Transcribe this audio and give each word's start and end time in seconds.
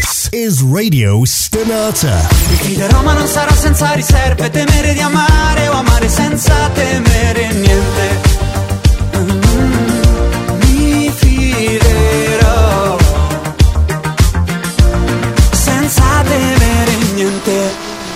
This 0.00 0.30
is 0.32 0.62
Radio 0.62 1.26
Stonata. 1.26 2.26
Il 2.52 2.58
chi 2.60 2.74
di 2.74 2.86
Roma 2.88 3.12
non 3.12 3.26
sarà 3.26 3.52
senza 3.52 3.92
riserve, 3.92 4.48
temere 4.48 4.94
di 4.94 5.00
amare 5.00 5.68
o 5.68 5.72
amare 5.72 6.08
senza 6.08 6.54
temere 6.72 7.52
niente. 7.52 8.20
Mm, 9.18 9.40
mi 10.62 11.10
fiderò 11.10 12.96
senza 15.52 16.02
temere 16.26 16.96
niente. 17.12 17.70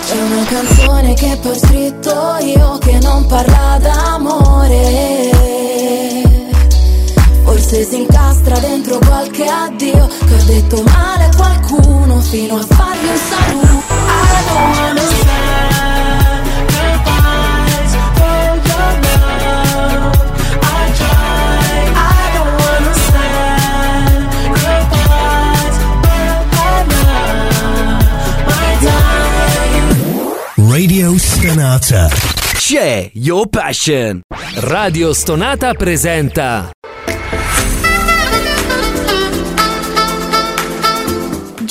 C'è 0.07 0.21
una 0.21 0.43
canzone 0.45 1.13
che 1.13 1.37
poi 1.39 1.51
ho 1.51 1.55
scritto 1.55 2.37
io 2.41 2.77
che 2.79 2.97
non 2.99 3.27
parla 3.27 3.77
d'amore. 3.79 5.34
Incastra 8.55 8.59
dentro 8.59 8.99
qualche 8.99 9.45
addio 9.45 10.07
che 10.07 10.33
ho 10.33 10.43
detto 10.45 10.83
male 10.83 11.25
a 11.25 11.35
qualcuno 11.35 12.19
fino 12.21 12.57
a 12.57 12.65
fargli 12.65 13.05
un 13.05 13.17
saluto. 13.17 13.83
I 14.07 14.43
don't 14.47 14.77
understand. 14.89 15.43
Radio 30.57 31.17
Stonata. 31.17 32.09
C'è 32.57 33.09
Your 33.13 33.47
Passion. 33.47 34.21
Radio 34.55 35.13
Stonata 35.13 35.73
presenta 35.73 36.71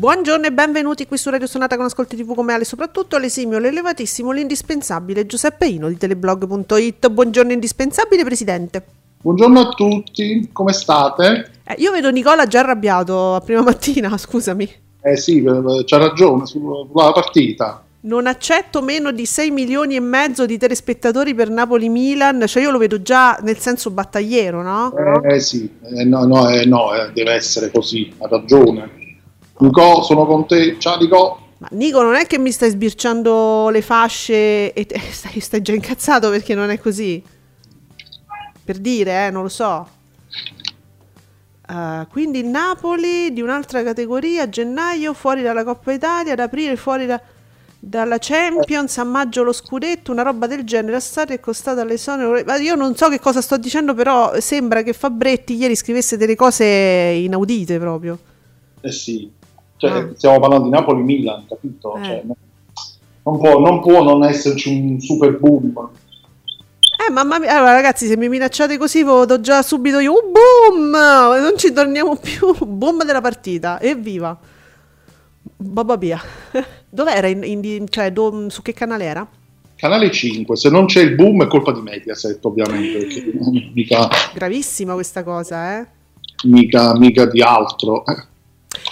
Buongiorno 0.00 0.46
e 0.46 0.50
benvenuti 0.50 1.06
qui 1.06 1.18
su 1.18 1.28
Radio 1.28 1.46
Sonata 1.46 1.76
con 1.76 1.84
Ascolti 1.84 2.16
TV 2.16 2.34
come 2.34 2.54
Ale, 2.54 2.64
soprattutto 2.64 3.18
l'esimio, 3.18 3.58
l'elevatissimo, 3.58 4.30
l'indispensabile 4.30 5.26
Giuseppe 5.26 5.66
Ino 5.66 5.88
di 5.88 5.98
teleblog.it. 5.98 7.10
Buongiorno 7.10 7.52
indispensabile 7.52 8.24
Presidente. 8.24 8.82
Buongiorno 9.20 9.60
a 9.60 9.68
tutti, 9.68 10.48
come 10.54 10.72
state? 10.72 11.50
Eh, 11.64 11.74
io 11.76 11.92
vedo 11.92 12.10
Nicola 12.10 12.46
già 12.46 12.60
arrabbiato 12.60 13.34
a 13.34 13.40
prima 13.42 13.60
mattina, 13.60 14.16
scusami. 14.16 14.70
Eh 15.02 15.18
sì, 15.18 15.44
eh, 15.44 15.82
c'ha 15.84 15.98
ragione 15.98 16.46
sulla 16.46 17.12
partita. 17.12 17.84
Non 18.00 18.26
accetto 18.26 18.80
meno 18.80 19.12
di 19.12 19.26
6 19.26 19.50
milioni 19.50 19.96
e 19.96 20.00
mezzo 20.00 20.46
di 20.46 20.56
telespettatori 20.56 21.34
per 21.34 21.50
Napoli-Milan, 21.50 22.44
cioè 22.46 22.62
io 22.62 22.70
lo 22.70 22.78
vedo 22.78 23.02
già 23.02 23.38
nel 23.42 23.58
senso 23.58 23.90
battagliero, 23.90 24.62
no? 24.62 24.94
Eh 25.24 25.40
sì, 25.40 25.70
eh, 25.94 26.04
no, 26.04 26.24
no, 26.24 26.48
eh, 26.48 26.64
no 26.64 26.94
eh, 26.94 27.12
deve 27.12 27.32
essere 27.32 27.70
così, 27.70 28.10
ha 28.16 28.26
ragione. 28.26 29.08
Nico, 29.60 30.02
sono 30.02 30.26
con 30.26 30.46
te. 30.46 30.76
Ciao 30.78 30.98
Nico. 30.98 31.38
Ma 31.58 31.68
Nico, 31.72 32.02
non 32.02 32.14
è 32.14 32.26
che 32.26 32.38
mi 32.38 32.50
stai 32.50 32.70
sbirciando 32.70 33.68
le 33.68 33.82
fasce 33.82 34.72
e 34.72 34.86
te- 34.86 34.98
stai, 35.12 35.40
stai 35.40 35.60
già 35.60 35.72
incazzato 35.72 36.30
perché 36.30 36.54
non 36.54 36.70
è 36.70 36.78
così? 36.78 37.22
Per 38.64 38.78
dire, 38.78 39.26
eh, 39.26 39.30
non 39.30 39.42
lo 39.42 39.48
so. 39.48 39.88
Uh, 41.68 42.06
quindi 42.10 42.40
il 42.40 42.46
Napoli 42.46 43.32
di 43.32 43.40
un'altra 43.42 43.82
categoria 43.82 44.42
a 44.42 44.48
gennaio 44.48 45.12
fuori 45.12 45.42
dalla 45.42 45.62
Coppa 45.62 45.92
Italia, 45.92 46.32
ad 46.32 46.40
aprile 46.40 46.76
fuori 46.76 47.06
da- 47.06 47.20
dalla 47.78 48.16
Champions, 48.18 48.98
a 48.98 49.04
maggio 49.04 49.42
lo 49.42 49.52
scudetto, 49.52 50.10
una 50.10 50.22
roba 50.22 50.46
del 50.46 50.64
genere. 50.64 50.92
La 50.92 51.00
storia 51.00 51.34
è 51.34 51.40
costata 51.40 51.82
all'esonero. 51.82 52.42
Ma 52.44 52.56
io 52.56 52.74
non 52.74 52.96
so 52.96 53.08
che 53.08 53.20
cosa 53.20 53.40
sto 53.40 53.56
dicendo, 53.56 53.94
però 53.94 54.40
sembra 54.40 54.82
che 54.82 54.94
Fabretti 54.94 55.54
ieri 55.54 55.76
scrivesse 55.76 56.16
delle 56.16 56.34
cose 56.34 56.64
inaudite 56.64 57.78
proprio. 57.78 58.18
Eh 58.80 58.92
sì, 58.92 59.30
cioè, 59.80 59.90
Ah. 59.90 60.08
stiamo 60.14 60.38
parlando 60.38 60.64
di 60.66 60.70
Napoli-Milan, 60.70 61.46
capito? 61.48 61.96
Eh. 61.96 62.04
Cioè, 62.04 62.22
no- 62.24 62.36
non, 63.22 63.38
può, 63.38 63.58
non 63.58 63.80
può 63.80 64.02
non 64.02 64.24
esserci 64.24 64.68
un 64.74 65.00
super 65.00 65.38
boom. 65.38 65.72
Eh, 67.06 67.10
mamma 67.10 67.38
mia, 67.38 67.56
allora 67.56 67.72
ragazzi, 67.72 68.06
se 68.06 68.16
mi 68.16 68.28
minacciate 68.28 68.76
così, 68.76 69.02
vado 69.02 69.40
già 69.40 69.62
subito 69.62 69.98
io. 70.00 70.12
Un 70.12 70.32
boom! 70.32 70.90
Non 70.90 71.52
ci 71.56 71.72
torniamo 71.72 72.16
più. 72.16 72.54
Boom 72.66 73.04
della 73.04 73.20
partita. 73.22 73.80
Evviva! 73.80 74.38
Babba 75.56 75.96
via. 75.96 76.20
Dov'era? 76.88 77.26
In, 77.28 77.42
in- 77.44 77.88
cioè, 77.88 78.12
do- 78.12 78.48
su 78.50 78.60
che 78.62 78.72
canale 78.74 79.04
era? 79.04 79.26
Canale 79.76 80.10
5, 80.10 80.56
se 80.58 80.68
non 80.68 80.84
c'è 80.84 81.00
il 81.00 81.14
boom 81.14 81.42
è 81.44 81.46
colpa 81.46 81.72
di 81.72 81.80
Mediaset, 81.80 82.44
ovviamente, 82.44 83.06
mica, 83.72 84.08
Gravissima 84.34 84.92
questa 84.92 85.22
cosa, 85.24 85.78
eh. 85.80 85.86
mica, 86.44 86.94
mica 86.98 87.24
di 87.24 87.40
altro. 87.40 88.04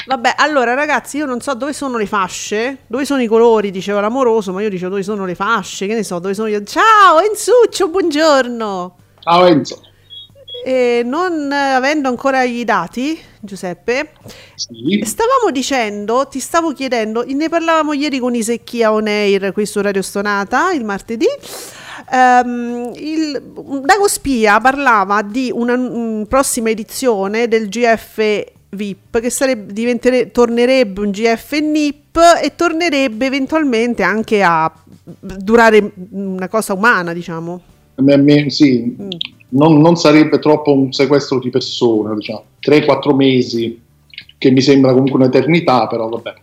Vabbè, 0.06 0.34
allora 0.37 0.75
ragazzi, 0.75 1.19
io 1.19 1.27
non 1.27 1.41
so 1.41 1.55
dove 1.55 1.72
sono 1.72 1.99
le 1.99 2.06
fasce, 2.06 2.78
dove 2.87 3.05
sono 3.05 3.22
i 3.22 3.27
colori, 3.27 3.71
diceva 3.71 4.00
l'amoroso, 4.00 4.53
ma 4.53 4.61
io 4.62 4.69
dicevo 4.71 4.91
dove 4.91 5.03
sono 5.03 5.25
le 5.25 5.34
fasce, 5.34 5.87
che 5.87 5.94
ne 5.94 6.03
so, 6.03 6.19
dove 6.19 6.34
sono 6.34 6.49
io. 6.49 6.62
Ciao, 6.65 7.21
Enzuccio, 7.21 7.88
buongiorno! 7.88 8.97
Ciao 9.21 9.44
Enzo. 9.47 9.83
E 10.65 11.03
non 11.05 11.53
avendo 11.53 12.09
ancora 12.09 12.43
i 12.43 12.65
dati, 12.65 13.19
Giuseppe, 13.41 14.11
Sì. 14.56 15.00
Stavamo 15.05 15.50
dicendo, 15.53 16.27
ti 16.27 16.41
stavo 16.41 16.72
chiedendo, 16.72 17.25
ne 17.27 17.49
parlavamo 17.49 17.93
ieri 17.93 18.19
con 18.19 18.34
Isecchia 18.34 18.93
On 18.93 19.06
Air 19.06 19.53
qui 19.53 19.65
su 19.65 19.81
Radio 19.81 20.03
Stonata 20.03 20.72
il 20.72 20.84
martedì. 20.84 21.27
ehm, 22.11 22.93
il, 22.97 23.41
Dago 23.84 24.09
Spia 24.09 24.59
parlava 24.61 25.22
di 25.22 25.50
una 25.55 25.77
mm, 25.77 26.22
prossima 26.25 26.71
edizione 26.71 27.47
del 27.47 27.69
GF 27.69 28.44
VIP 28.71 29.21
che 29.21 29.31
sarebbe, 29.31 30.31
tornerebbe 30.31 31.01
un 31.01 31.11
GF 31.11 31.59
NIP 31.59 32.19
e 32.43 32.55
tornerebbe 32.55 33.27
eventualmente 33.27 34.03
anche 34.03 34.43
a 34.43 34.71
durare 35.21 35.93
una 36.11 36.49
cosa 36.49 36.75
umana, 36.75 37.12
diciamo. 37.12 37.61
Me- 37.97 38.51
sì, 38.51 38.95
Mm. 39.01 39.09
non, 39.51 39.81
non 39.81 39.97
sarebbe 39.97 40.39
troppo 40.39 40.73
un 40.73 40.93
sequestro 40.93 41.39
di 41.39 41.51
persona, 41.51 42.15
diciamo, 42.15 42.45
3-4 42.61 43.15
mesi, 43.15 43.81
che 44.37 44.51
mi 44.51 44.61
sembra 44.61 44.93
comunque 44.93 45.19
un'eternità, 45.19 45.87
però 45.87 46.09
vabbè. 46.09 46.35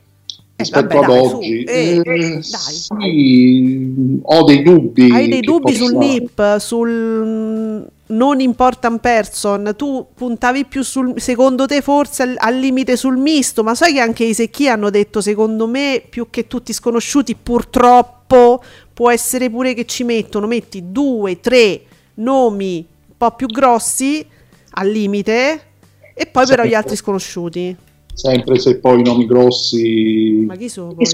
Rispetto 0.57 0.87
vabbè, 0.99 1.03
ad 1.05 1.09
dai, 1.09 1.33
oggi, 1.33 1.63
eh, 1.63 2.01
eh, 2.03 2.29
dai. 2.29 2.41
sì, 2.43 4.19
ho 4.21 4.43
dei 4.45 4.63
dubbi. 4.63 5.11
Hai 5.11 5.27
dei 5.27 5.41
dubbi 5.41 5.71
possa- 5.73 5.83
sul 5.83 5.95
NIP, 5.97 6.57
sul 6.57 6.89
mm, 6.89 7.81
non 8.07 8.39
important 8.39 8.99
person, 8.99 9.73
tu 9.75 10.05
puntavi 10.13 10.65
più 10.65 10.83
sul, 10.83 11.13
secondo 11.19 11.65
te 11.65 11.81
forse 11.81 12.23
al, 12.23 12.35
al 12.37 12.57
limite 12.57 12.95
sul 12.97 13.17
misto, 13.17 13.63
ma 13.63 13.73
sai 13.73 13.93
che 13.93 13.99
anche 13.99 14.23
i 14.23 14.33
secchi 14.33 14.67
hanno 14.67 14.89
detto 14.89 15.21
secondo 15.21 15.67
me 15.67 16.03
più 16.07 16.27
che 16.29 16.47
tutti 16.47 16.71
sconosciuti 16.73 17.35
purtroppo 17.35 18.61
può 18.93 19.09
essere 19.09 19.49
pure 19.49 19.73
che 19.73 19.85
ci 19.85 20.03
mettono, 20.03 20.45
metti 20.47 20.91
due, 20.91 21.39
tre 21.39 21.81
nomi 22.15 22.85
un 23.07 23.15
po' 23.17 23.31
più 23.31 23.47
grossi 23.47 24.25
al 24.77 24.89
limite 24.89 25.61
e 26.13 26.25
poi 26.27 26.45
però 26.45 26.63
Sì. 26.63 26.69
gli 26.69 26.73
altri 26.73 26.95
sconosciuti. 26.95 27.75
Sempre 28.13 28.59
se 28.59 28.77
poi 28.77 28.99
i 28.99 29.03
nomi 29.03 29.25
grossi 29.25 30.43
Ma 30.45 30.55
chi 30.55 30.69
sono 30.69 30.93
poi? 30.93 31.05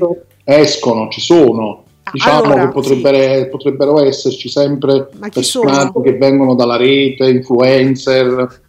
escono, 0.43 1.07
ci 1.09 1.21
sono. 1.21 1.85
Diciamo 2.11 2.41
Allora, 2.43 2.65
che 2.67 2.71
potrebbero, 2.73 3.49
potrebbero 3.49 4.03
esserci 4.03 4.49
sempre 4.49 5.07
personaggi 5.31 6.01
che 6.01 6.17
vengono 6.17 6.55
dalla 6.55 6.75
rete, 6.75 7.29
influencer, 7.29 8.61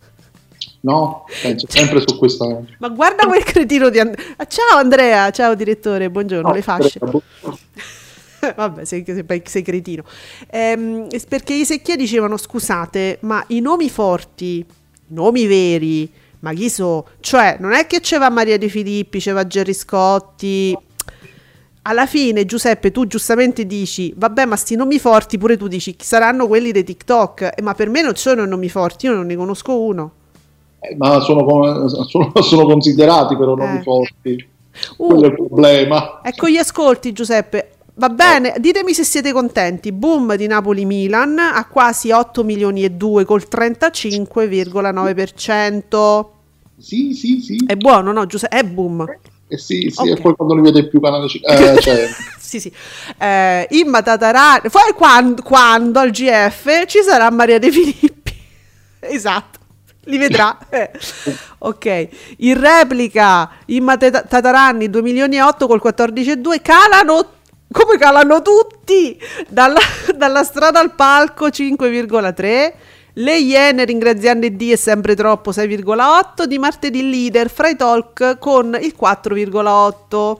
no? 0.80 1.24
Penso 1.42 1.66
sempre 1.68 2.00
su 2.06 2.16
questa... 2.18 2.46
Ma 2.78 2.88
guarda 2.88 3.26
quel 3.26 3.42
cretino 3.42 3.88
di 3.88 3.98
And- 3.98 4.14
Ah, 4.36 4.46
Ciao 4.46 4.76
Andrea, 4.78 5.30
ciao 5.30 5.54
direttore, 5.54 6.10
buongiorno, 6.10 6.48
No, 6.48 6.54
le 6.54 6.62
fasce. 6.62 6.98
boh. 7.00 7.22
Vabbè, 8.56 8.84
sei, 8.84 9.04
sei- 9.06 9.42
sei 9.44 9.62
cretino. 9.62 10.02
Ehm, 10.50 11.06
perché 11.28 11.54
i 11.54 11.64
secchia 11.64 11.94
dicevano: 11.96 12.36
scusate, 12.36 13.18
ma 13.22 13.42
i 13.48 13.60
nomi 13.60 13.88
forti, 13.88 14.56
i 14.58 14.66
nomi 15.08 15.46
veri, 15.46 16.10
ma 16.40 16.52
chi 16.52 16.68
so? 16.68 17.06
Cioè, 17.20 17.58
non 17.60 17.72
è 17.72 17.86
che 17.86 18.00
c'era 18.00 18.30
Maria 18.30 18.58
De 18.58 18.68
Filippi, 18.68 19.20
c'era 19.20 19.46
Gerry 19.46 19.72
Scotti. 19.72 20.76
Alla 21.84 22.06
fine, 22.06 22.44
Giuseppe, 22.44 22.92
tu 22.92 23.06
giustamente 23.06 23.66
dici: 23.66 24.12
Vabbè, 24.16 24.44
ma 24.44 24.54
sti 24.56 24.76
nomi 24.76 25.00
forti 25.00 25.36
pure 25.36 25.56
tu 25.56 25.66
dici 25.66 25.96
saranno 25.98 26.46
quelli 26.46 26.70
dei 26.70 26.84
TikTok. 26.84 27.54
Eh, 27.56 27.62
ma 27.62 27.74
per 27.74 27.88
me 27.88 28.02
non 28.02 28.14
sono 28.14 28.44
nomi 28.44 28.68
forti, 28.68 29.06
io 29.06 29.14
non 29.14 29.26
ne 29.26 29.34
conosco 29.34 29.80
uno. 29.80 30.12
Eh, 30.78 30.94
ma 30.96 31.18
sono, 31.20 31.88
sono- 32.06 32.32
sono 32.40 32.64
considerati 32.66 33.36
però 33.36 33.56
nomi 33.56 33.78
Eh. 33.78 33.82
forti. 33.82 34.48
Uh, 34.98 35.06
Quello 35.08 35.24
è 35.24 35.26
il 35.26 35.34
problema. 35.34 36.20
ecco 36.22 36.48
gli 36.48 36.56
ascolti, 36.56 37.12
Giuseppe. 37.12 37.70
Va 37.94 38.08
bene, 38.08 38.54
ditemi 38.58 38.94
se 38.94 39.04
siete 39.04 39.32
contenti. 39.32 39.92
Boom 39.92 40.34
di 40.36 40.46
Napoli-Milan 40.46 41.38
a 41.38 41.66
quasi 41.66 42.10
8 42.10 42.42
milioni 42.42 42.84
e 42.84 42.90
2 42.90 43.24
col 43.26 43.42
35,9%. 43.50 46.24
Sì, 46.78 47.12
sì, 47.12 47.38
sì. 47.40 47.62
È 47.66 47.76
buono, 47.76 48.12
no, 48.12 48.24
Giuseppe? 48.26 48.56
È 48.56 48.64
boom. 48.64 49.04
Eh 49.52 49.58
sì, 49.58 49.90
sì, 49.94 50.00
Ok. 50.00 50.18
e 50.18 50.20
poi 50.20 50.34
quando 50.34 50.54
li 50.54 50.62
vede 50.62 50.88
più 50.88 50.98
canale 50.98 51.26
eh, 51.26 51.76
cioè, 51.82 52.08
sì, 52.38 52.58
sì. 52.58 52.72
Eh, 53.18 53.66
Imma 53.70 54.00
Tatarani. 54.02 54.70
Poi 54.70 54.92
quando, 54.94 55.42
quando 55.42 55.98
al 55.98 56.10
GF 56.10 56.86
ci 56.86 57.02
sarà 57.02 57.30
Maria 57.30 57.58
De 57.58 57.70
Filippi. 57.70 58.34
esatto. 59.00 59.58
Li 60.04 60.16
vedrà. 60.16 60.56
Eh. 60.70 60.90
ok. 61.58 62.08
In 62.38 62.58
replica 62.58 63.50
Imma 63.66 63.98
Tata- 63.98 64.22
Tataranni 64.22 64.88
2 64.88 65.02
milioni 65.02 65.36
e 65.36 65.42
8 65.42 65.66
col 65.66 65.80
14,2 65.84 66.62
calano 66.62 67.28
come 67.70 67.96
calano 67.98 68.40
tutti 68.42 69.18
dalla, 69.48 69.80
dalla 70.16 70.44
strada 70.44 70.78
al 70.80 70.94
palco 70.94 71.48
5,3 71.48 72.72
le 73.14 73.38
Iene 73.38 73.84
ringraziando 73.84 74.48
Dio 74.48 74.74
è 74.74 74.76
sempre 74.76 75.14
troppo 75.14 75.50
6,8 75.50 76.44
di 76.44 76.58
martedì 76.58 77.08
leader 77.08 77.50
fra 77.50 77.68
i 77.68 77.76
talk 77.76 78.38
con 78.38 78.76
il 78.80 78.94
4,8 78.98 80.36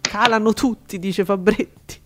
calano 0.00 0.52
tutti 0.52 0.98
dice 0.98 1.24
Fabretti. 1.24 1.98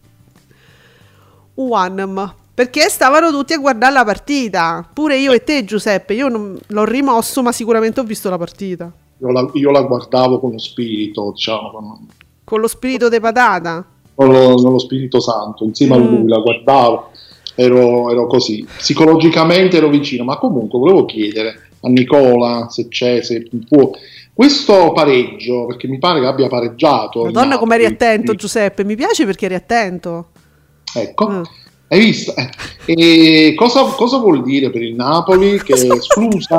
Uanem 1.54 2.34
perché 2.54 2.88
stavano 2.88 3.30
tutti 3.30 3.52
a 3.52 3.58
guardare 3.58 3.92
la 3.94 4.04
partita. 4.04 4.86
Pure 4.92 5.16
io 5.16 5.32
e 5.32 5.42
te 5.42 5.64
Giuseppe 5.64 6.14
io 6.14 6.28
non, 6.28 6.58
l'ho 6.66 6.84
rimosso 6.84 7.42
ma 7.42 7.50
sicuramente 7.50 8.00
ho 8.00 8.04
visto 8.04 8.28
la 8.30 8.38
partita. 8.38 8.92
Io, 9.18 9.30
la, 9.30 9.48
io 9.54 9.70
la 9.70 9.82
guardavo 9.82 10.38
con 10.38 10.52
lo 10.52 10.58
spirito, 10.58 11.32
diciamo, 11.32 11.70
con, 11.70 12.06
con 12.44 12.60
lo 12.60 12.68
spirito 12.68 13.08
de 13.08 13.20
patata? 13.20 13.84
Con 14.14 14.30
lo, 14.30 14.54
con 14.54 14.72
lo 14.72 14.78
Spirito 14.78 15.18
Santo, 15.20 15.64
insieme 15.64 15.98
Mm. 15.98 16.00
a 16.00 16.04
lui 16.04 16.28
la 16.28 16.38
guardavo, 16.38 17.10
ero, 17.54 18.10
ero 18.10 18.26
così, 18.26 18.66
psicologicamente 18.76 19.76
ero 19.76 19.88
vicino, 19.88 20.24
ma 20.24 20.36
comunque 20.38 20.78
volevo 20.78 21.04
chiedere 21.04 21.68
a 21.80 21.88
Nicola 21.88 22.68
se 22.70 22.88
c'è, 22.88 23.22
se 23.22 23.48
può, 23.68 23.90
questo 24.32 24.92
pareggio, 24.92 25.66
perché 25.66 25.86
mi 25.86 25.98
pare 25.98 26.20
che 26.20 26.26
abbia 26.26 26.48
pareggiato. 26.48 27.24
Madonna 27.24 27.58
come 27.58 27.74
eri 27.76 27.84
attento 27.84 28.34
Giuseppe 28.34 28.84
mi 28.84 28.96
piace 28.96 29.24
perché 29.24 29.44
eri 29.44 29.54
attento 29.54 30.30
Ecco, 30.96 31.28
Mm. 31.28 31.42
hai 31.88 31.98
visto? 31.98 32.34
Eh, 32.36 32.50
E 32.86 33.54
cosa, 33.56 33.82
cosa 33.84 34.18
vuol 34.18 34.42
dire 34.42 34.70
per 34.70 34.82
il 34.82 34.94
Napoli? 34.94 35.60
Che 35.62 35.76
scusa? 35.76 36.56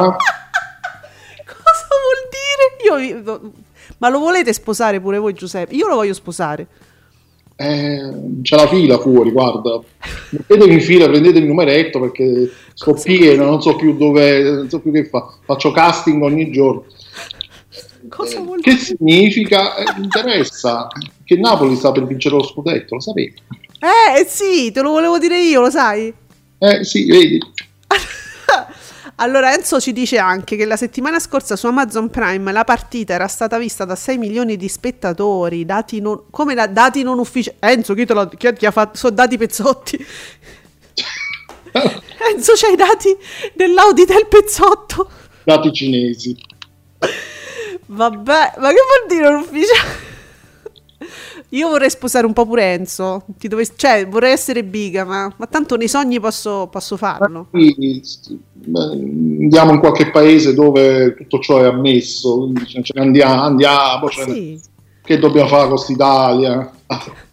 Cosa 1.45 1.87
vuol 2.01 2.21
dire? 2.29 3.23
Io, 3.23 3.51
ma 3.99 4.09
lo 4.09 4.19
volete 4.19 4.51
sposare 4.53 4.99
pure 4.99 5.17
voi, 5.17 5.33
Giuseppe? 5.33 5.75
Io 5.75 5.87
lo 5.87 5.95
voglio 5.95 6.13
sposare. 6.13 6.67
Eh, 7.57 8.11
c'è 8.41 8.55
la 8.55 8.67
fila 8.67 8.97
fuori, 8.97 9.31
guarda. 9.31 9.79
Mettetevi 10.31 10.73
in 10.73 10.81
fila, 10.81 11.07
prendete 11.07 11.39
il 11.39 11.45
numeretto 11.45 11.99
perché 12.01 12.51
sto 12.73 12.93
pieno, 12.93 13.45
non 13.45 13.61
so 13.61 13.75
più 13.75 13.95
dove, 13.95 14.41
non 14.41 14.69
so 14.69 14.79
più 14.79 14.91
che 14.91 15.05
fa. 15.05 15.33
Faccio 15.45 15.71
casting 15.71 16.21
ogni 16.21 16.51
giorno. 16.51 16.83
Cosa 18.09 18.37
Eh, 18.37 18.41
vuol 18.41 18.61
che 18.61 18.75
significa? 18.75 19.75
Eh, 19.77 19.85
interessa 20.01 20.87
che 21.23 21.37
Napoli 21.37 21.75
sta 21.75 21.91
per 21.91 22.05
vincere 22.05 22.35
lo 22.35 22.43
scudetto, 22.43 22.95
lo 22.95 23.01
sapete? 23.01 23.41
Eh 23.79 24.25
sì, 24.25 24.71
te 24.71 24.81
lo 24.81 24.91
volevo 24.91 25.17
dire 25.17 25.39
io, 25.39 25.61
lo 25.61 25.69
sai? 25.69 26.13
Eh 26.59 26.83
sì, 26.83 27.05
vedi. 27.05 27.39
Allora 29.17 29.53
Enzo 29.53 29.79
ci 29.79 29.93
dice 29.93 30.17
anche 30.17 30.57
che 30.57 30.65
la 30.65 30.75
settimana 30.75 31.19
scorsa 31.19 31.55
su 31.55 31.67
Amazon 31.67 32.09
Prime 32.09 32.51
la 32.51 32.65
partita 32.65 33.13
era 33.13 33.27
stata 33.27 33.57
vista 33.57 33.85
da 33.85 33.95
6 33.95 34.17
milioni 34.17 34.57
di 34.57 34.67
spettatori, 34.67 35.63
dati 35.63 36.01
non, 36.01 36.23
come 36.29 36.53
da, 36.53 36.67
dati 36.67 37.01
non 37.01 37.19
ufficiali. 37.19 37.57
Enzo, 37.61 37.93
chi, 37.93 38.05
l'ha- 38.05 38.27
chi, 38.27 38.51
chi 38.53 38.65
ha 38.65 38.71
fatto? 38.71 38.97
Sono 38.97 39.15
dati 39.15 39.37
pezzotti. 39.37 40.05
Enzo, 42.33 42.53
c'hai 42.55 42.73
i 42.73 42.75
dati 42.75 43.15
dell'Auditel 43.53 44.27
pezzotto? 44.27 45.09
Dati 45.45 45.71
cinesi. 45.71 46.35
Vabbè, 47.87 48.53
ma 48.57 48.69
che 48.69 48.79
vuol 48.81 49.07
dire 49.07 49.29
non 49.29 49.41
ufficiale? 49.41 50.13
Io 51.49 51.69
vorrei 51.69 51.89
sposare 51.89 52.25
un 52.25 52.33
po' 52.33 52.45
pure 52.45 52.73
Enzo. 52.73 53.23
Ti 53.37 53.47
dovessi- 53.47 53.73
cioè, 53.75 54.07
vorrei 54.07 54.31
essere 54.33 54.63
biga, 54.63 55.05
ma, 55.05 55.33
tanto 55.49 55.75
nei 55.77 55.87
sogni 55.87 56.19
posso, 56.19 56.67
posso 56.71 56.97
farlo. 56.97 57.47
Beh, 57.51 58.81
Andiamo 58.81 59.71
in 59.73 59.79
qualche 59.79 60.09
paese 60.09 60.53
dove 60.53 61.13
tutto 61.15 61.39
ciò 61.39 61.61
è 61.61 61.65
ammesso, 61.67 62.39
quindi 62.39 62.65
ce 62.65 62.81
ne 62.93 63.01
andiamo, 63.01 63.41
andiamo 63.43 64.09
cioè, 64.09 64.27
Sì. 64.27 64.59
che 65.03 65.19
dobbiamo 65.19 65.47
fare 65.47 65.61
con 65.61 65.69
quest'Italia? 65.71 66.71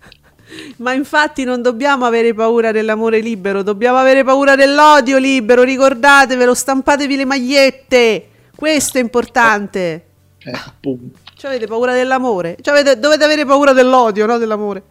Ma 0.76 0.92
infatti 0.92 1.44
non 1.44 1.62
dobbiamo 1.62 2.04
avere 2.04 2.34
paura 2.34 2.72
dell'amore 2.72 3.20
libero, 3.20 3.62
dobbiamo 3.62 3.96
avere 3.96 4.22
paura 4.22 4.54
dell'odio 4.54 5.16
libero. 5.16 5.62
Ricordatevelo, 5.62 6.52
stampatevi 6.54 7.16
le 7.16 7.24
magliette. 7.24 8.26
Questo 8.54 8.98
è 8.98 9.00
importante. 9.00 10.04
Eh, 10.38 10.50
appunto. 10.50 11.18
Cioè, 11.37 11.50
avete 11.50 11.67
paura 11.67 11.93
dell'amore? 11.94 12.56
Cioè, 12.61 12.75
avete- 12.79 13.00
dovete 13.00 13.25
avere 13.25 13.44
paura 13.44 13.73
dell'odio, 13.73 14.26
no? 14.26 14.38
Dell'amore. 14.38 14.82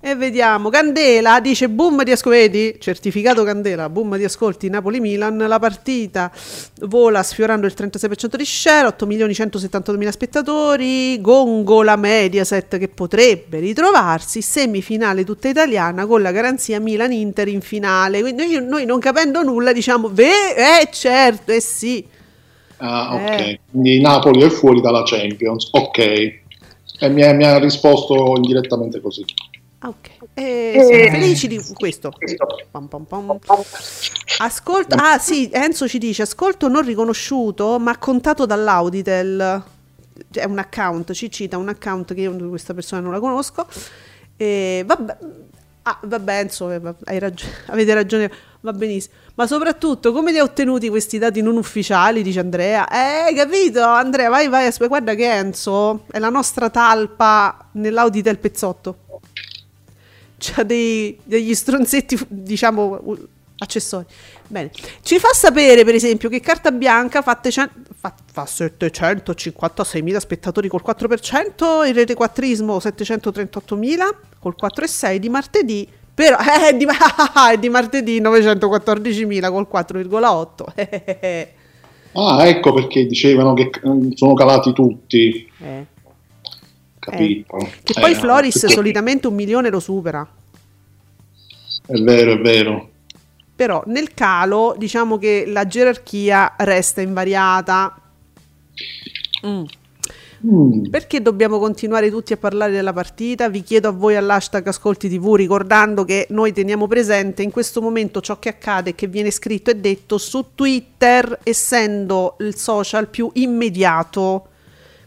E 0.00 0.14
vediamo. 0.14 0.70
Candela 0.70 1.40
dice 1.40 1.68
boom 1.68 2.04
di 2.04 2.12
ascolti. 2.12 2.76
Certificato 2.78 3.42
Candela, 3.42 3.88
boom 3.88 4.16
di 4.16 4.22
ascolti 4.22 4.68
Napoli-Milan. 4.68 5.36
La 5.48 5.58
partita 5.58 6.30
vola 6.82 7.24
sfiorando 7.24 7.66
il 7.66 7.74
36% 7.76 8.36
di 8.36 8.44
share, 8.44 8.86
8 8.86 9.06
milioni 9.06 9.34
172 9.34 9.98
mila 9.98 10.12
spettatori. 10.12 11.20
Gongola 11.20 11.96
Mediaset 11.96 12.78
che 12.78 12.86
potrebbe 12.86 13.58
ritrovarsi 13.58 14.40
semifinale 14.40 15.24
tutta 15.24 15.48
italiana 15.48 16.06
con 16.06 16.22
la 16.22 16.30
garanzia 16.30 16.78
Milan-Inter 16.78 17.48
in 17.48 17.60
finale. 17.60 18.20
Quindi 18.20 18.46
noi, 18.46 18.64
noi 18.64 18.84
non 18.84 19.00
capendo 19.00 19.42
nulla 19.42 19.72
diciamo, 19.72 20.08
ve- 20.12 20.54
eh 20.54 20.88
certo, 20.92 21.50
eh 21.50 21.60
sì. 21.60 22.06
Ah, 22.78 23.14
ok. 23.14 23.40
Eh. 23.40 23.60
Quindi 23.70 24.00
Napoli 24.00 24.42
è 24.42 24.48
fuori 24.48 24.80
dalla 24.80 25.02
Champions. 25.04 25.68
Ok. 25.72 25.98
E 25.98 27.08
mi 27.08 27.22
ha, 27.22 27.32
mi 27.32 27.44
ha 27.44 27.58
risposto 27.58 28.34
indirettamente 28.36 29.00
così. 29.00 29.24
Ah, 29.80 29.88
ok. 29.88 30.10
Eh, 30.34 30.72
siamo 30.74 31.10
felici 31.10 31.46
di 31.46 31.62
questo. 31.74 32.12
Pam, 32.70 32.86
pam, 32.86 33.04
pam. 33.04 33.38
Ascolto, 34.38 34.96
ah 34.96 35.18
sì, 35.18 35.48
Enzo 35.52 35.88
ci 35.88 35.98
dice 35.98 36.22
ascolto 36.22 36.68
non 36.68 36.82
riconosciuto 36.84 37.78
ma 37.78 37.96
contato 37.98 38.46
dall'Auditel. 38.46 39.62
È 40.32 40.44
un 40.44 40.58
account, 40.58 41.12
ci 41.12 41.30
cita 41.30 41.56
un 41.56 41.68
account 41.68 42.12
che 42.12 42.20
io 42.20 42.36
questa 42.48 42.74
persona 42.74 43.00
non 43.00 43.12
la 43.12 43.20
conosco. 43.20 43.66
E 44.36 44.82
vabbè, 44.84 45.16
ah, 45.82 45.98
vabbè 46.02 46.38
Enzo, 46.38 46.70
eh, 46.70 46.80
ragione, 47.18 47.52
avete 47.66 47.94
ragione, 47.94 48.32
va 48.60 48.72
benissimo. 48.72 49.14
Ma 49.34 49.46
soprattutto 49.46 50.12
come 50.12 50.32
li 50.32 50.38
ha 50.38 50.42
ottenuti 50.42 50.88
questi 50.88 51.18
dati 51.18 51.40
non 51.42 51.56
ufficiali, 51.56 52.22
dice 52.22 52.40
Andrea? 52.40 52.88
Eh, 52.88 53.34
capito? 53.34 53.82
Andrea, 53.82 54.28
vai, 54.28 54.48
vai, 54.48 54.66
aspetta, 54.66 54.88
guarda 54.88 55.14
che 55.14 55.30
Enzo 55.30 56.04
è 56.10 56.18
la 56.18 56.30
nostra 56.30 56.70
talpa 56.70 57.68
nell'Auditel 57.72 58.38
pezzotto 58.38 58.98
c'ha 60.38 60.62
dei- 60.62 61.18
degli 61.24 61.54
stronzetti, 61.54 62.18
diciamo, 62.28 63.16
accessori. 63.58 64.06
Bene, 64.46 64.70
ci 65.02 65.18
fa 65.18 65.28
sapere, 65.32 65.84
per 65.84 65.94
esempio, 65.94 66.28
che 66.28 66.40
Carta 66.40 66.70
Bianca 66.70 67.22
fa, 67.22 67.34
tecen- 67.34 67.70
fa, 67.98 68.14
fa 68.32 68.44
756.000 68.44 70.16
spettatori 70.16 70.68
col 70.68 70.82
4%, 70.86 71.86
il 71.86 71.94
Rete 71.94 72.14
Quattrismo 72.14 72.78
738.000 72.78 74.14
col 74.38 74.54
4,6 74.60 75.16
di 75.16 75.28
martedì, 75.28 75.88
però 76.18 76.36
eh, 76.68 76.76
di, 76.76 76.84
è 77.52 77.56
di 77.58 77.68
martedì 77.68 78.20
914.000 78.20 79.50
col 79.52 79.68
4,8. 79.72 80.64
Eh, 80.74 81.52
Ah, 82.14 82.46
ecco 82.48 82.72
perché 82.72 83.06
dicevano 83.06 83.52
che 83.54 83.70
eh, 83.70 84.10
sono 84.14 84.34
calati 84.34 84.72
tutti. 84.72 85.48
eh. 85.60 85.86
Capito. 86.98 87.56
Che 87.84 87.94
poi 88.00 88.10
Eh, 88.10 88.14
Floris 88.16 88.58
perché- 88.58 88.74
solitamente 88.74 89.28
un 89.28 89.34
milione 89.34 89.70
lo 89.70 89.78
supera. 89.78 90.26
È 91.86 91.98
vero, 92.00 92.32
è 92.32 92.38
vero. 92.40 92.88
Però 93.54 93.82
nel 93.86 94.14
calo 94.14 94.74
diciamo 94.76 95.18
che 95.18 95.44
la 95.46 95.66
gerarchia 95.66 96.54
resta 96.56 97.00
invariata. 97.02 98.00
Mm. 99.46 99.64
Mm. 100.46 100.84
Perché 100.84 101.20
dobbiamo 101.20 101.58
continuare 101.58 102.10
tutti 102.10 102.32
a 102.32 102.36
parlare 102.36 102.70
della 102.70 102.92
partita? 102.92 103.48
Vi 103.48 103.62
chiedo 103.62 103.88
a 103.88 103.92
voi 103.92 104.14
all'hashtag 104.14 104.68
Ascolti 104.68 105.08
TV, 105.08 105.34
ricordando 105.34 106.04
che 106.04 106.26
noi 106.30 106.52
teniamo 106.52 106.86
presente 106.86 107.42
in 107.42 107.50
questo 107.50 107.80
momento 107.80 108.20
ciò 108.20 108.38
che 108.38 108.50
accade 108.50 108.90
e 108.90 108.94
che 108.94 109.08
viene 109.08 109.32
scritto 109.32 109.70
e 109.70 109.76
detto 109.76 110.16
su 110.16 110.50
Twitter, 110.54 111.40
essendo 111.42 112.36
il 112.40 112.54
social 112.54 113.08
più 113.08 113.30
immediato. 113.34 114.46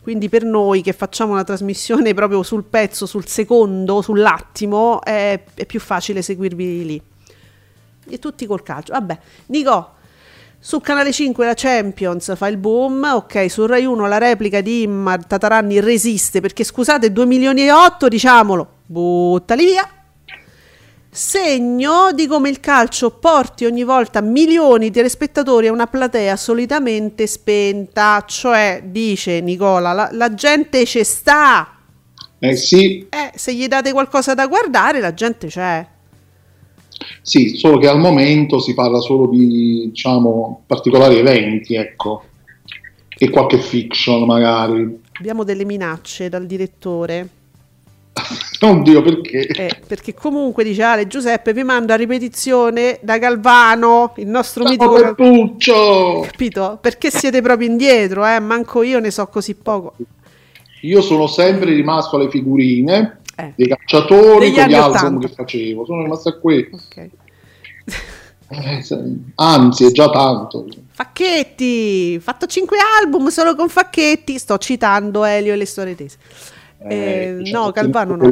Quindi 0.01 0.29
per 0.29 0.43
noi 0.43 0.81
che 0.81 0.93
facciamo 0.93 1.33
una 1.33 1.43
trasmissione 1.43 2.13
proprio 2.13 2.43
sul 2.43 2.63
pezzo, 2.63 3.05
sul 3.05 3.27
secondo, 3.27 4.01
sull'attimo, 4.01 5.01
è, 5.01 5.41
è 5.53 5.65
più 5.65 5.79
facile 5.79 6.21
seguirvi 6.21 6.85
lì. 6.85 7.01
E 8.09 8.19
tutti 8.19 8.45
col 8.45 8.63
calcio. 8.63 8.91
Vabbè, 8.91 9.17
Nico, 9.47 9.91
Su 10.63 10.79
Canale 10.79 11.11
5 11.11 11.43
la 11.43 11.55
Champions 11.55 12.35
fa 12.37 12.47
il 12.47 12.57
boom, 12.57 13.03
ok, 13.15 13.49
su 13.49 13.65
Rai 13.65 13.83
1 13.83 14.07
la 14.07 14.19
replica 14.19 14.61
di 14.61 14.83
Immar 14.83 15.25
Tataranni 15.25 15.79
resiste 15.79 16.39
perché 16.39 16.63
scusate 16.63 17.11
2 17.11 17.25
milioni 17.25 17.63
e 17.63 17.71
8 17.71 18.07
diciamolo, 18.07 18.67
buttali 18.85 19.65
via. 19.65 19.89
Segno 21.09 22.11
di 22.13 22.27
come 22.27 22.49
il 22.49 22.59
calcio 22.59 23.09
porti 23.09 23.65
ogni 23.65 23.83
volta 23.83 24.21
milioni 24.21 24.85
di 24.85 24.91
telespettatori 24.91 25.65
a 25.65 25.71
una 25.71 25.87
platea 25.87 26.35
solitamente 26.35 27.25
spenta, 27.25 28.23
cioè 28.27 28.83
dice 28.85 29.41
Nicola, 29.41 29.93
la, 29.93 30.09
la 30.11 30.31
gente 30.35 30.85
ci 30.85 31.03
sta, 31.03 31.75
Eh 32.37 32.55
sì, 32.55 33.07
eh, 33.09 33.31
se 33.33 33.55
gli 33.55 33.67
date 33.67 33.91
qualcosa 33.91 34.35
da 34.35 34.45
guardare 34.45 34.99
la 34.99 35.15
gente 35.15 35.47
c'è. 35.47 35.87
Sì, 37.21 37.57
solo 37.57 37.77
che 37.77 37.87
al 37.87 37.99
momento 37.99 38.59
si 38.59 38.73
parla 38.73 38.99
solo 38.99 39.27
di, 39.27 39.89
diciamo, 39.91 40.63
particolari 40.65 41.17
eventi, 41.17 41.75
ecco, 41.75 42.23
e 43.17 43.29
qualche 43.29 43.59
fiction 43.59 44.25
magari. 44.25 44.99
Abbiamo 45.19 45.43
delle 45.43 45.65
minacce 45.65 46.29
dal 46.29 46.45
direttore. 46.45 47.27
Oddio, 48.61 49.01
perché? 49.01 49.47
Eh, 49.47 49.79
perché 49.87 50.13
comunque 50.13 50.63
dice 50.63 50.83
Ale 50.83 51.07
Giuseppe 51.07 51.53
vi 51.53 51.63
mando 51.63 51.93
a 51.93 51.95
ripetizione 51.95 52.99
da 53.01 53.17
Galvano, 53.17 54.13
il 54.17 54.27
nostro 54.27 54.63
mitico 54.63 54.93
Ciao 54.93 55.01
Gal- 55.01 55.15
Pettuccio! 55.15 56.19
capito? 56.29 56.77
Perché 56.81 57.09
siete 57.09 57.41
proprio 57.41 57.67
indietro, 57.67 58.25
eh? 58.25 58.39
Manco 58.39 58.83
io 58.83 58.99
ne 58.99 59.11
so 59.11 59.25
così 59.27 59.55
poco. 59.55 59.93
Io 60.81 61.01
sono 61.01 61.27
sempre 61.27 61.73
rimasto 61.73 62.15
alle 62.15 62.29
figurine 62.29 63.20
Eh, 63.41 63.53
dei 63.55 63.67
calciatori 63.67 64.51
Degli 64.51 64.55
con 64.59 64.67
gli 64.67 64.73
album 64.73 64.95
80. 64.95 65.27
che 65.27 65.33
facevo, 65.33 65.85
sono 65.85 66.01
rimasto 66.03 66.29
a 66.29 66.37
qui. 66.39 66.69
ok. 66.71 67.09
Eh, 68.53 68.83
anzi, 69.35 69.85
è 69.85 69.91
già 69.91 70.09
tanto. 70.09 70.67
Facchetti, 70.91 72.19
fatto 72.19 72.45
5 72.45 72.77
album 73.01 73.29
solo 73.29 73.55
con 73.55 73.69
Facchetti, 73.69 74.37
sto 74.37 74.57
citando 74.57 75.23
Elio 75.23 75.53
e 75.53 75.55
le 75.55 75.65
storie 75.65 75.95
tese. 75.95 76.17
Eh, 76.79 76.95
Eh, 77.45 77.51
no, 77.51 77.71
Calvano 77.71 78.15
no. 78.17 78.29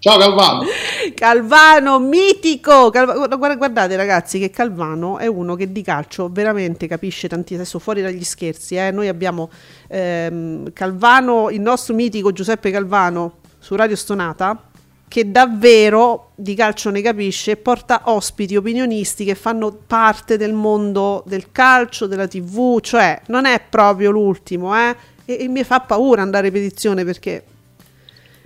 Ciao 0.00 0.16
Calvano! 0.18 0.62
Calvano 1.14 1.98
mitico. 1.98 2.90
Guarda- 2.90 3.56
guardate 3.56 3.96
ragazzi 3.96 4.38
che 4.38 4.50
Calvano 4.50 5.18
è 5.18 5.26
uno 5.26 5.56
che 5.56 5.72
di 5.72 5.82
calcio 5.82 6.28
veramente 6.30 6.86
capisce 6.86 7.28
tantissimo. 7.28 7.60
Adesso 7.62 7.78
fuori 7.80 8.02
dagli 8.02 8.22
scherzi, 8.22 8.76
eh, 8.76 8.90
noi 8.92 9.08
abbiamo 9.08 9.50
ehm, 9.88 10.72
Calvano, 10.72 11.50
il 11.50 11.60
nostro 11.60 11.94
mitico 11.94 12.30
Giuseppe 12.30 12.70
Calvano 12.70 13.38
su 13.68 13.76
Radio 13.76 13.96
Stonata 13.96 14.62
che 15.08 15.30
davvero 15.30 16.30
di 16.36 16.54
calcio 16.54 16.88
ne 16.88 17.02
capisce 17.02 17.50
e 17.50 17.56
porta 17.58 18.00
ospiti 18.06 18.56
opinionisti 18.56 19.26
che 19.26 19.34
fanno 19.34 19.70
parte 19.86 20.38
del 20.38 20.54
mondo 20.54 21.22
del 21.26 21.52
calcio, 21.52 22.06
della 22.06 22.26
tv, 22.26 22.80
cioè 22.80 23.20
non 23.26 23.44
è 23.44 23.60
proprio 23.68 24.10
l'ultimo, 24.10 24.74
eh? 24.74 24.96
E, 25.26 25.36
e 25.40 25.48
mi 25.48 25.62
fa 25.64 25.80
paura 25.80 26.22
andare 26.22 26.46
a 26.46 26.50
ripetizione 26.50 27.04
perché 27.04 27.44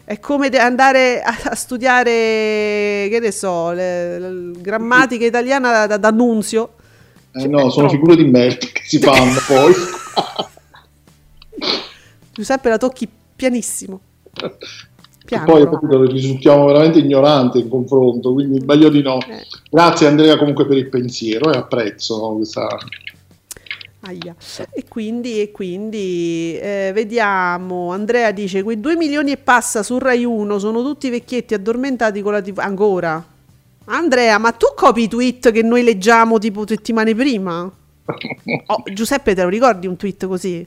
è 0.03 0.19
come 0.19 0.49
andare 0.49 1.23
a, 1.23 1.39
a 1.51 1.55
studiare, 1.55 2.11
che 3.09 3.19
ne 3.23 3.31
so, 3.31 3.71
le- 3.71 4.19
le- 4.19 4.51
grammatica 4.61 5.25
italiana 5.25 5.71
da, 5.71 5.87
da, 5.87 5.97
da 5.99 6.11
Nunzio. 6.11 6.73
Eh, 7.31 7.43
Cioè, 7.43 7.49
no, 7.49 7.71
sono 7.71 7.87
troppo. 7.87 7.91
figure 7.91 8.17
di 8.17 8.25
merda 8.29 8.67
che 8.73 8.83
si 8.85 8.99
fanno 8.99 9.39
poi. 9.47 9.73
Giuseppe 12.33 12.69
la 12.69 12.79
tocchi 12.79 13.09
pianissimo. 13.37 14.01
Piano. 15.37 15.45
poi 15.47 15.65
capito, 15.69 16.05
risultiamo 16.05 16.67
veramente 16.67 16.99
ignoranti 16.99 17.59
in 17.61 17.69
confronto, 17.69 18.33
quindi 18.33 18.63
meglio 18.65 18.89
di 18.89 19.03
no. 19.03 19.19
Eh. 19.21 19.47
Grazie 19.71 20.07
Andrea 20.07 20.37
comunque 20.37 20.67
per 20.67 20.77
il 20.77 20.89
pensiero 20.89 21.53
e 21.53 21.57
apprezzo 21.57 22.35
questa... 22.37 22.67
Aia. 24.05 24.35
E 24.73 24.85
quindi, 24.89 25.41
e 25.41 25.53
quindi 25.53 26.59
eh, 26.61 26.91
vediamo, 26.93 27.93
Andrea 27.93 28.33
dice, 28.33 28.65
quei 28.65 28.81
2 28.81 28.97
milioni 28.97 29.31
e 29.31 29.37
passa 29.37 29.85
su 29.85 29.97
Rai 29.99 30.25
1 30.25 30.59
sono 30.59 30.83
tutti 30.83 31.09
vecchietti 31.09 31.55
addormentati 31.55 32.21
con 32.21 32.33
la 32.33 32.43
TV. 32.43 32.59
Ancora? 32.59 33.25
Andrea, 33.85 34.39
ma 34.39 34.51
tu 34.53 34.67
copi 34.75 35.03
i 35.03 35.09
tweet 35.09 35.53
che 35.53 35.63
noi 35.63 35.85
leggiamo 35.85 36.39
tipo 36.39 36.67
settimane 36.67 37.15
prima? 37.15 37.71
Oh, 38.67 38.83
Giuseppe, 38.93 39.35
te 39.35 39.43
lo 39.43 39.49
ricordi 39.49 39.87
un 39.87 39.97
tweet 39.97 40.27
così? 40.27 40.67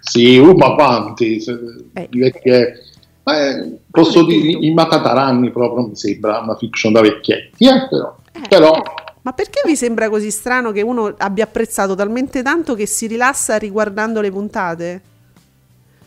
Sì, 0.00 0.40
ma 0.40 0.74
quanti? 0.74 1.40
se- 1.40 1.56
Eh. 1.92 2.08
di 2.10 2.18
vecchie- 2.18 2.82
eh, 3.24 3.78
posso 3.90 4.20
Come 4.20 4.34
dire, 4.34 4.52
tutto. 4.52 4.64
i 4.66 4.72
Matataranni 4.74 5.50
proprio 5.50 5.86
mi 5.88 5.96
sembra 5.96 6.38
una 6.40 6.56
fiction 6.56 6.92
da 6.92 7.00
vecchietti, 7.00 7.64
eh, 7.64 7.86
però, 7.88 8.16
Eh. 8.32 8.48
però 8.48 8.82
Ma 9.22 9.32
perché 9.32 9.62
vi 9.64 9.74
sembra 9.76 10.08
così 10.10 10.30
strano 10.30 10.70
che 10.72 10.82
uno 10.82 11.14
abbia 11.18 11.44
apprezzato 11.44 11.94
talmente 11.94 12.42
tanto 12.42 12.74
che 12.74 12.86
si 12.86 13.06
rilassa 13.06 13.56
riguardando 13.56 14.20
le 14.20 14.30
puntate? 14.30 15.00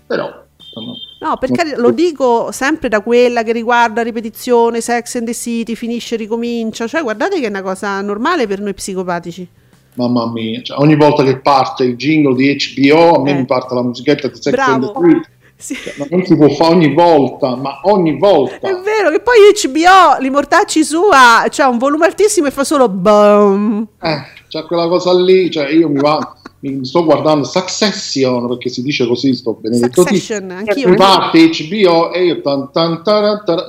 però, 0.06 0.26
insomma, 0.60 0.94
No, 1.20 1.36
perché 1.38 1.74
lo 1.76 1.90
dico 1.90 2.52
sempre 2.52 2.90
da 2.90 3.02
quella 3.02 3.42
che 3.42 3.52
riguarda 3.52 4.04
ripetizione, 4.04 4.82
Sex 4.82 5.16
and 5.16 5.26
the 5.26 5.34
City, 5.34 5.74
finisce 5.74 6.16
ricomincia. 6.16 6.86
Cioè, 6.86 7.02
guardate 7.02 7.40
che 7.40 7.48
è 7.48 7.50
una 7.50 7.64
cosa 7.64 8.00
normale 8.02 8.46
per 8.46 8.62
noi 8.62 8.76
psicopatici. 8.76 9.48
mamma 9.96 10.32
mia, 10.32 10.62
cioè, 10.62 10.78
ogni 10.80 10.96
volta 10.96 11.24
che 11.24 11.38
parte 11.40 11.84
il 11.86 11.96
jingle 11.96 12.36
di 12.36 12.56
HBO 12.56 13.16
a 13.16 13.22
me 13.24 13.32
Eh. 13.32 13.34
mi 13.34 13.46
parte 13.46 13.74
la 13.74 13.82
musichetta 13.82 14.28
di 14.28 14.36
Sex 14.40 14.56
and 14.56 14.84
the 14.86 14.92
Bravo. 14.92 15.02
City. 15.10 15.28
Sì. 15.58 15.76
Cioè, 15.76 16.08
non 16.12 16.24
si 16.24 16.36
può 16.36 16.48
fare 16.50 16.76
ogni 16.76 16.94
volta, 16.94 17.56
ma 17.56 17.80
ogni 17.84 18.18
volta. 18.18 18.68
È 18.68 18.76
vero 18.76 19.10
che 19.10 19.20
poi 19.22 19.38
HBO, 19.54 20.22
l'immortacci 20.22 20.84
sua, 20.84 21.46
c'ha 21.50 21.68
un 21.68 21.80
volume 21.80 22.06
altissimo 22.06 22.48
e 22.48 22.52
fa 22.52 22.64
solo 22.64 22.88
boom. 22.88 23.88
Eh, 24.00 24.24
c'è 24.48 24.64
quella 24.66 24.88
cosa 24.88 25.14
lì, 25.20 25.50
cioè 25.50 25.70
io 25.70 25.90
mi 25.90 26.00
va... 26.00 26.36
mi 26.60 26.86
sto 26.86 27.04
guardando 27.04 27.44
Succession 27.44 28.48
perché 28.48 28.70
si 28.70 28.84
dice 28.84 29.08
così 29.08 29.34
sto 29.34 29.54
benedetto 29.54 30.02
Succession, 30.02 30.52
anch'io 30.52 30.90
mi 30.90 30.96
parte 30.96 31.50
HBO 31.50 32.12
e 32.14 32.26
io 32.26 32.42
tan, 32.42 32.72
tan, 32.72 33.04
taran, 33.04 33.42
taran, 33.44 33.66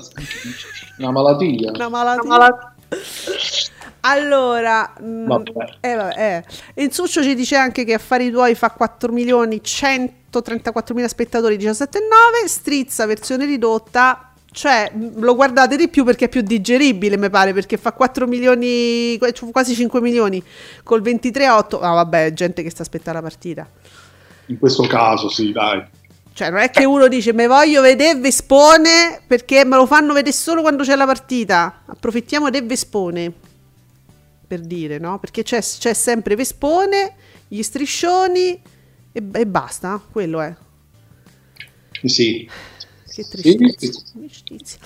una 0.98 1.10
malattia 1.10 1.70
una 1.74 1.88
malattia, 1.88 2.22
una 2.22 2.36
malattia. 2.36 2.74
allora 4.00 4.92
mm, 5.02 5.26
vabbè. 5.26 5.50
Eh, 5.80 5.94
vabbè. 5.94 6.44
Eh. 6.74 6.82
il 6.82 6.92
succio 6.92 7.22
ci 7.22 7.34
dice 7.34 7.56
anche 7.56 7.84
che 7.84 7.94
affari 7.94 8.30
tuoi 8.30 8.54
fa 8.54 8.70
4 8.70 9.12
milioni 9.12 9.60
100 9.62 10.27
134.000 10.40 11.06
spettatori 11.06 11.56
17,9 11.56 12.46
strizza 12.46 13.06
versione 13.06 13.44
ridotta 13.44 14.32
cioè 14.50 14.90
lo 15.16 15.34
guardate 15.34 15.76
di 15.76 15.88
più 15.88 16.04
perché 16.04 16.24
è 16.24 16.28
più 16.28 16.40
digeribile 16.40 17.16
mi 17.16 17.28
pare 17.28 17.52
perché 17.52 17.76
fa 17.76 17.92
4 17.92 18.26
milioni 18.26 19.18
quasi 19.52 19.74
5 19.74 20.00
milioni 20.00 20.42
col 20.82 21.02
23,8 21.02 21.78
ah 21.80 21.92
vabbè 21.92 22.32
gente 22.32 22.62
che 22.62 22.70
sta 22.70 22.82
aspettando 22.82 23.20
la 23.20 23.26
partita 23.28 23.68
in 24.46 24.58
questo 24.58 24.84
caso 24.84 25.28
sì 25.28 25.52
dai 25.52 25.84
cioè 26.32 26.50
non 26.50 26.60
è 26.60 26.70
che 26.70 26.84
uno 26.84 27.08
dice 27.08 27.32
me 27.32 27.46
voglio 27.46 27.82
vedere 27.82 28.18
Vespone 28.18 29.20
perché 29.26 29.64
me 29.64 29.76
lo 29.76 29.86
fanno 29.86 30.14
vedere 30.14 30.34
solo 30.34 30.62
quando 30.62 30.82
c'è 30.82 30.96
la 30.96 31.06
partita 31.06 31.82
approfittiamo 31.84 32.48
del 32.48 32.64
Vespone 32.64 33.32
per 34.46 34.60
dire 34.60 34.98
no 34.98 35.18
perché 35.18 35.42
c'è, 35.42 35.60
c'è 35.60 35.92
sempre 35.92 36.36
Vespone 36.36 37.14
gli 37.48 37.62
striscioni 37.62 38.60
e, 39.12 39.22
e 39.32 39.46
basta. 39.46 40.00
Quello 40.10 40.40
è. 40.40 40.54
Sì. 42.04 42.48
Che 43.12 43.24
tristezza. 43.28 44.00
Tristezza. 44.14 44.78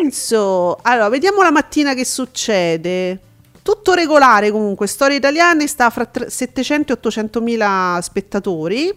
Enzo, 0.00 0.78
allora 0.82 1.08
vediamo 1.08 1.42
la 1.42 1.50
mattina 1.50 1.94
che 1.94 2.04
succede. 2.04 3.20
Tutto 3.62 3.94
regolare 3.94 4.50
comunque, 4.50 4.86
Storie 4.86 5.16
Italiane 5.16 5.66
sta 5.66 5.88
fra 5.88 6.04
tre- 6.04 6.28
700 6.28 6.92
e 6.92 6.96
800 6.96 7.40
mila 7.40 7.98
spettatori. 8.02 8.92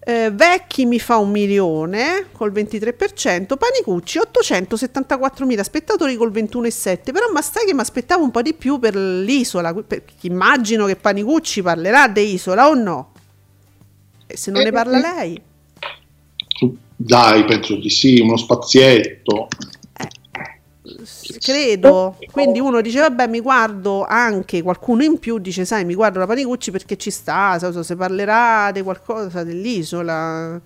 Eh, 0.00 0.30
Vecchi 0.32 0.86
mi 0.86 0.98
fa 0.98 1.18
un 1.18 1.30
milione 1.30 2.28
col 2.32 2.50
23%, 2.50 3.58
Panicucci 3.58 4.16
874 4.16 5.44
mila 5.44 5.62
spettatori 5.62 6.16
col 6.16 6.32
21,7%, 6.32 7.12
però 7.12 7.30
ma 7.30 7.42
sai 7.42 7.66
che 7.66 7.74
mi 7.74 7.80
aspettavo 7.80 8.24
un 8.24 8.30
po' 8.30 8.40
di 8.40 8.54
più 8.54 8.78
per 8.78 8.96
l'isola, 8.96 9.74
perché 9.74 10.14
immagino 10.22 10.86
che 10.86 10.96
Panicucci 10.96 11.60
parlerà 11.60 12.08
di 12.08 12.32
isola 12.32 12.68
o 12.68 12.74
no? 12.74 13.12
E 14.30 14.36
se 14.36 14.50
non 14.50 14.62
ne 14.62 14.70
parla 14.70 14.98
lei? 14.98 15.40
Dai, 16.94 17.44
penso 17.44 17.76
di 17.76 17.88
sì, 17.88 18.20
uno 18.20 18.36
spazietto. 18.36 19.48
credo. 21.40 22.16
Quindi 22.30 22.60
uno 22.60 22.82
dice, 22.82 23.00
vabbè, 23.00 23.26
mi 23.26 23.40
guardo 23.40 24.04
anche 24.04 24.60
qualcuno 24.60 25.02
in 25.02 25.18
più, 25.18 25.38
dice, 25.38 25.64
sai, 25.64 25.86
mi 25.86 25.94
guardo 25.94 26.18
la 26.18 26.26
Panicucci 26.26 26.70
perché 26.70 26.98
ci 26.98 27.10
sta, 27.10 27.58
so, 27.58 27.72
so, 27.72 27.82
se 27.82 27.96
parlerà 27.96 28.70
di 28.70 28.82
qualcosa 28.82 29.42
dell'isola. 29.44 30.60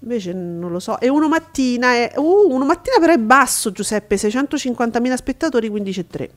Invece 0.00 0.34
non 0.34 0.70
lo 0.70 0.80
so. 0.80 1.00
E 1.00 1.08
uno 1.08 1.28
mattina 1.28 1.94
è... 1.94 2.12
Uh, 2.16 2.52
uno 2.52 2.66
mattina 2.66 2.98
però 3.00 3.14
è 3.14 3.18
basso, 3.18 3.72
Giuseppe, 3.72 4.16
650.000 4.16 5.14
spettatori, 5.14 5.70
15,3. 5.70 6.28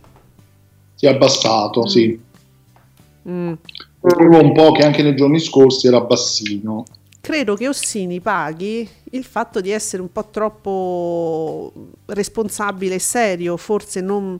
Si 0.96 1.06
è 1.06 1.10
abbassato, 1.10 1.86
sì. 1.86 2.18
Mm. 3.28 3.54
Vedevo 4.00 4.42
un 4.42 4.54
po' 4.54 4.72
che 4.72 4.84
anche 4.84 5.04
nei 5.04 5.16
giorni 5.16 5.40
scorsi 5.40 5.88
era 5.88 6.02
bassino. 6.02 6.86
Credo 7.20 7.56
che 7.56 7.68
Ossini 7.68 8.22
paghi 8.22 8.88
il 9.12 9.24
fatto 9.26 9.60
di 9.60 9.72
essere 9.72 10.02
un 10.02 10.12
po' 10.12 10.30
troppo 10.30 11.74
responsabile 12.06 12.96
e 12.96 13.00
serio, 13.00 13.58
forse 13.58 14.00
non 14.00 14.40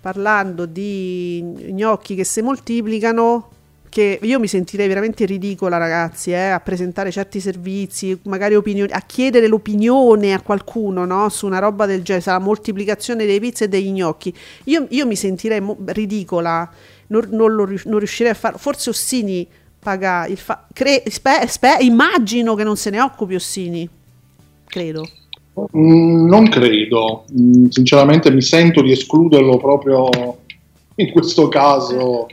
parlando 0.00 0.66
di 0.66 1.42
gnocchi 1.42 2.14
che 2.14 2.24
si 2.24 2.40
moltiplicano, 2.40 3.48
che 3.88 4.18
io 4.20 4.40
mi 4.40 4.48
sentirei 4.48 4.88
veramente 4.88 5.24
ridicola, 5.24 5.76
ragazzi, 5.76 6.32
eh, 6.32 6.48
a 6.48 6.58
presentare 6.58 7.12
certi 7.12 7.38
servizi, 7.38 8.18
magari 8.24 8.56
opinioni, 8.56 8.90
a 8.92 9.00
chiedere 9.00 9.46
l'opinione 9.46 10.34
a 10.34 10.40
qualcuno 10.40 11.04
no, 11.04 11.28
su 11.28 11.46
una 11.46 11.60
roba 11.60 11.86
del 11.86 12.02
genere, 12.02 12.32
la 12.32 12.40
moltiplicazione 12.40 13.24
dei 13.24 13.38
pizze 13.38 13.64
e 13.64 13.68
degli 13.68 13.90
gnocchi. 13.90 14.34
Io, 14.64 14.86
io 14.90 15.06
mi 15.06 15.14
sentirei 15.14 15.60
mo- 15.60 15.76
ridicola, 15.84 16.68
non, 17.08 17.28
non, 17.30 17.52
lo, 17.52 17.66
non 17.84 17.98
riuscirei 17.98 18.32
a 18.32 18.34
farlo. 18.34 18.58
Forse 18.58 18.90
Ossini 18.90 19.46
paga 19.78 20.26
il 20.26 20.38
fa- 20.38 20.66
cre- 20.72 21.02
spe- 21.08 21.46
spe- 21.46 21.76
immagino 21.80 22.54
che 22.54 22.64
non 22.64 22.76
se 22.76 22.90
ne 22.90 23.00
occupi 23.00 23.34
Ossini, 23.34 23.88
credo. 24.66 25.06
Mm, 25.76 26.26
non 26.26 26.48
credo, 26.48 27.24
Mm, 27.38 27.66
sinceramente 27.68 28.30
mi 28.32 28.42
sento 28.42 28.82
di 28.82 28.90
escluderlo 28.92 29.56
proprio 29.58 30.08
in 30.96 31.10
questo 31.12 31.48
caso 31.48 32.26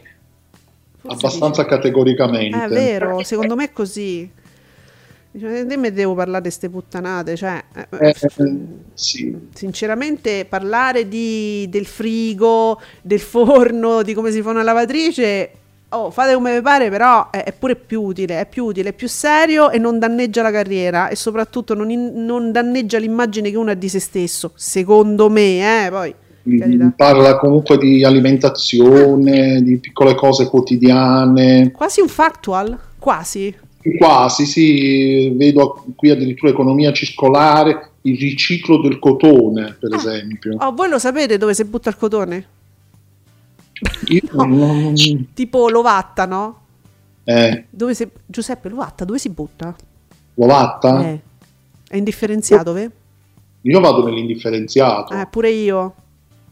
Forse 1.01 1.17
abbastanza 1.17 1.63
dice- 1.63 1.75
categoricamente. 1.75 2.57
Eh, 2.57 2.63
È 2.63 2.67
vero, 2.67 3.23
secondo 3.23 3.55
me 3.55 3.65
è 3.65 3.71
così. 3.73 4.29
Dice, 5.33 5.65
"Eh, 5.65 5.77
me 5.77 5.93
devo 5.93 6.13
parlare 6.13 6.41
di 6.41 6.47
queste 6.49 6.69
puttanate, 6.69 7.37
cioè, 7.37 7.63
eh, 7.73 7.87
Eh, 8.09 8.13
sì. 8.93 9.33
sinceramente 9.53 10.45
parlare 10.47 11.07
di- 11.07 11.67
del 11.69 11.85
frigo, 11.85 12.79
del 13.01 13.19
forno, 13.21 14.01
di 14.01 14.13
come 14.13 14.31
si 14.31 14.41
fa 14.41 14.49
una 14.49 14.63
lavatrice, 14.63 15.51
oh, 15.89 16.11
fate 16.11 16.33
come 16.33 16.55
vi 16.55 16.61
pare, 16.61 16.89
però 16.89 17.29
è, 17.29 17.43
è 17.45 17.53
pure 17.53 17.75
più 17.77 18.01
utile, 18.01 18.41
è 18.41 18.45
più 18.45 18.65
utile, 18.65 18.89
è 18.89 18.93
più 18.93 19.07
serio 19.07 19.69
e 19.71 19.77
non 19.77 19.99
danneggia 19.99 20.41
la 20.41 20.51
carriera 20.51 21.07
e 21.07 21.15
soprattutto 21.15 21.73
non, 21.75 21.89
in- 21.89 22.25
non 22.25 22.51
danneggia 22.51 22.97
l'immagine 22.97 23.49
che 23.51 23.55
uno 23.57 23.71
ha 23.71 23.75
di 23.75 23.87
se 23.87 23.99
stesso, 23.99 24.51
secondo 24.55 25.29
me, 25.29 25.85
eh, 25.85 25.89
poi, 25.89 26.13
Mm, 26.49 26.57
carità. 26.57 26.93
Parla 26.95 27.37
comunque 27.37 27.77
di 27.77 28.03
alimentazione, 28.03 29.61
di 29.61 29.77
piccole 29.77 30.15
cose 30.15 30.47
quotidiane. 30.47 31.69
Quasi 31.71 32.01
un 32.01 32.07
factual, 32.07 32.77
quasi. 32.97 33.55
Quasi, 33.97 34.45
sì, 34.45 35.29
vedo 35.35 35.85
qui 35.95 36.09
addirittura 36.09 36.51
economia 36.51 36.91
circolare, 36.93 37.91
il 38.01 38.17
riciclo 38.17 38.79
del 38.79 38.99
cotone, 38.99 39.75
per 39.79 39.93
esempio. 39.93 40.55
Oh, 40.59 40.71
voi 40.73 40.89
lo 40.89 40.99
sapete 40.99 41.37
dove 41.37 41.53
si 41.53 41.63
butta 41.65 41.89
il 41.89 41.97
cotone? 41.97 42.47
Io 44.07 44.21
non- 44.45 45.27
Tipo 45.33 45.69
Lovatta, 45.69 46.25
no? 46.25 46.59
eh, 47.23 47.65
Dove 47.69 47.93
si... 47.95 48.07
Giuseppe, 48.25 48.69
Lovatta, 48.69 49.05
dove 49.05 49.19
si 49.19 49.29
butta? 49.29 49.75
Lovatta? 50.35 51.07
Eh. 51.07 51.19
È 51.87 51.97
indifferenziato, 51.97 52.73
ve? 52.73 52.91
Io 53.61 53.79
vado 53.79 54.03
nell'indifferenziato. 54.05 55.13
Eh, 55.13 55.27
pure 55.29 55.49
io. 55.51 55.79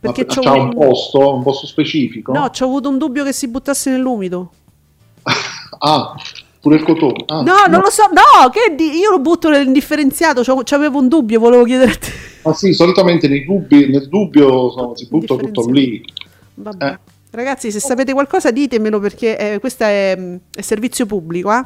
Ma 0.01 0.12
Perché 0.12 0.25
c'ho 0.25 0.41
c'ha 0.41 0.53
un 0.53 0.67
un... 0.67 0.74
posto, 0.74 1.33
un 1.36 1.43
posto 1.43 1.65
specifico? 1.67 2.31
No, 2.31 2.50
ci 2.51 2.63
ho 2.63 2.65
avuto 2.67 2.88
un 2.89 2.98
dubbio 2.98 3.24
che 3.24 3.33
si 3.33 3.48
buttasse 3.48 3.89
nell'umido. 3.91 4.51
Ah, 5.81 6.13
pure 6.61 6.75
il 6.75 6.83
cotone. 6.83 7.23
Ah, 7.27 7.41
no, 7.41 7.65
non 7.67 7.81
lo 7.81 7.89
so. 7.89 8.03
No, 8.11 8.49
che 8.49 8.75
di... 8.75 8.97
io 8.97 9.11
lo 9.11 9.19
butto 9.19 9.49
nell'indifferenziato. 9.49 10.43
C'avevo 10.63 10.99
un 10.99 11.07
dubbio, 11.07 11.39
volevo 11.39 11.63
chiedere 11.63 11.91
a 11.93 11.95
te. 11.95 12.11
Ma 12.43 12.53
sì, 12.53 12.73
solitamente 12.73 13.27
nei 13.27 13.45
dubbi, 13.45 13.87
nel 13.89 14.07
dubbio 14.07 14.69
so, 14.71 14.93
si 14.95 15.07
butta 15.07 15.35
tutto 15.35 15.69
lì. 15.69 16.03
Vabbè. 16.55 16.85
Eh. 16.85 16.99
Ragazzi, 17.31 17.71
se 17.71 17.79
sapete 17.79 18.13
qualcosa 18.13 18.49
ditemelo 18.49 18.99
perché 18.99 19.37
eh, 19.37 19.59
questo 19.59 19.83
è, 19.83 20.17
è 20.51 20.61
servizio 20.61 21.05
pubblico, 21.05 21.51
eh? 21.51 21.63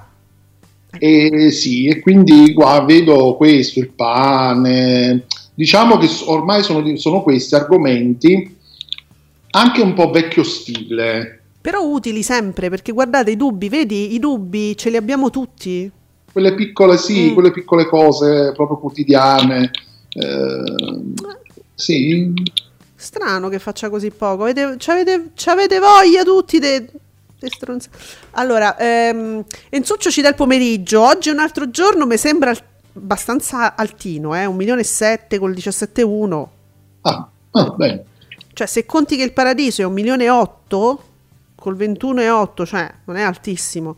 E 1.00 1.52
sì, 1.52 1.88
e 1.88 2.02
quindi 2.02 2.54
qua 2.54 2.84
vedo 2.84 3.36
questo, 3.36 3.80
il 3.80 3.90
pane. 3.90 5.26
Diciamo 5.56 5.98
che 5.98 6.10
ormai 6.26 6.64
sono, 6.64 6.96
sono 6.98 7.22
questi 7.22 7.56
argomenti 7.56 8.58
anche 9.56 9.82
un 9.82 9.94
po' 9.94 10.10
vecchio 10.10 10.44
stile. 10.44 11.43
Però 11.64 11.82
utili 11.86 12.24
sempre, 12.24 12.70
perché 12.70 12.92
guardate 12.92 13.32
i 13.32 13.38
dubbi, 13.38 13.70
vedi, 13.70 14.14
i 14.14 14.20
dubbi 14.20 14.76
ce 14.76 14.90
li 14.90 14.98
abbiamo 14.98 15.30
tutti. 15.30 15.90
Quelle 16.30 16.56
piccole, 16.56 16.98
sì, 16.98 17.30
Mm. 17.30 17.34
quelle 17.36 17.52
piccole 17.52 17.86
cose 17.86 18.52
proprio 18.54 18.78
quotidiane. 18.80 19.72
Eh, 20.10 21.14
sì, 21.74 22.34
Strano 22.96 23.48
che 23.48 23.60
faccia 23.60 23.90
così 23.90 24.12
poco. 24.12 24.44
Avete, 24.44 24.76
c'avete, 24.78 25.32
c'avete 25.36 25.80
voglia 25.80 26.24
tutti 26.24 26.60
de, 26.60 26.90
stronza- 27.50 27.90
Allora, 28.32 28.78
ehm, 28.78 29.44
Enzuccio 29.70 30.10
ci 30.12 30.22
dà 30.22 30.30
il 30.30 30.36
pomeriggio. 30.36 31.02
Oggi 31.02 31.30
è 31.30 31.32
un 31.32 31.40
altro 31.40 31.70
giorno, 31.70 32.06
mi 32.06 32.18
sembra 32.18 32.50
al- 32.50 32.62
abbastanza 32.96 33.76
altino, 33.76 34.36
eh? 34.36 34.46
1 34.46 34.56
milione 34.58 34.82
e 34.82 34.86
7 34.86 35.40
col 35.40 35.54
17,1. 35.54 36.50
ah, 37.02 37.30
ah, 37.52 37.70
bene. 37.72 38.04
Cioè, 38.54 38.68
se 38.68 38.86
conti 38.86 39.16
che 39.18 39.24
il 39.24 39.34
paradiso 39.34 39.82
è 39.82 39.86
1 39.86 39.94
milione 39.94 40.26
e 40.26 40.30
8 40.30 41.04
col 41.64 41.78
21,8, 41.78 42.66
cioè 42.66 42.94
non 43.06 43.16
è 43.16 43.22
altissimo. 43.22 43.96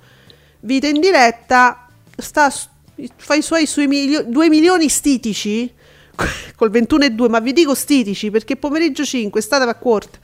Vita 0.60 0.86
in 0.86 0.99
diretta 0.99 1.88
sta 2.15 2.51
fa 3.15 3.34
i 3.34 3.41
suoi, 3.41 3.65
sui 3.65 3.88
2 3.88 4.49
milioni 4.49 4.88
stitici 4.88 5.73
col 6.56 6.69
21,2, 6.69 7.28
ma 7.28 7.39
vi 7.39 7.54
dico 7.54 7.73
stitici 7.73 8.30
perché 8.30 8.56
pomeriggio 8.56 9.04
5 9.04 9.39
è 9.39 9.43
stata 9.43 9.65
va 9.65 9.73
corta. 9.73 10.19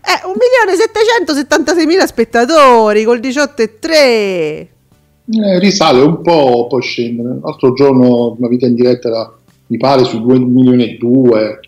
Eh, 0.00 0.20
1.776.000 1.36 2.04
spettatori 2.06 3.04
col 3.04 3.20
18,3. 3.20 3.90
Eh, 3.90 4.68
risale 5.58 6.00
un 6.00 6.22
po', 6.22 6.66
poi 6.66 6.80
scende. 6.80 7.40
L'altro 7.42 7.74
giorno 7.74 8.36
una 8.38 8.48
vita 8.48 8.64
in 8.64 8.74
diretta 8.74 9.08
era, 9.08 9.36
mi 9.66 9.76
pare, 9.76 10.04
sui 10.04 10.22
2 10.22 10.38
milioni 10.38 10.94
e 10.94 10.96
2. 10.96 11.60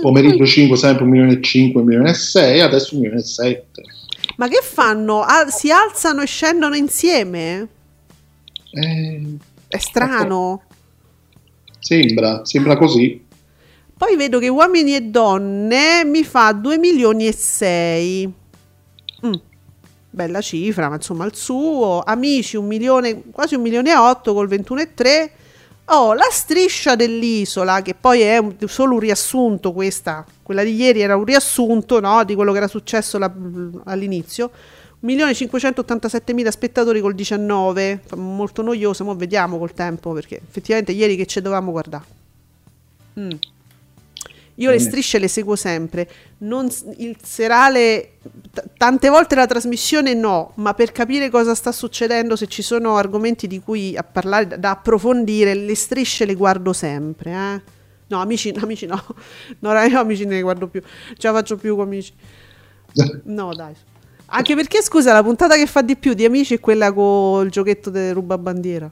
Pomeriggio 0.00 0.46
5 0.46 0.76
sempre 0.76 1.04
1 1.04 1.12
milione 1.12 1.32
e 1.34 1.42
5, 1.42 1.80
1 1.80 1.88
milione 1.88 2.10
e 2.10 2.14
6, 2.14 2.60
adesso 2.60 2.94
1 2.94 3.00
milione 3.02 3.20
e 3.20 3.24
7. 3.24 3.66
Ma 4.36 4.48
che 4.48 4.60
fanno? 4.62 5.20
Ah, 5.20 5.48
si 5.50 5.70
alzano 5.70 6.22
e 6.22 6.26
scendono 6.26 6.74
insieme? 6.74 7.68
Eh, 8.72 9.36
È 9.68 9.78
strano. 9.78 10.62
sembra, 11.78 12.44
sembra 12.44 12.76
così. 12.76 13.22
Poi 13.96 14.16
vedo 14.16 14.38
che 14.38 14.48
uomini 14.48 14.96
e 14.96 15.02
donne 15.02 16.04
mi 16.04 16.24
fa 16.24 16.52
2 16.52 16.78
milioni 16.78 17.26
e 17.26 17.32
6. 17.32 18.32
Mm, 19.26 19.32
bella 20.10 20.40
cifra, 20.40 20.88
ma 20.88 20.96
insomma 20.96 21.24
il 21.26 21.36
suo. 21.36 22.02
Amici, 22.04 22.56
un 22.56 22.66
milione, 22.66 23.22
quasi 23.30 23.54
un 23.54 23.62
milione 23.62 23.90
e 23.90 23.96
8 23.96 24.32
col 24.34 24.48
21,3. 24.48 25.30
Oh, 25.94 26.14
la 26.14 26.28
striscia 26.30 26.96
dell'isola, 26.96 27.82
che 27.82 27.94
poi 27.94 28.22
è 28.22 28.42
solo 28.64 28.94
un 28.94 29.00
riassunto 29.00 29.72
questa, 29.72 30.24
quella 30.42 30.64
di 30.64 30.74
ieri 30.74 31.02
era 31.02 31.16
un 31.16 31.24
riassunto 31.24 32.00
no, 32.00 32.24
di 32.24 32.34
quello 32.34 32.52
che 32.52 32.56
era 32.56 32.66
successo 32.66 33.18
la- 33.18 33.30
all'inizio. 33.84 34.50
1.587.000 35.04 36.48
spettatori 36.48 37.00
col 37.00 37.14
19, 37.14 38.00
fa 38.06 38.16
molto 38.16 38.62
noioso, 38.62 39.04
ma 39.04 39.12
vediamo 39.12 39.58
col 39.58 39.74
tempo 39.74 40.12
perché 40.12 40.36
effettivamente 40.36 40.92
ieri 40.92 41.14
che 41.14 41.26
ci 41.26 41.42
dovevamo 41.42 41.72
guardare. 41.72 42.04
Mm. 43.20 43.30
Io 44.56 44.70
le 44.70 44.78
strisce 44.78 45.18
le 45.18 45.28
seguo 45.28 45.56
sempre, 45.56 46.08
non 46.38 46.68
il 46.98 47.16
serale, 47.22 48.18
t- 48.52 48.62
tante 48.76 49.08
volte 49.08 49.34
la 49.34 49.46
trasmissione 49.46 50.12
no, 50.12 50.52
ma 50.56 50.74
per 50.74 50.92
capire 50.92 51.30
cosa 51.30 51.54
sta 51.54 51.72
succedendo, 51.72 52.36
se 52.36 52.46
ci 52.48 52.60
sono 52.60 52.96
argomenti 52.96 53.46
di 53.46 53.60
cui 53.60 53.96
a 53.96 54.02
parlare, 54.02 54.46
da, 54.46 54.56
da 54.58 54.70
approfondire, 54.72 55.54
le 55.54 55.74
strisce 55.74 56.26
le 56.26 56.34
guardo 56.34 56.72
sempre. 56.74 57.30
eh. 57.32 57.60
No, 58.08 58.20
amici, 58.20 58.52
amici 58.60 58.84
no, 58.84 59.02
no, 59.60 59.72
io 59.84 59.98
amici 59.98 60.26
ne 60.26 60.42
guardo 60.42 60.66
più, 60.68 60.82
ce 61.16 61.26
la 61.28 61.32
faccio 61.32 61.56
più 61.56 61.74
con 61.74 61.86
amici. 61.86 62.12
No, 63.24 63.54
dai. 63.54 63.72
Anche 64.34 64.54
perché, 64.54 64.82
scusa, 64.82 65.12
la 65.14 65.22
puntata 65.22 65.56
che 65.56 65.66
fa 65.66 65.80
di 65.82 65.96
più 65.96 66.12
di 66.12 66.24
amici 66.26 66.54
è 66.54 66.60
quella 66.60 66.92
con 66.92 67.46
il 67.46 67.50
giochetto 67.50 67.88
del 67.88 68.12
rubabandiera. 68.14 68.90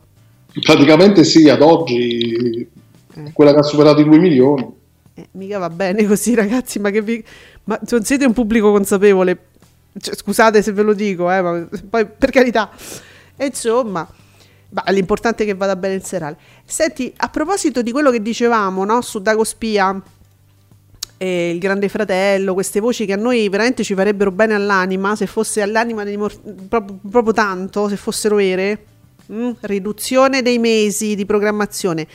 Praticamente 0.62 1.22
sì, 1.24 1.48
ad 1.50 1.60
oggi 1.60 2.66
Eh. 3.14 3.30
quella 3.32 3.52
che 3.52 3.58
ha 3.58 3.62
superato 3.62 4.00
i 4.00 4.04
2 4.04 4.18
milioni. 4.18 4.78
Eh, 5.20 5.28
mica 5.32 5.58
va 5.58 5.70
bene 5.70 6.06
così, 6.06 6.34
ragazzi. 6.36 6.78
Ma 6.78 6.90
che 6.90 7.02
vi. 7.02 7.22
Ma 7.64 7.78
non 7.90 8.04
siete 8.04 8.24
un 8.24 8.32
pubblico 8.32 8.70
consapevole? 8.72 9.46
Cioè, 9.98 10.14
scusate 10.14 10.62
se 10.62 10.72
ve 10.72 10.82
lo 10.82 10.92
dico, 10.92 11.30
eh, 11.30 11.42
ma 11.42 11.66
poi 11.88 12.06
per 12.06 12.30
carità. 12.30 12.70
E 13.36 13.46
insomma, 13.46 14.06
ma 14.70 14.84
l'importante 14.90 15.42
è 15.42 15.46
che 15.46 15.54
vada 15.54 15.76
bene 15.76 15.94
il 15.94 16.04
serale. 16.04 16.36
Senti, 16.64 17.12
a 17.16 17.28
proposito 17.28 17.82
di 17.82 17.90
quello 17.90 18.10
che 18.10 18.22
dicevamo, 18.22 18.84
no, 18.84 19.00
su 19.02 19.20
Dago 19.20 19.44
Spia 19.44 20.00
e 21.16 21.50
il 21.50 21.58
Grande 21.58 21.88
Fratello, 21.88 22.54
queste 22.54 22.80
voci 22.80 23.04
che 23.04 23.14
a 23.14 23.16
noi 23.16 23.48
veramente 23.48 23.82
ci 23.82 23.94
farebbero 23.94 24.30
bene 24.30 24.54
all'anima, 24.54 25.16
se 25.16 25.26
fosse 25.26 25.60
all'anima 25.60 26.04
mor- 26.16 26.40
proprio, 26.68 26.98
proprio 27.10 27.32
tanto, 27.32 27.88
se 27.88 27.96
fossero 27.96 28.36
vere. 28.36 28.84
Mm, 29.32 29.50
riduzione 29.60 30.42
dei 30.42 30.58
mesi 30.58 31.14
di 31.14 31.24
programmazione, 31.24 32.06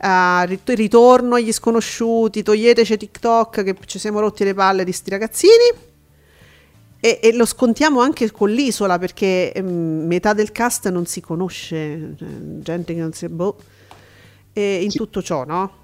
rit- 0.00 0.68
ritorno 0.70 1.36
agli 1.36 1.52
sconosciuti, 1.52 2.42
toglieteci 2.42 2.96
TikTok 2.96 3.62
che 3.62 3.76
ci 3.86 4.00
siamo 4.00 4.18
rotti 4.18 4.42
le 4.42 4.54
palle 4.54 4.82
di 4.84 4.90
sti 4.90 5.10
ragazzini. 5.10 5.92
E, 6.98 7.20
e 7.22 7.32
lo 7.34 7.44
scontiamo 7.44 8.00
anche 8.00 8.30
con 8.32 8.50
l'isola 8.50 8.98
perché 8.98 9.52
ehm, 9.52 10.06
metà 10.06 10.32
del 10.32 10.50
cast 10.52 10.88
non 10.88 11.04
si 11.06 11.20
conosce, 11.20 12.14
cioè, 12.18 12.28
gente 12.60 12.94
che 12.94 13.00
non 13.00 13.12
si. 13.12 13.28
Boh. 13.28 13.56
E 14.52 14.82
in 14.82 14.90
Sì. 14.90 14.96
tutto 14.98 15.22
ciò, 15.22 15.44
no? 15.44 15.82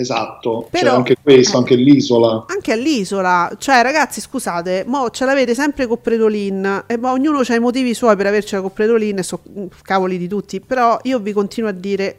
Esatto. 0.00 0.68
Però- 0.70 0.90
C'è 0.90 0.96
anche 0.96 1.16
questo, 1.20 1.56
eh. 1.56 1.58
anche 1.58 1.74
l'isola. 1.74 2.44
Anche 2.48 2.72
all'isola, 2.72 3.50
cioè 3.58 3.82
ragazzi 3.82 4.20
scusate, 4.20 4.84
mo 4.86 5.10
ce 5.10 5.24
l'avete 5.24 5.54
sempre 5.54 5.86
con 5.86 6.00
Predolin 6.00 6.84
e 6.86 6.96
mo 6.96 7.10
ognuno 7.10 7.40
ha 7.40 7.54
i 7.54 7.58
motivi 7.58 7.94
suoi 7.94 8.14
per 8.14 8.26
avercela 8.26 8.62
con 8.62 8.72
Predolin 8.72 9.18
e 9.18 9.22
so 9.24 9.40
mm, 9.48 9.66
cavoli 9.82 10.16
di 10.16 10.28
tutti, 10.28 10.60
però 10.60 10.98
io 11.02 11.18
vi 11.18 11.32
continuo 11.32 11.68
a 11.68 11.72
dire, 11.72 12.16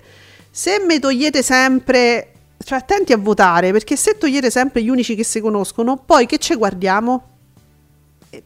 se 0.52 0.84
mi 0.86 1.00
togliete 1.00 1.42
sempre, 1.42 2.32
cioè 2.64 2.80
attenti 2.80 3.14
a 3.14 3.18
votare, 3.18 3.72
perché 3.72 3.96
se 3.96 4.18
togliete 4.18 4.50
sempre 4.50 4.84
gli 4.84 4.90
unici 4.90 5.16
che 5.16 5.24
si 5.24 5.40
conoscono, 5.40 6.02
poi 6.06 6.26
che 6.26 6.38
ci 6.38 6.56
guardiamo? 6.56 7.24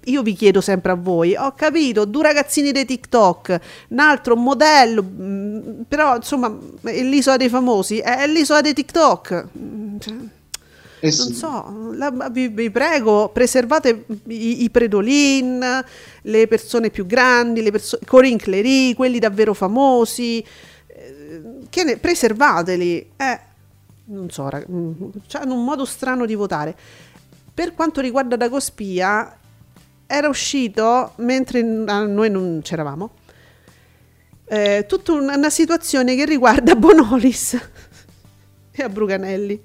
Io 0.06 0.22
vi 0.22 0.34
chiedo 0.34 0.62
sempre 0.62 0.92
a 0.94 0.96
voi, 0.96 1.36
ho 1.36 1.52
capito, 1.54 2.06
due 2.06 2.24
ragazzini 2.24 2.72
dei 2.72 2.86
TikTok, 2.86 3.60
un 3.90 4.00
altro 4.00 4.36
modello, 4.36 5.04
mm, 5.04 5.43
però 5.88 6.16
insomma 6.16 6.56
è 6.84 7.02
l'isola 7.04 7.38
dei 7.38 7.50
famosi, 7.50 8.00
è 8.00 8.28
l'isola 8.28 8.62
dei 8.62 8.74
TikTok. 8.74 9.48
Mm, 9.58 9.98
cioè, 10.00 10.14
Eh 11.00 11.12
sì. 11.12 11.20
non 11.20 11.34
so, 11.34 11.90
la- 11.94 12.30
vi, 12.30 12.48
vi 12.48 12.70
prego, 12.72 13.30
preservate 13.30 14.06
i, 14.28 14.64
i 14.64 14.70
predolin, 14.70 15.84
le 16.22 16.48
persone 16.48 16.90
più 16.90 17.06
grandi, 17.06 17.62
le 17.62 17.72
perso- 17.72 18.00
Corinne 18.06 18.38
Clery, 18.38 18.94
quelli 18.94 19.20
davvero 19.20 19.54
famosi, 19.54 20.44
eh, 20.88 21.42
che 21.70 21.84
ne- 21.84 21.98
preservateli. 21.98 23.10
Eh, 23.18 23.40
non 24.06 24.30
so, 24.30 24.48
rag- 24.50 24.66
mm, 24.70 24.92
hanno 25.34 25.54
un 25.54 25.64
modo 25.64 25.86
strano 25.86 26.26
di 26.26 26.36
votare. 26.36 26.76
Per 27.54 27.74
quanto 27.74 28.00
riguarda 28.02 28.36
Dagospia, 28.36 29.38
era 30.08 30.28
uscito 30.28 31.14
mentre 31.18 31.62
noi 31.62 32.30
non 32.30 32.60
c'eravamo. 32.64 33.12
Eh, 34.46 34.86
tutta 34.88 35.14
un- 35.14 35.32
una 35.36 35.50
situazione 35.50 36.16
che 36.16 36.26
riguarda 36.26 36.76
Bonolis 36.78 37.58
e 38.72 38.84
a 38.84 38.90
Bruganelli. 38.90 39.62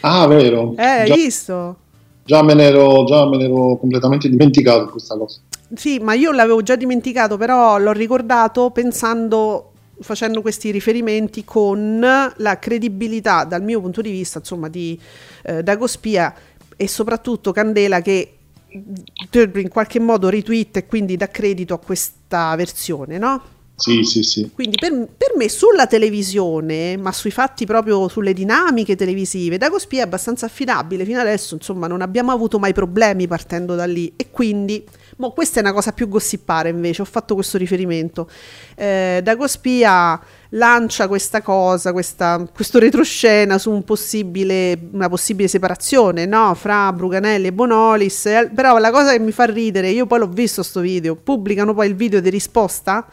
Ah, 0.00 0.26
vero. 0.26 0.74
Eh, 0.76 0.82
hai 0.82 1.06
già, 1.06 1.14
visto? 1.14 1.76
già 2.24 2.42
me 2.42 2.54
n'ero, 2.54 3.04
già 3.04 3.26
me 3.28 3.36
n'ero 3.36 3.76
completamente 3.78 4.28
dimenticato 4.28 4.84
di 4.84 4.90
questa 4.90 5.16
cosa. 5.16 5.40
Sì, 5.74 5.98
ma 5.98 6.14
io 6.14 6.32
l'avevo 6.32 6.62
già 6.62 6.76
dimenticato, 6.76 7.36
però 7.36 7.78
l'ho 7.78 7.92
ricordato 7.92 8.70
pensando, 8.70 9.72
facendo 10.00 10.40
questi 10.40 10.70
riferimenti 10.70 11.44
con 11.44 12.00
la 12.36 12.58
credibilità, 12.58 13.44
dal 13.44 13.62
mio 13.62 13.80
punto 13.80 14.00
di 14.00 14.10
vista, 14.10 14.38
insomma, 14.38 14.68
di 14.68 14.98
eh, 15.44 15.62
Dagospia 15.62 16.34
e 16.76 16.88
soprattutto 16.88 17.52
Candela 17.52 18.00
che 18.00 18.32
in 18.70 19.68
qualche 19.70 19.98
modo 19.98 20.28
retweet 20.28 20.76
e 20.78 20.86
quindi 20.86 21.16
dà 21.16 21.28
credito 21.28 21.74
a 21.74 21.78
questa 21.78 22.54
versione, 22.56 23.18
no? 23.18 23.42
Sì, 23.78 24.02
sì, 24.02 24.24
sì. 24.24 24.50
Quindi 24.52 24.76
per, 24.76 24.90
per 25.16 25.34
me 25.36 25.48
sulla 25.48 25.86
televisione, 25.86 26.96
ma 26.96 27.12
sui 27.12 27.30
fatti 27.30 27.64
proprio 27.64 28.08
sulle 28.08 28.32
dinamiche 28.32 28.96
televisive, 28.96 29.56
Dagospia 29.56 30.00
è 30.00 30.04
abbastanza 30.04 30.46
affidabile. 30.46 31.04
Fino 31.04 31.20
adesso, 31.20 31.54
insomma, 31.54 31.86
non 31.86 32.02
abbiamo 32.02 32.32
avuto 32.32 32.58
mai 32.58 32.72
problemi 32.72 33.28
partendo 33.28 33.76
da 33.76 33.84
lì. 33.84 34.12
E 34.16 34.30
quindi, 34.32 34.84
mo, 35.18 35.30
questa 35.30 35.60
è 35.60 35.62
una 35.62 35.72
cosa 35.72 35.92
più 35.92 36.08
gossipare 36.08 36.70
invece, 36.70 37.02
ho 37.02 37.04
fatto 37.04 37.34
questo 37.34 37.56
riferimento. 37.56 38.28
Eh, 38.74 39.20
Dagospia 39.22 40.20
lancia 40.50 41.06
questa 41.06 41.40
cosa, 41.40 41.92
questa, 41.92 42.44
questo 42.52 42.80
retroscena 42.80 43.58
su 43.58 43.70
un 43.70 43.84
possibile, 43.84 44.76
una 44.90 45.08
possibile 45.08 45.46
separazione 45.46 46.26
no? 46.26 46.52
fra 46.54 46.92
Bruganelli 46.92 47.46
e 47.46 47.52
Bonolis. 47.52 48.26
Eh, 48.26 48.50
Però 48.52 48.76
la 48.78 48.90
cosa 48.90 49.12
che 49.12 49.20
mi 49.20 49.30
fa 49.30 49.44
ridere, 49.44 49.90
io 49.90 50.06
poi 50.06 50.18
l'ho 50.18 50.28
visto 50.28 50.64
sto 50.64 50.80
video, 50.80 51.14
pubblicano 51.14 51.74
poi 51.74 51.86
il 51.86 51.94
video 51.94 52.18
di 52.18 52.28
risposta. 52.28 53.06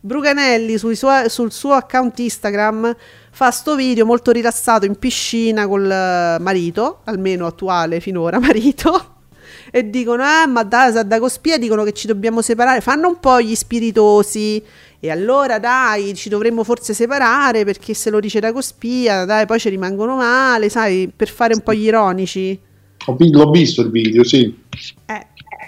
Bruganelli 0.00 0.78
suoi- 0.78 0.96
sul 1.28 1.50
suo 1.50 1.72
account 1.72 2.18
Instagram 2.20 2.94
fa 3.30 3.50
sto 3.50 3.74
video 3.74 4.06
molto 4.06 4.30
rilassato 4.30 4.86
in 4.86 4.96
piscina 4.96 5.66
col 5.66 5.90
eh, 5.90 6.38
marito, 6.40 7.00
almeno 7.04 7.46
attuale 7.46 7.98
finora 8.00 8.38
marito, 8.40 9.16
e 9.70 9.90
dicono, 9.90 10.22
eh 10.22 10.46
ma 10.46 10.62
dai, 10.62 10.92
sa 10.92 11.02
da 11.02 11.18
cospia 11.18 11.58
dicono 11.58 11.82
che 11.82 11.92
ci 11.92 12.06
dobbiamo 12.06 12.42
separare, 12.42 12.80
fanno 12.80 13.08
un 13.08 13.18
po' 13.18 13.40
gli 13.40 13.54
spiritosi, 13.54 14.62
e 15.00 15.10
allora 15.10 15.58
dai, 15.58 16.14
ci 16.14 16.28
dovremmo 16.28 16.64
forse 16.64 16.94
separare 16.94 17.64
perché 17.64 17.92
se 17.94 18.10
lo 18.10 18.20
dice 18.20 18.40
da 18.40 18.52
cospia, 18.52 19.24
dai, 19.24 19.46
poi 19.46 19.58
ci 19.58 19.68
rimangono 19.68 20.16
male, 20.16 20.68
sai, 20.68 21.10
per 21.14 21.28
fare 21.28 21.54
un 21.54 21.60
po' 21.60 21.74
gli 21.74 21.84
ironici. 21.84 22.58
L'ho 23.38 23.50
visto 23.50 23.80
il 23.82 23.90
video, 23.90 24.24
sì. 24.24 24.54
Eh, 25.06 25.26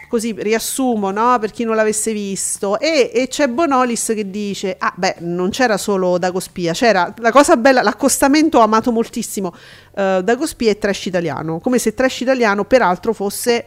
così 0.09 0.35
riassumo, 0.37 1.11
no? 1.11 1.39
Per 1.39 1.51
chi 1.51 1.65
non 1.65 1.75
l'avesse 1.77 2.13
visto. 2.13 2.79
E, 2.79 3.11
e 3.15 3.29
c'è 3.29 3.49
Bonolis 3.49 4.13
che 4.15 4.31
dice: 4.31 4.77
Ah, 4.79 4.93
beh, 4.97 5.17
non 5.21 5.51
c'era 5.51 5.77
solo 5.77 6.19
Dagospia, 6.19 6.73
c'era 6.73 7.13
la 7.19 7.31
cosa 7.33 7.57
bella, 7.57 7.83
l'accostamento 7.83 8.59
ho 8.59 8.63
amato 8.63 8.93
moltissimo. 8.93 9.55
eh, 9.95 10.21
Dagospia 10.25 10.71
e 10.71 10.79
Trash 10.79 11.07
Italiano. 11.07 11.59
Come 11.61 11.79
se 11.79 11.95
Trash 11.95 12.21
Italiano, 12.21 12.65
peraltro, 12.65 13.13
fosse. 13.13 13.67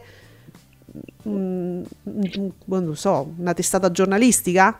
mm, 1.28 1.82
mm, 2.08 2.48
non 2.66 2.84
lo 2.86 2.94
so, 2.94 3.32
una 3.38 3.54
testata 3.54 3.90
giornalistica? 3.90 4.78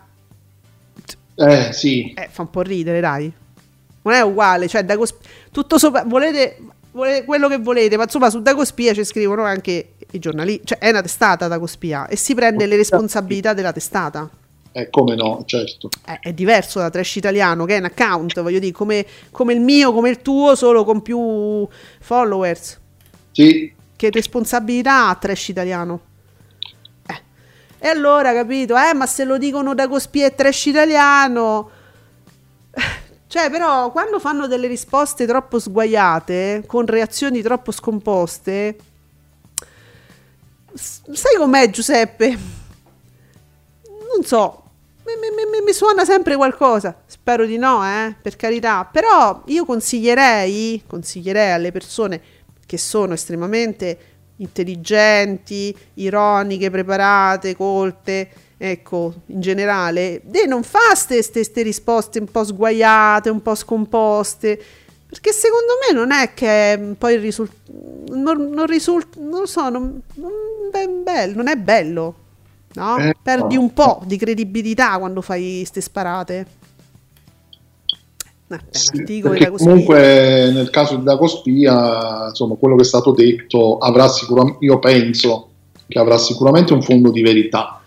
Eh, 1.36 1.72
sì. 1.72 2.12
Eh, 2.14 2.28
fa 2.30 2.42
un 2.42 2.50
po' 2.50 2.62
ridere, 2.62 3.00
dai. 3.00 3.32
Non 4.02 4.14
è 4.14 4.20
uguale, 4.22 4.68
cioè 4.68 4.84
Dagosp- 4.84 5.24
tutto 5.50 5.78
sopra, 5.78 6.04
volete, 6.04 6.58
volete 6.92 7.24
quello 7.24 7.48
che 7.48 7.58
volete, 7.58 7.96
ma 7.96 8.04
insomma 8.04 8.30
su 8.30 8.40
Dagospia 8.42 8.92
ci 8.94 9.04
scrivono 9.04 9.42
anche 9.44 9.93
i 10.16 10.18
giornalisti, 10.18 10.66
cioè 10.66 10.78
è 10.78 10.90
una 10.90 11.02
testata 11.02 11.48
Dagospia 11.48 12.06
e 12.06 12.16
si 12.16 12.34
prende 12.34 12.66
le 12.66 12.76
responsabilità 12.76 13.52
della 13.54 13.72
testata. 13.72 14.28
Eh, 14.72 14.90
come 14.90 15.14
no, 15.14 15.44
certo. 15.46 15.88
Eh, 16.06 16.18
è 16.20 16.32
diverso 16.32 16.80
da 16.80 16.90
Trash 16.90 17.16
Italiano, 17.16 17.64
che 17.64 17.76
è 17.76 17.78
un 17.78 17.84
account, 17.84 18.40
voglio 18.40 18.58
dire, 18.58 18.72
come, 18.72 19.06
come 19.30 19.52
il 19.52 19.60
mio, 19.60 19.92
come 19.92 20.10
il 20.10 20.20
tuo, 20.20 20.56
solo 20.56 20.84
con 20.84 21.00
più 21.00 21.66
followers. 22.00 22.80
Sì, 23.30 23.72
Che 23.94 24.10
responsabilità 24.10 25.08
ha 25.08 25.14
Trash 25.14 25.48
Italiano? 25.48 26.00
Eh. 27.06 27.22
E 27.78 27.88
allora, 27.88 28.32
capito? 28.32 28.76
Eh, 28.76 28.94
ma 28.94 29.06
se 29.06 29.24
lo 29.24 29.38
dicono 29.38 29.74
Dagospia 29.74 30.26
e 30.26 30.34
Trash 30.34 30.66
Italiano... 30.66 31.70
Cioè, 33.26 33.50
però, 33.50 33.90
quando 33.90 34.20
fanno 34.20 34.46
delle 34.46 34.68
risposte 34.68 35.26
troppo 35.26 35.58
sguaiate, 35.58 36.62
con 36.68 36.86
reazioni 36.86 37.42
troppo 37.42 37.72
scomposte, 37.72 38.76
sai 40.74 41.36
com'è 41.38 41.70
Giuseppe? 41.70 42.28
Non 44.14 44.24
so, 44.24 44.62
mi, 45.04 45.12
mi- 45.20 45.50
mi- 45.50 45.64
mi 45.64 45.72
suona 45.72 46.04
sempre 46.04 46.36
qualcosa. 46.36 46.96
Spero 47.06 47.46
di 47.46 47.56
no, 47.56 47.84
eh, 47.84 48.14
per 48.20 48.36
carità. 48.36 48.88
Però 48.90 49.42
io 49.46 49.64
consiglierei, 49.64 50.82
consiglierei 50.86 51.52
alle 51.52 51.72
persone 51.72 52.20
che 52.66 52.78
sono 52.78 53.14
estremamente 53.14 53.98
intelligenti, 54.36 55.76
ironiche, 55.94 56.70
preparate, 56.70 57.54
colte, 57.56 58.28
ecco, 58.56 59.14
in 59.26 59.40
generale, 59.40 60.20
di 60.24 60.46
non 60.46 60.62
fa 60.62 60.78
queste 61.06 61.62
risposte 61.62 62.18
un 62.18 62.26
po' 62.30 62.44
sguaiate, 62.44 63.30
un 63.30 63.42
po' 63.42 63.54
scomposte, 63.54 64.60
perché 65.14 65.30
secondo 65.30 65.74
me 65.80 65.96
non 65.96 66.10
è 66.10 66.34
che 66.34 66.96
poi 66.98 67.16
risulta, 67.18 67.54
non, 68.08 68.50
non 68.50 68.66
risulta, 68.66 69.20
non 69.20 69.40
lo 69.40 69.46
so, 69.46 69.68
non, 69.68 70.02
non, 70.14 70.30
è 70.72 70.88
bello, 70.88 71.36
non 71.36 71.46
è 71.46 71.54
bello, 71.54 72.14
no? 72.72 72.98
Eh, 72.98 73.14
Perdi 73.22 73.56
un 73.56 73.72
po' 73.72 74.02
di 74.04 74.16
credibilità 74.16 74.98
quando 74.98 75.20
fai 75.20 75.62
ste 75.64 75.80
sparate. 75.80 76.46
Eh, 78.48 78.58
sì, 78.70 79.22
comunque 79.56 80.50
nel 80.52 80.70
caso 80.70 80.96
di 80.96 81.04
Dagospia, 81.04 82.26
insomma, 82.30 82.56
quello 82.56 82.74
che 82.74 82.82
è 82.82 82.86
stato 82.86 83.12
detto 83.12 83.78
avrà 83.78 84.08
sicuramente, 84.08 84.64
io 84.64 84.80
penso 84.80 85.48
che 85.86 85.98
avrà 86.00 86.18
sicuramente 86.18 86.72
un 86.72 86.82
fondo 86.82 87.12
di 87.12 87.22
verità. 87.22 87.80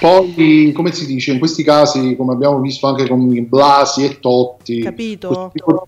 Poi, 0.00 0.72
come 0.74 0.92
si 0.92 1.04
dice, 1.04 1.32
in 1.32 1.38
questi 1.38 1.62
casi, 1.62 2.16
come 2.16 2.32
abbiamo 2.32 2.58
visto 2.60 2.86
anche 2.86 3.06
con 3.06 3.46
Blasi 3.48 4.04
e 4.04 4.18
Totti, 4.18 4.80
Capito? 4.80 5.28
questo 5.28 5.50
tipo- 5.52 5.86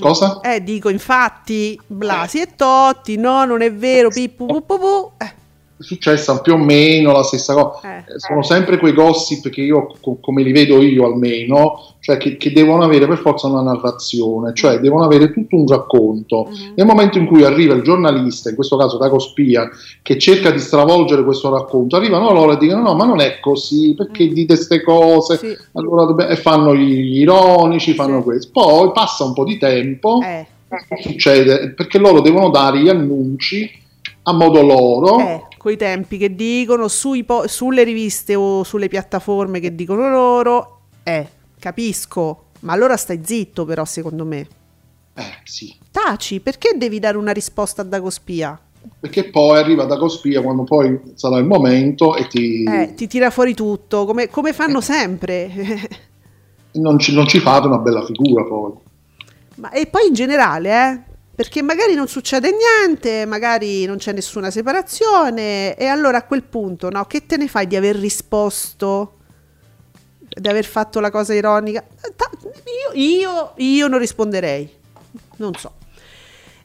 Cosa? 0.00 0.40
Eh, 0.40 0.62
dico, 0.62 0.88
infatti, 0.88 1.80
Blasi 1.86 2.40
e 2.40 2.54
Totti, 2.54 3.16
no, 3.16 3.44
non 3.44 3.62
è 3.62 3.72
vero, 3.72 4.08
pippu, 4.08 4.46
pu, 4.46 4.64
pu, 4.64 4.78
pu. 4.78 5.12
Eh, 5.16 5.34
successa 5.78 6.40
più 6.40 6.54
o 6.54 6.56
meno 6.56 7.12
la 7.12 7.22
stessa 7.22 7.52
cosa. 7.54 7.80
eh. 7.82 7.98
Eh, 8.14 8.18
Sono 8.18 8.42
sempre 8.42 8.78
quei 8.78 8.92
gossip 8.92 9.48
che 9.50 9.60
io, 9.60 9.88
co- 10.00 10.18
come 10.20 10.42
li 10.42 10.52
vedo 10.52 10.80
io 10.80 11.04
almeno, 11.04 11.80
cioè 12.00 12.16
che, 12.16 12.36
che 12.36 12.52
devono 12.52 12.82
avere 12.84 13.06
per 13.06 13.18
forza 13.18 13.46
una 13.48 13.62
narrazione, 13.62 14.52
cioè 14.54 14.78
devono 14.78 15.04
avere 15.04 15.32
tutto 15.32 15.56
un 15.56 15.66
racconto. 15.66 16.44
Mhm. 16.48 16.72
Nel 16.76 16.86
momento 16.86 17.18
in 17.18 17.26
cui 17.26 17.44
arriva 17.44 17.74
il 17.74 17.82
giornalista, 17.82 18.48
in 18.48 18.54
questo 18.54 18.76
caso 18.76 18.96
Dago 18.96 19.18
Spia, 19.18 19.68
che 20.02 20.18
cerca 20.18 20.50
di 20.50 20.58
stravolgere 20.60 21.24
questo 21.24 21.50
racconto, 21.50 21.96
arrivano 21.96 22.32
loro 22.32 22.52
e 22.52 22.56
dicono 22.58 22.82
no, 22.82 22.94
ma 22.94 23.04
non 23.04 23.20
è 23.20 23.38
così, 23.40 23.94
perché 23.94 24.24
Mm. 24.24 24.32
dite 24.32 24.54
queste 24.54 24.82
cose? 24.82 25.36
Sì. 25.36 25.56
Allora 25.72 26.04
dobbiamo- 26.04 26.30
e 26.30 26.36
fanno 26.36 26.74
gli 26.74 27.18
ironici, 27.20 27.92
fanno 27.94 28.18
Sì. 28.18 28.22
questo. 28.24 28.50
Poi 28.52 28.92
passa 28.92 29.24
un 29.24 29.32
po' 29.34 29.44
di 29.44 29.58
tempo, 29.58 30.20
Eh, 30.22 30.46
succede, 31.02 31.70
perché 31.70 31.98
loro 31.98 32.20
devono 32.20 32.48
dare 32.50 32.78
gli 32.80 32.88
annunci 32.88 33.70
a 34.24 34.32
modo 34.32 34.62
loro. 34.62 35.16
Eh, 35.66 35.76
coi 35.76 35.76
tempi 35.76 36.16
che 36.16 36.34
dicono, 36.34 36.86
po- 37.24 37.48
sulle 37.48 37.82
riviste 37.82 38.34
o 38.36 38.62
sulle 38.62 38.88
piattaforme 38.88 39.58
che 39.58 39.74
dicono 39.74 40.08
loro, 40.08 40.80
eh, 41.02 41.28
capisco, 41.58 42.44
ma 42.60 42.72
allora 42.72 42.96
stai 42.96 43.20
zitto 43.24 43.64
però 43.64 43.84
secondo 43.84 44.24
me. 44.24 44.46
Eh 45.14 45.40
sì, 45.44 45.74
Taci, 45.90 46.40
perché 46.40 46.74
devi 46.76 46.98
dare 46.98 47.16
una 47.16 47.32
risposta 47.32 47.82
a 47.82 47.84
Dagospia? 47.84 48.60
perché 49.00 49.30
poi 49.30 49.58
arriva 49.58 49.84
da 49.84 49.98
Cospia 49.98 50.40
quando 50.40 50.62
poi 50.62 51.00
sarà 51.14 51.38
il 51.38 51.44
momento 51.44 52.14
e 52.14 52.28
ti, 52.28 52.62
Eh, 52.62 52.94
ti 52.94 53.08
tira 53.08 53.30
fuori 53.30 53.52
tutto, 53.52 54.04
come, 54.04 54.28
come 54.28 54.52
fanno 54.52 54.80
sempre. 54.80 55.50
non, 56.72 56.96
ci, 57.00 57.12
non 57.12 57.26
ci 57.26 57.40
fate 57.40 57.66
una 57.66 57.78
bella 57.78 58.04
figura 58.04 58.44
poi. 58.44 58.72
Ma, 59.56 59.70
e 59.70 59.86
poi 59.86 60.06
in 60.06 60.14
generale, 60.14 60.70
eh? 60.70 61.15
Perché 61.36 61.60
magari 61.60 61.94
non 61.94 62.08
succede 62.08 62.50
niente, 62.50 63.26
magari 63.26 63.84
non 63.84 63.98
c'è 63.98 64.14
nessuna 64.14 64.50
separazione, 64.50 65.76
e 65.76 65.84
allora 65.84 66.16
a 66.16 66.22
quel 66.24 66.42
punto, 66.42 66.88
no? 66.88 67.04
Che 67.04 67.26
te 67.26 67.36
ne 67.36 67.46
fai 67.46 67.66
di 67.66 67.76
aver 67.76 67.94
risposto? 67.96 69.18
Di 70.18 70.48
aver 70.48 70.64
fatto 70.64 70.98
la 70.98 71.10
cosa 71.10 71.34
ironica? 71.34 71.84
Ta- 72.16 72.30
Io, 72.94 72.98
io, 72.98 73.52
io 73.56 73.86
non 73.86 73.98
risponderei, 73.98 74.70
non 75.36 75.52
so. 75.54 75.74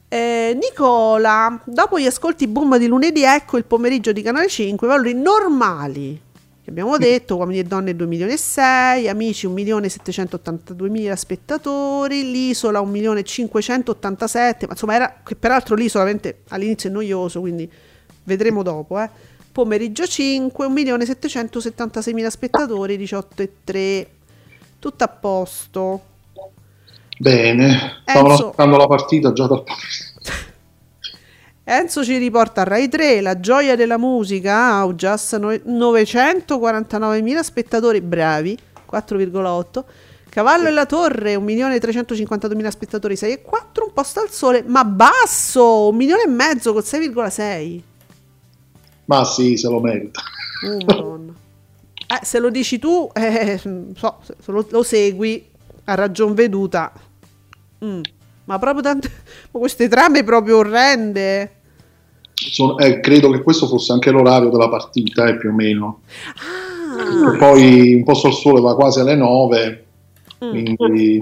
Eh, 0.08 0.58
Nicola, 0.58 1.60
dopo 1.66 1.98
gli 1.98 2.06
ascolti 2.06 2.46
boom 2.48 2.78
di 2.78 2.86
lunedì, 2.86 3.24
ecco 3.24 3.58
il 3.58 3.64
pomeriggio 3.66 4.12
di 4.12 4.22
Canale 4.22 4.48
5, 4.48 4.86
valori 4.88 5.12
normali. 5.12 6.18
Che 6.64 6.70
abbiamo 6.70 6.96
detto, 6.96 7.34
uomini 7.34 7.58
e 7.58 7.64
donne 7.64 7.96
2 7.96 8.06
milioni 8.06 8.34
e 8.34 8.36
6, 8.36 9.08
amici 9.08 9.46
1 9.46 9.54
milione 9.54 9.86
e 9.86 9.88
782 9.88 10.88
mila 10.90 11.16
spettatori, 11.16 12.30
l'isola 12.30 12.80
1 12.80 12.88
milione 12.88 13.20
e 13.20 13.24
587, 13.24 14.66
ma 14.66 14.72
insomma 14.72 14.94
era, 14.94 15.22
che 15.24 15.34
peraltro 15.34 15.74
l'isola 15.74 16.08
all'inizio 16.50 16.88
è 16.88 16.92
noioso, 16.92 17.40
quindi 17.40 17.68
vedremo 18.22 18.62
dopo, 18.62 19.00
eh. 19.00 19.10
Pomeriggio 19.50 20.06
5, 20.06 20.64
1 20.66 20.72
milione 20.72 21.02
e 21.02 21.06
776 21.06 22.14
mila 22.14 22.30
spettatori, 22.30 22.96
18 22.96 23.42
e 23.42 23.50
3, 23.64 24.10
tutto 24.78 25.02
a 25.02 25.08
posto. 25.08 26.00
Bene, 27.18 28.02
Enzo. 28.04 28.32
aspettando 28.32 28.76
la 28.76 28.86
partita 28.86 29.32
già 29.32 29.48
dal 29.48 29.64
Enzo 31.64 32.02
ci 32.04 32.16
riporta 32.16 32.62
a 32.62 32.64
Rai 32.64 32.88
3 32.88 33.20
la 33.20 33.38
gioia 33.38 33.76
della 33.76 33.96
musica 33.96 34.72
Augias 34.74 35.32
no- 35.34 35.50
949.000 35.52 37.40
spettatori 37.40 38.00
bravi 38.00 38.58
4,8 38.90 39.84
Cavallo 40.28 40.66
e 40.68 40.70
la 40.72 40.86
Torre 40.86 41.36
1.352.000 41.36 42.68
spettatori 42.68 43.14
6,4 43.14 43.84
un 43.86 43.92
posto 43.92 44.20
al 44.20 44.30
sole 44.30 44.64
ma 44.66 44.84
basso 44.84 45.88
un 45.88 45.96
milione 45.96 46.24
e 46.24 46.28
mezzo 46.28 46.72
col 46.72 46.82
6,6 46.84 47.80
Ma 49.04 49.24
sì, 49.24 49.56
se 49.56 49.68
lo 49.68 49.80
merita. 49.80 50.20
oh, 50.66 50.84
madonna. 50.84 51.32
Eh, 52.12 52.26
se 52.26 52.40
lo 52.40 52.50
dici 52.50 52.78
tu 52.78 53.08
eh, 53.14 53.58
so, 53.96 54.18
se 54.20 54.34
lo, 54.52 54.66
lo 54.68 54.82
segui 54.82 55.46
a 55.84 55.94
ragion 55.94 56.34
veduta 56.34 56.92
Mm. 57.84 58.00
Ma 58.52 58.58
proprio 58.58 58.82
tante 58.82 59.10
ma 59.50 59.58
queste 59.58 59.88
trame 59.88 60.22
proprio 60.24 60.58
orrende 60.58 61.50
Sono- 62.34 62.78
eh, 62.78 63.00
credo 63.00 63.30
che 63.30 63.42
questo 63.42 63.66
fosse 63.66 63.92
anche 63.92 64.10
l'orario 64.10 64.50
della 64.50 64.68
partita, 64.68 65.26
eh, 65.26 65.36
più 65.36 65.50
o 65.50 65.52
meno. 65.52 66.00
ah, 66.36 67.36
poi 67.36 67.94
un 67.94 68.04
posto 68.04 68.26
al 68.26 68.32
sole 68.32 68.60
va 68.60 68.74
quasi 68.74 69.00
alle 69.00 69.14
9, 69.14 69.84
mm. 70.44 70.74
quindi 70.74 71.20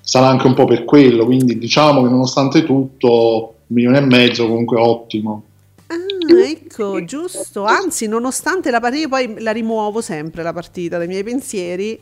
sarà 0.00 0.26
anche 0.26 0.48
un 0.48 0.54
po' 0.54 0.64
per 0.64 0.84
quello. 0.84 1.26
Quindi 1.26 1.58
diciamo 1.58 2.02
che 2.02 2.08
nonostante 2.08 2.64
tutto, 2.64 3.54
un 3.66 3.74
milione 3.74 3.98
e 3.98 4.00
mezzo 4.00 4.48
comunque 4.48 4.80
ottimo. 4.80 5.44
Ah, 5.86 5.94
ecco, 6.44 7.04
giusto. 7.04 7.64
Anzi, 7.64 8.08
nonostante 8.08 8.70
la 8.70 8.80
partita, 8.80 9.02
io 9.02 9.08
poi 9.08 9.40
la 9.40 9.52
rimuovo 9.52 10.00
sempre 10.00 10.42
la 10.42 10.52
partita 10.52 10.98
dai 10.98 11.06
miei 11.06 11.22
pensieri. 11.22 12.00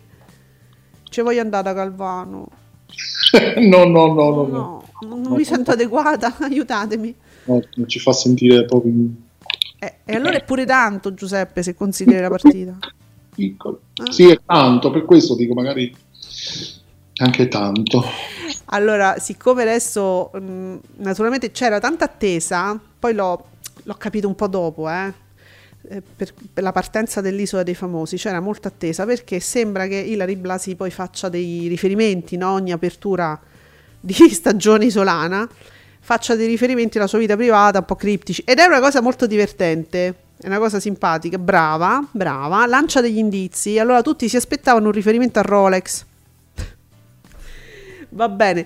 Ci 1.11 1.21
voglio 1.21 1.43
andare 1.43 1.65
da 1.65 1.75
Calvano. 1.75 2.49
no, 3.61 3.85
no, 3.85 4.13
no, 4.13 4.31
no, 4.31 4.47
no. 4.47 4.85
No, 5.01 5.17
non 5.17 5.33
mi 5.33 5.45
sento 5.45 5.71
adeguata, 5.73 6.37
aiutatemi. 6.41 7.15
No, 7.45 7.63
non 7.75 7.89
ci 7.89 7.99
fa 7.99 8.13
sentire 8.13 8.65
proprio 8.65 8.93
Eh, 9.79 9.95
e 10.05 10.15
allora 10.15 10.37
è 10.37 10.45
pure 10.45 10.65
tanto, 10.65 11.15
Giuseppe, 11.15 11.63
se 11.63 11.75
consideri 11.75 12.21
la 12.21 12.29
partita. 12.29 12.77
piccolo. 13.35 13.81
Ah. 14.03 14.11
Sì, 14.11 14.29
è 14.29 14.39
tanto, 14.45 14.91
per 14.91 15.05
questo 15.05 15.35
dico 15.37 15.55
magari 15.55 15.95
anche 17.21 17.49
tanto. 17.49 18.05
Allora, 18.67 19.19
siccome 19.19 19.63
adesso 19.63 20.31
mh, 20.33 20.77
naturalmente 20.97 21.51
c'era 21.53 21.79
tanta 21.81 22.05
attesa, 22.07 22.79
poi 22.99 23.15
l'ho, 23.15 23.45
l'ho 23.83 23.95
capito 23.95 24.27
un 24.29 24.35
po' 24.35 24.47
dopo, 24.49 24.89
eh, 24.91 25.13
per, 26.17 26.33
per 26.53 26.63
la 26.63 26.73
partenza 26.73 27.21
dell'Isola 27.21 27.63
dei 27.63 27.75
Famosi, 27.75 28.17
c'era 28.17 28.41
molta 28.41 28.69
attesa 28.69 29.07
perché 29.07 29.41
sembra 29.41 29.87
che 29.87 29.97
Ilari 29.97 30.37
Blasi 30.37 30.77
poi 30.77 30.91
faccia 30.91 31.29
dei 31.29 31.67
riferimenti, 31.69 32.37
no? 32.37 32.53
ogni 32.53 32.73
apertura 32.73 33.39
di 34.01 34.15
stagione 34.31 34.87
isolana, 34.87 35.49
faccia 36.01 36.37
dei 36.37 36.47
riferimenti 36.47 36.99
alla 36.99 37.07
sua 37.07 37.19
vita 37.19 37.37
privata 37.37 37.79
un 37.79 37.85
po' 37.85 37.97
criptici 37.97 38.43
ed 38.47 38.59
è 38.59 38.65
una 38.65 38.81
cosa 38.81 39.01
molto 39.01 39.27
divertente. 39.27 40.27
È 40.41 40.47
una 40.47 40.59
cosa 40.59 40.79
simpatica, 40.79 41.37
brava, 41.37 42.07
brava, 42.13 42.65
lancia 42.65 43.01
degli 43.01 43.19
indizi. 43.19 43.77
Allora 43.77 44.03
tutti 44.03 44.29
si 44.29 44.37
aspettavano 44.37 44.87
un 44.87 44.93
riferimento 44.93 45.41
a 45.41 45.43
Rolex. 45.43 46.05
Va 48.11 48.29
bene. 48.29 48.65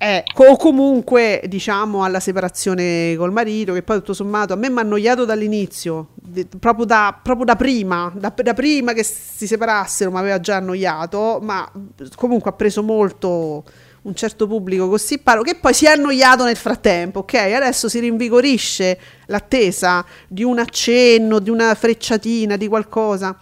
Eh, 0.00 0.22
o 0.36 0.56
comunque 0.56 1.42
diciamo 1.48 2.04
alla 2.04 2.20
separazione 2.20 3.16
col 3.16 3.32
marito 3.32 3.72
che 3.72 3.82
poi 3.82 3.96
tutto 3.98 4.12
sommato 4.12 4.52
a 4.52 4.56
me 4.56 4.70
mi 4.70 4.78
ha 4.78 4.82
annoiato 4.82 5.24
dall'inizio 5.24 6.10
de- 6.14 6.46
proprio, 6.46 6.84
da, 6.84 7.18
proprio 7.20 7.44
da 7.44 7.56
prima 7.56 8.12
da, 8.14 8.32
da 8.32 8.54
prima 8.54 8.92
che 8.92 9.02
si 9.02 9.48
separassero 9.48 10.12
mi 10.12 10.18
aveva 10.18 10.38
già 10.38 10.58
annoiato 10.58 11.40
ma 11.42 11.68
comunque 12.14 12.50
ha 12.50 12.52
preso 12.52 12.84
molto 12.84 13.64
un 14.02 14.14
certo 14.14 14.46
pubblico 14.46 14.88
così 14.88 15.18
paro 15.18 15.42
che 15.42 15.56
poi 15.56 15.74
si 15.74 15.86
è 15.86 15.90
annoiato 15.90 16.44
nel 16.44 16.54
frattempo 16.54 17.18
ok? 17.20 17.34
Adesso 17.34 17.88
si 17.88 17.98
rinvigorisce 17.98 18.98
l'attesa 19.26 20.06
di 20.28 20.44
un 20.44 20.60
accenno 20.60 21.40
di 21.40 21.50
una 21.50 21.74
frecciatina 21.74 22.56
di 22.56 22.68
qualcosa 22.68 23.36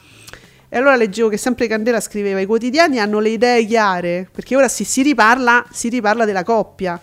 e 0.68 0.76
allora 0.76 0.96
leggevo 0.96 1.29
che 1.29 1.37
sempre 1.37 1.66
Candela 1.66 2.00
scriveva: 2.00 2.40
i 2.40 2.46
quotidiani 2.46 2.98
hanno 2.98 3.20
le 3.20 3.31
idee 3.31 3.64
chiare, 3.64 4.29
perché 4.33 4.57
ora 4.57 4.68
si, 4.68 4.85
si 4.85 5.02
riparla, 5.02 5.66
si 5.70 5.88
riparla 5.88 6.24
della 6.24 6.42
coppia. 6.42 7.00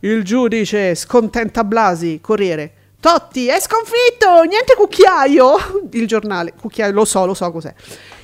Il 0.00 0.22
giudice 0.24 0.94
scontenta 0.94 1.64
Blasi, 1.64 2.20
Corriere. 2.22 2.72
Totti 3.00 3.48
è 3.48 3.58
sconfitto, 3.60 4.42
niente 4.42 4.74
cucchiaio. 4.76 5.88
Il 5.92 6.06
giornale, 6.06 6.52
cucchiaio, 6.58 6.92
lo 6.92 7.04
so, 7.04 7.26
lo 7.26 7.34
so 7.34 7.50
cos'è. 7.50 7.74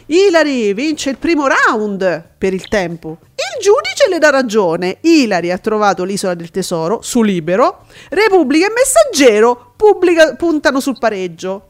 Ilari 0.08 0.72
vince 0.72 1.10
il 1.10 1.16
primo 1.16 1.48
round 1.48 2.24
per 2.38 2.54
il 2.54 2.68
tempo. 2.68 3.18
Il 3.34 3.60
giudice 3.60 4.08
le 4.08 4.18
dà 4.18 4.30
ragione. 4.30 4.98
Ilari 5.00 5.50
ha 5.50 5.58
trovato 5.58 6.04
l'isola 6.04 6.34
del 6.34 6.50
tesoro 6.50 7.00
su 7.02 7.22
Libero. 7.22 7.86
Repubblica 8.10 8.66
e 8.66 8.72
Messaggero 8.72 9.72
pubblica- 9.76 10.36
puntano 10.36 10.78
sul 10.78 10.96
pareggio. 10.98 11.68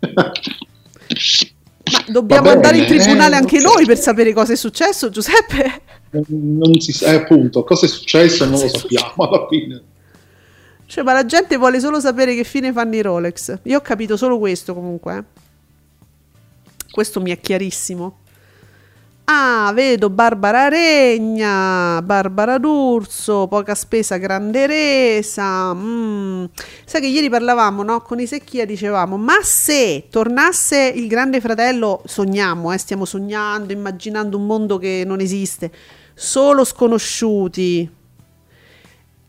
Ma 1.94 2.12
dobbiamo 2.12 2.50
andare 2.50 2.78
in 2.78 2.86
tribunale 2.86 3.34
eh, 3.34 3.38
anche 3.38 3.60
noi 3.60 3.86
per 3.86 3.98
sapere 3.98 4.32
cosa 4.32 4.52
è 4.52 4.56
successo, 4.56 5.10
Giuseppe? 5.10 5.82
Non 6.28 6.80
si 6.80 6.92
sa, 6.92 7.12
eh, 7.12 7.16
appunto, 7.16 7.64
cosa 7.64 7.86
è 7.86 7.88
successo 7.88 8.44
non 8.44 8.60
lo 8.60 8.68
sappiamo 8.68 9.28
alla 9.28 9.46
fine. 9.48 9.82
Cioè, 10.86 11.02
ma 11.02 11.12
la 11.12 11.24
gente 11.24 11.56
vuole 11.56 11.80
solo 11.80 12.00
sapere 12.00 12.34
che 12.34 12.44
fine 12.44 12.72
fanno 12.72 12.94
i 12.94 13.02
Rolex. 13.02 13.58
Io 13.64 13.78
ho 13.78 13.80
capito 13.80 14.16
solo 14.16 14.38
questo 14.38 14.74
comunque. 14.74 15.16
eh. 15.16 15.24
Questo 16.90 17.20
mi 17.20 17.30
è 17.30 17.40
chiarissimo. 17.40 18.18
Ah, 19.26 19.72
vedo 19.74 20.10
Barbara 20.10 20.68
Regna, 20.68 22.02
Barbara 22.02 22.58
D'Urso, 22.58 23.46
poca 23.46 23.74
spesa, 23.74 24.18
grande 24.18 24.66
resa. 24.66 25.72
Mm. 25.72 26.44
Sai 26.84 27.00
che 27.00 27.06
ieri 27.06 27.30
parlavamo, 27.30 27.82
no? 27.82 28.02
Con 28.02 28.20
i 28.20 28.26
Secchia 28.26 28.66
dicevamo, 28.66 29.16
ma 29.16 29.38
se 29.40 30.08
tornasse 30.10 30.92
il 30.94 31.06
grande 31.08 31.40
fratello, 31.40 32.02
sogniamo, 32.04 32.70
eh, 32.70 32.76
stiamo 32.76 33.06
sognando, 33.06 33.72
immaginando 33.72 34.36
un 34.36 34.44
mondo 34.44 34.76
che 34.76 35.04
non 35.06 35.20
esiste, 35.20 35.72
solo 36.12 36.62
sconosciuti, 36.62 37.90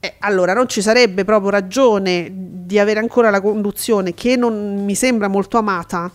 eh, 0.02 0.16
allora 0.20 0.54
non 0.54 0.68
ci 0.68 0.82
sarebbe 0.82 1.24
proprio 1.24 1.52
ragione 1.52 2.30
di 2.34 2.78
avere 2.80 3.00
ancora 3.00 3.30
la 3.30 3.40
conduzione 3.40 4.14
che 4.14 4.36
non 4.36 4.84
mi 4.84 4.94
sembra 4.94 5.30
molto 5.30 5.58
amata 5.58 6.12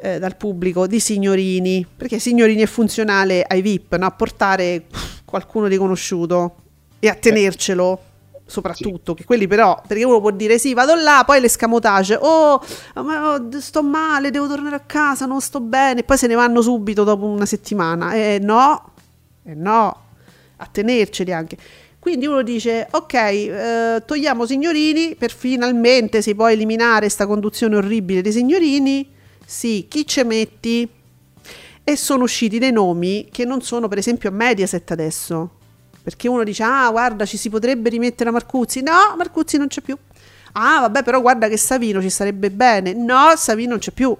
eh, 0.00 0.18
dal 0.18 0.36
pubblico 0.36 0.86
di 0.86 1.00
signorini 1.00 1.86
perché 1.96 2.18
signorini 2.18 2.62
è 2.62 2.66
funzionale 2.66 3.42
ai 3.42 3.62
VIP 3.62 3.96
no? 3.96 4.06
a 4.06 4.10
portare 4.10 4.84
qualcuno 5.24 5.68
di 5.68 5.76
conosciuto 5.76 6.56
e 6.98 7.08
a 7.08 7.14
tenercelo 7.14 8.02
soprattutto 8.46 9.12
che 9.12 9.24
quelli 9.24 9.46
però 9.46 9.80
perché 9.86 10.04
uno 10.04 10.20
può 10.20 10.30
dire 10.30 10.58
sì 10.58 10.72
vado 10.72 10.94
là 10.94 11.22
poi 11.26 11.40
l'escamotage 11.40 12.18
oh 12.20 12.62
ma 12.94 13.34
oh, 13.34 13.60
sto 13.60 13.82
male 13.82 14.30
devo 14.30 14.48
tornare 14.48 14.76
a 14.76 14.80
casa 14.80 15.26
non 15.26 15.40
sto 15.40 15.60
bene 15.60 16.00
e 16.00 16.04
poi 16.04 16.16
se 16.16 16.26
ne 16.26 16.34
vanno 16.34 16.62
subito 16.62 17.04
dopo 17.04 17.26
una 17.26 17.44
settimana 17.44 18.14
eh 18.14 18.38
no 18.40 18.92
eh 19.44 19.54
no 19.54 20.02
a 20.56 20.66
tenerceli 20.70 21.32
anche 21.32 21.56
quindi 21.98 22.26
uno 22.26 22.42
dice, 22.42 22.86
ok, 22.90 23.14
eh, 23.14 24.02
togliamo 24.06 24.46
signorini 24.46 25.14
per 25.16 25.30
finalmente 25.30 26.22
si 26.22 26.34
può 26.34 26.48
eliminare 26.48 27.00
questa 27.00 27.26
conduzione 27.26 27.76
orribile 27.76 28.22
dei 28.22 28.32
signorini. 28.32 29.16
Sì, 29.50 29.86
chi 29.88 30.06
ci 30.06 30.22
metti? 30.24 30.86
E 31.82 31.96
sono 31.96 32.24
usciti 32.24 32.58
dei 32.58 32.70
nomi 32.70 33.28
che 33.32 33.46
non 33.46 33.62
sono 33.62 33.88
per 33.88 33.96
esempio 33.96 34.28
a 34.28 34.32
Mediaset 34.32 34.90
adesso. 34.90 35.52
Perché 36.02 36.28
uno 36.28 36.44
dice, 36.44 36.62
ah 36.64 36.90
guarda 36.90 37.24
ci 37.24 37.38
si 37.38 37.48
potrebbe 37.48 37.88
rimettere 37.88 38.28
a 38.28 38.32
Marcuzzi. 38.32 38.82
No, 38.82 39.14
Marcuzzi 39.16 39.56
non 39.56 39.68
c'è 39.68 39.80
più. 39.80 39.96
Ah 40.52 40.80
vabbè 40.80 41.02
però 41.02 41.22
guarda 41.22 41.48
che 41.48 41.56
Savino 41.56 42.02
ci 42.02 42.10
sarebbe 42.10 42.50
bene. 42.50 42.92
No, 42.92 43.34
Savino 43.36 43.70
non 43.70 43.78
c'è 43.78 43.90
più. 43.90 44.14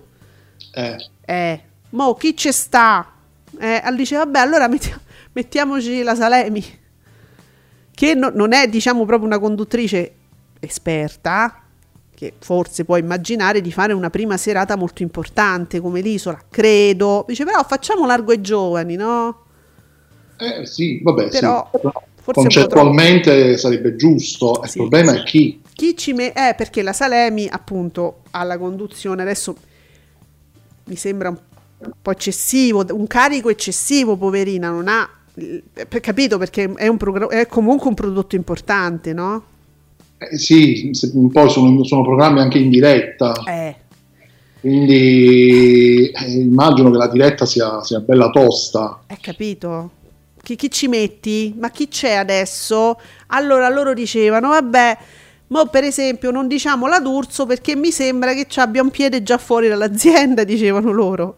Eh, 0.72 0.96
Eh, 1.26 1.62
mo 1.90 2.14
chi 2.14 2.34
ci 2.34 2.50
sta? 2.50 3.12
Eh, 3.58 3.82
dice 3.94 4.16
vabbè 4.16 4.38
allora 4.38 4.66
metti- 4.66 4.94
mettiamoci 5.32 6.02
la 6.02 6.14
Salemi. 6.14 6.64
Che 7.94 8.14
no- 8.14 8.30
non 8.32 8.54
è 8.54 8.66
diciamo 8.66 9.04
proprio 9.04 9.26
una 9.26 9.38
conduttrice 9.38 10.14
esperta, 10.58 11.64
che 12.18 12.32
forse 12.40 12.84
può 12.84 12.96
immaginare 12.96 13.60
di 13.60 13.70
fare 13.70 13.92
una 13.92 14.10
prima 14.10 14.36
serata 14.36 14.74
molto 14.74 15.04
importante 15.04 15.78
come 15.78 16.00
l'isola, 16.00 16.42
credo. 16.50 17.24
Dice 17.28 17.44
però 17.44 17.62
facciamo 17.62 18.06
largo 18.06 18.32
ai 18.32 18.40
giovani, 18.40 18.96
no? 18.96 19.44
eh, 20.36 20.66
sì, 20.66 20.98
vabbè, 21.00 21.28
Però, 21.28 21.70
sì. 21.72 21.88
concettualmente 22.32 23.56
sarebbe 23.56 23.94
giusto. 23.94 24.60
Sì, 24.64 24.78
il 24.80 24.88
problema 24.88 25.12
sì. 25.12 25.18
è 25.18 25.22
chi. 25.22 25.62
Chi 25.72 25.96
ci 25.96 26.12
mette? 26.12 26.48
Eh, 26.48 26.54
perché 26.56 26.82
la 26.82 26.92
Salemi, 26.92 27.46
appunto, 27.48 28.22
alla 28.30 28.58
conduzione 28.58 29.22
adesso 29.22 29.56
mi 30.86 30.96
sembra 30.96 31.28
un 31.28 31.92
po' 32.02 32.10
eccessivo, 32.10 32.84
un 32.90 33.06
carico 33.06 33.48
eccessivo, 33.48 34.16
poverina, 34.16 34.70
non 34.70 34.88
ha. 34.88 35.08
per- 35.88 36.00
Capito? 36.00 36.36
Perché 36.36 36.72
è, 36.74 36.88
un 36.88 36.96
progr- 36.96 37.30
è 37.30 37.46
comunque 37.46 37.86
un 37.86 37.94
prodotto 37.94 38.34
importante, 38.34 39.12
no? 39.12 39.56
Eh, 40.18 40.36
sì, 40.36 40.90
poi 41.32 41.48
sono, 41.48 41.84
sono 41.84 42.02
programmi 42.02 42.40
anche 42.40 42.58
in 42.58 42.70
diretta, 42.70 43.32
Eh, 43.46 43.74
quindi 44.60 46.10
eh, 46.10 46.32
immagino 46.32 46.90
che 46.90 46.96
la 46.96 47.08
diretta 47.08 47.46
sia, 47.46 47.82
sia 47.84 48.00
bella 48.00 48.30
tosta. 48.30 49.02
hai 49.06 49.18
capito? 49.20 49.92
Chi, 50.42 50.56
chi 50.56 50.70
ci 50.70 50.88
metti? 50.88 51.54
Ma 51.56 51.70
chi 51.70 51.88
c'è 51.88 52.14
adesso? 52.14 52.98
Allora 53.28 53.68
loro 53.68 53.94
dicevano, 53.94 54.48
vabbè, 54.48 54.98
mo 55.48 55.66
per 55.66 55.84
esempio 55.84 56.30
non 56.32 56.48
diciamo 56.48 56.88
la 56.88 56.98
D'Urso 56.98 57.46
perché 57.46 57.76
mi 57.76 57.92
sembra 57.92 58.32
che 58.34 58.46
ci 58.48 58.58
abbia 58.58 58.82
un 58.82 58.90
piede 58.90 59.22
già 59.22 59.38
fuori 59.38 59.68
dall'azienda, 59.68 60.42
dicevano 60.44 60.90
loro. 60.90 61.36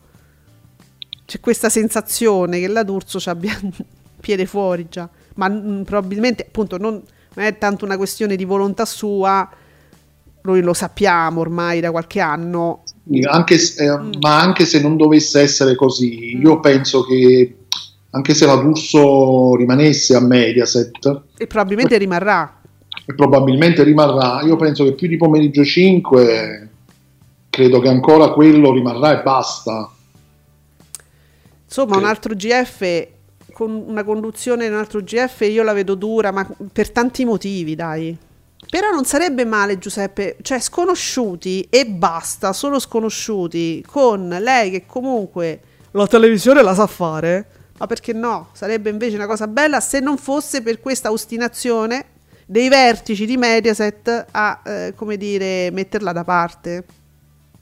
C'è 1.27 1.41
questa 1.41 1.69
sensazione 1.69 2.59
che 2.59 2.69
la 2.69 2.83
D'Urso 2.83 3.21
ci 3.21 3.29
abbia 3.29 3.59
un 3.63 3.71
piede 4.21 4.47
fuori 4.47 4.87
già, 4.89 5.09
ma 5.35 5.49
mm, 5.51 5.83
probabilmente 5.83 6.45
appunto 6.47 6.79
non, 6.79 7.03
non 7.35 7.45
è 7.47 7.59
tanto 7.59 7.85
una 7.85 7.97
questione 7.97 8.37
di 8.37 8.45
volontà 8.45 8.85
sua, 8.85 9.49
noi 10.43 10.63
lo 10.63 10.73
sappiamo 10.75 11.41
ormai 11.41 11.81
da 11.81 11.91
qualche 11.91 12.21
anno. 12.21 12.83
Anche 13.29 13.59
se- 13.59 13.85
eh, 13.85 13.99
Mm. 13.99 14.13
Ma 14.21 14.41
anche 14.41 14.65
se 14.65 14.81
non 14.81 14.97
dovesse 14.97 15.41
essere 15.41 15.75
così, 15.75 16.37
io 16.39 16.61
penso 16.61 17.03
che 17.05 17.57
anche 18.11 18.35
se 18.35 18.47
la 18.47 18.57
D'Urso 18.57 19.55
rimanesse 19.57 20.15
a 20.17 20.21
Mediaset, 20.21 21.23
E 21.37 21.47
probabilmente 21.47 21.97
rimarrà. 21.97 22.61
e 23.07 23.15
probabilmente 23.15 23.83
rimarrà, 23.85 24.43
io 24.43 24.57
penso 24.57 24.85
che 24.85 24.93
più 24.95 25.07
di 25.09 25.17
pomeriggio 25.17 25.65
5, 25.65 26.69
credo 27.51 27.81
che 27.81 27.89
ancora 27.89 28.31
quello 28.31 28.73
rimarrà 28.73 29.21
e 29.21 29.23
basta. 29.23 29.91
Insomma, 31.65 31.95
Sì. 31.95 31.99
un 32.01 32.05
altro 32.07 32.35
GF 32.35 33.09
con 33.61 33.85
una 33.87 34.05
conduzione 34.05 34.65
in 34.65 34.73
un 34.73 34.79
altro 34.79 35.03
GF 35.03 35.43
io 35.43 35.63
la 35.63 35.75
vedo 35.75 35.95
dura, 35.95 36.31
ma 36.31 36.49
per 36.73 36.91
tanti 36.91 37.27
motivi, 37.27 37.75
dai. 37.75 38.17
Però 38.71 38.91
non 38.91 39.05
sarebbe 39.05 39.45
male, 39.45 39.77
Giuseppe, 39.77 40.39
cioè 40.41 40.59
sconosciuti 40.59 41.67
e 41.69 41.85
basta, 41.85 42.55
solo 42.55 42.79
sconosciuti, 42.79 43.85
con 43.87 44.29
lei 44.29 44.71
che 44.71 44.87
comunque 44.87 45.61
la 45.91 46.07
televisione 46.07 46.63
la 46.63 46.73
sa 46.73 46.87
fare, 46.87 47.47
ma 47.77 47.87
perché 47.87 48.15
no? 48.15 48.49
Sarebbe 48.53 48.89
invece 48.89 49.17
una 49.17 49.27
cosa 49.27 49.47
bella 49.47 49.81
se 49.81 50.01
non 50.01 50.17
fosse 50.17 50.63
per 50.63 50.81
questa 50.81 51.13
ostinazione 51.13 52.07
dei 52.47 52.71
vertici 52.71 53.27
di 53.27 53.37
Mediaset 53.37 54.27
a, 54.31 54.63
eh, 54.65 54.95
come 54.97 55.19
dire, 55.19 55.71
metterla 55.71 56.13
da 56.13 56.25
parte. 56.25 56.85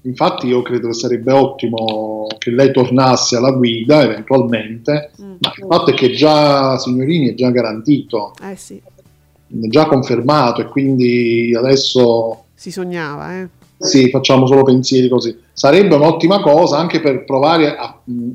Infatti 0.08 0.46
io 0.46 0.62
credo 0.62 0.88
che 0.88 0.94
sarebbe 0.94 1.32
ottimo 1.32 2.26
che 2.38 2.50
lei 2.50 2.72
tornasse 2.72 3.36
alla 3.36 3.50
guida 3.50 4.02
eventualmente, 4.02 5.10
Mm. 5.20 5.34
ma 5.40 5.52
il 5.54 5.66
fatto 5.68 5.90
è 5.90 5.94
che 5.94 6.12
già 6.12 6.78
Signorini 6.78 7.28
è 7.28 7.34
già 7.34 7.50
garantito, 7.50 8.32
Eh 8.42 8.56
sì, 8.56 8.76
è 8.80 9.66
già 9.68 9.86
confermato 9.86 10.62
e 10.62 10.66
quindi 10.66 11.54
adesso 11.54 12.44
si 12.54 12.70
sognava, 12.70 13.38
eh. 13.38 13.48
sì, 13.78 14.08
facciamo 14.08 14.46
solo 14.46 14.62
pensieri 14.62 15.08
così. 15.10 15.36
Sarebbe 15.52 15.94
un'ottima 15.96 16.40
cosa 16.40 16.78
anche 16.78 17.00
per 17.00 17.24
provare 17.24 17.76
a, 17.76 17.84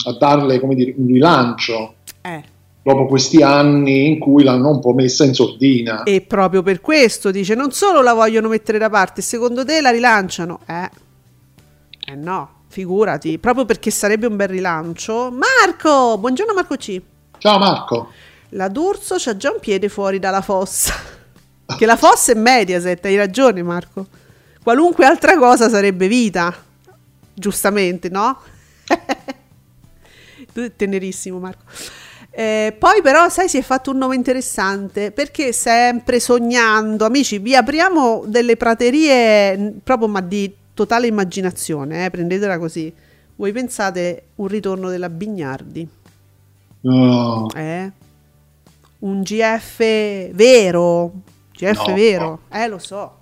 a 0.06 0.18
darle 0.20 0.60
come 0.60 0.76
dire, 0.76 0.94
un 0.96 1.08
rilancio 1.08 1.96
Eh. 2.22 2.44
dopo 2.84 3.08
questi 3.08 3.42
anni 3.42 4.06
in 4.08 4.20
cui 4.20 4.44
l'hanno 4.44 4.70
un 4.70 4.80
po' 4.80 4.94
messa 4.94 5.24
in 5.26 5.34
sordina. 5.34 6.04
E 6.04 6.22
proprio 6.22 6.62
per 6.62 6.82
questo 6.82 7.32
dice: 7.32 7.56
non 7.56 7.72
solo 7.72 8.02
la 8.04 8.14
vogliono 8.14 8.48
mettere 8.48 8.78
da 8.78 8.90
parte, 8.92 9.22
secondo 9.24 9.66
te 9.66 9.82
la 9.82 9.90
rilanciano? 9.90 10.60
Eh, 10.68 10.90
eh 12.06 12.16
no, 12.16 12.63
figurati, 12.68 13.38
proprio 13.39 13.66
perché 13.66 13.89
sarebbe 13.89 14.28
un 14.28 14.36
bel 14.36 14.50
rilancio. 14.50 15.32
Marco, 15.32 16.18
buongiorno 16.18 16.54
Marco 16.54 16.76
C. 16.76 17.02
Ciao 17.38 17.58
Marco. 17.58 18.12
La 18.50 18.68
D'Urso 18.68 19.16
c'ha 19.18 19.38
già 19.38 19.52
un 19.52 19.60
piede 19.60 19.89
fuori 19.89 20.20
dalla 20.20 20.42
fossa. 20.42 20.94
Che 21.66 21.86
la 21.86 21.96
fossa 21.96 22.34
è 22.34 22.36
Mediaset, 22.36 23.04
hai 23.06 23.16
ragione 23.16 23.63
Marco. 23.63 24.06
Qualunque 24.62 25.06
altra 25.06 25.38
cosa 25.38 25.70
sarebbe 25.70 26.08
vita. 26.08 26.54
Giustamente, 27.34 28.10
no? 28.10 28.38
Tu 30.54 30.60
sei 30.60 30.76
tenerissimo 30.76 31.39
Marco. 31.39 31.63
Eh, 32.30 32.76
poi 32.78 33.02
però, 33.02 33.30
sai, 33.30 33.48
si 33.48 33.58
è 33.58 33.62
fatto 33.62 33.92
un 33.92 33.98
nome 33.98 34.16
interessante 34.16 35.12
perché 35.12 35.54
sempre 35.54 36.20
sognando, 36.20 37.06
amici, 37.06 37.39
vi 37.39 37.56
apriamo 37.56 38.24
delle 38.28 38.58
praterie 38.58 39.74
proprio 39.84 40.10
ma 40.10 40.20
di 40.20 40.54
totale 40.74 41.08
immaginazione, 41.08 42.06
eh, 42.06 42.10
prendetela 42.10 42.58
così. 42.58 42.94
Voi 43.36 43.52
pensate 43.52 44.28
un 44.36 44.48
ritorno 44.48 44.90
della 44.90 45.10
Bignardi? 45.10 45.88
No, 46.82 47.48
Eh? 47.56 47.92
Un 49.00 49.22
GF 49.22 49.78
vero? 50.32 51.12
GF 51.52 51.88
No. 51.88 51.94
vero? 51.94 52.40
Eh, 52.50 52.68
lo 52.68 52.78
so. 52.78 53.18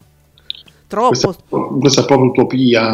questa, 0.87 1.31
Troppo. 1.31 1.77
questa 1.79 2.01
è 2.01 2.05
proprio 2.05 2.29
utopia. 2.29 2.89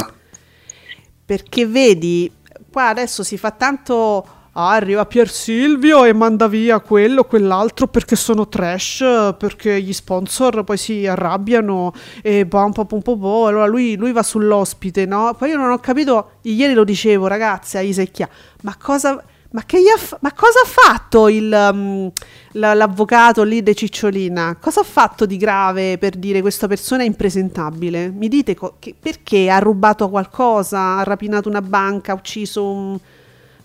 Perché 1.26 1.65
vedi, 1.65 2.32
qua 2.72 2.89
adesso 2.89 3.24
si 3.24 3.38
fa 3.38 3.52
tanto. 3.52 4.26
Ah, 4.58 4.72
arriva 4.72 5.06
Pier 5.06 5.30
Silvio 5.30 6.04
e 6.04 6.13
manda 6.13 6.48
via 6.48 6.80
quello, 6.80 7.24
quell'altro 7.26 7.88
perché 7.88 8.15
sono 8.15 8.48
trash, 8.48 9.36
perché 9.38 9.80
gli 9.82 9.93
sponsor 9.93 10.63
poi 10.63 10.78
si 10.78 11.06
arrabbiano 11.06 11.93
e 12.24 12.46
pom 12.48 12.72
pom 12.72 12.86
pom 12.88 13.02
pom 13.02 13.20
pom, 13.20 13.46
allora 13.46 13.67
lui, 13.67 13.96
lui 13.96 14.12
va 14.12 14.24
sull'ospite, 14.24 15.06
no? 15.06 15.36
Poi 15.38 15.50
io 15.50 15.58
non 15.58 15.72
ho 15.72 15.78
capito, 15.78 16.32
ieri 16.41 16.74
lo 16.74 16.84
dicevo 16.84 17.28
ragazzi 17.28 17.78
a 17.78 17.82
Isecchia, 17.82 18.28
ma 18.63 18.76
cosa, 18.82 19.24
ma 19.52 19.63
fa- 19.98 20.17
ma 20.22 20.34
cosa 20.34 20.60
ha 20.63 20.67
fatto 20.67 21.28
il, 21.28 21.52
um, 21.72 22.12
la- 22.54 22.74
l'avvocato 22.74 23.43
lì 23.43 23.62
de 23.62 23.76
Cicciolina? 23.76 24.58
Cosa 24.60 24.80
ha 24.82 24.84
fatto 24.84 25.28
di 25.28 25.38
grave 25.38 25.98
per 26.00 26.15
dire 26.15 26.41
questa 26.41 26.67
persona 26.67 27.04
è 27.04 27.06
impresentabile? 27.06 28.10
Mi 28.10 28.28
dite 28.28 28.56
co- 28.56 28.76
che- 28.80 28.96
perché 29.00 29.50
ha 29.52 29.60
rubato 29.60 30.10
qualcosa, 30.10 30.98
ha 30.98 31.04
rapinato 31.04 31.48
una 31.48 31.62
banca, 31.62 32.12
ha 32.12 32.15
ucciso 32.15 32.70
un, 32.70 32.98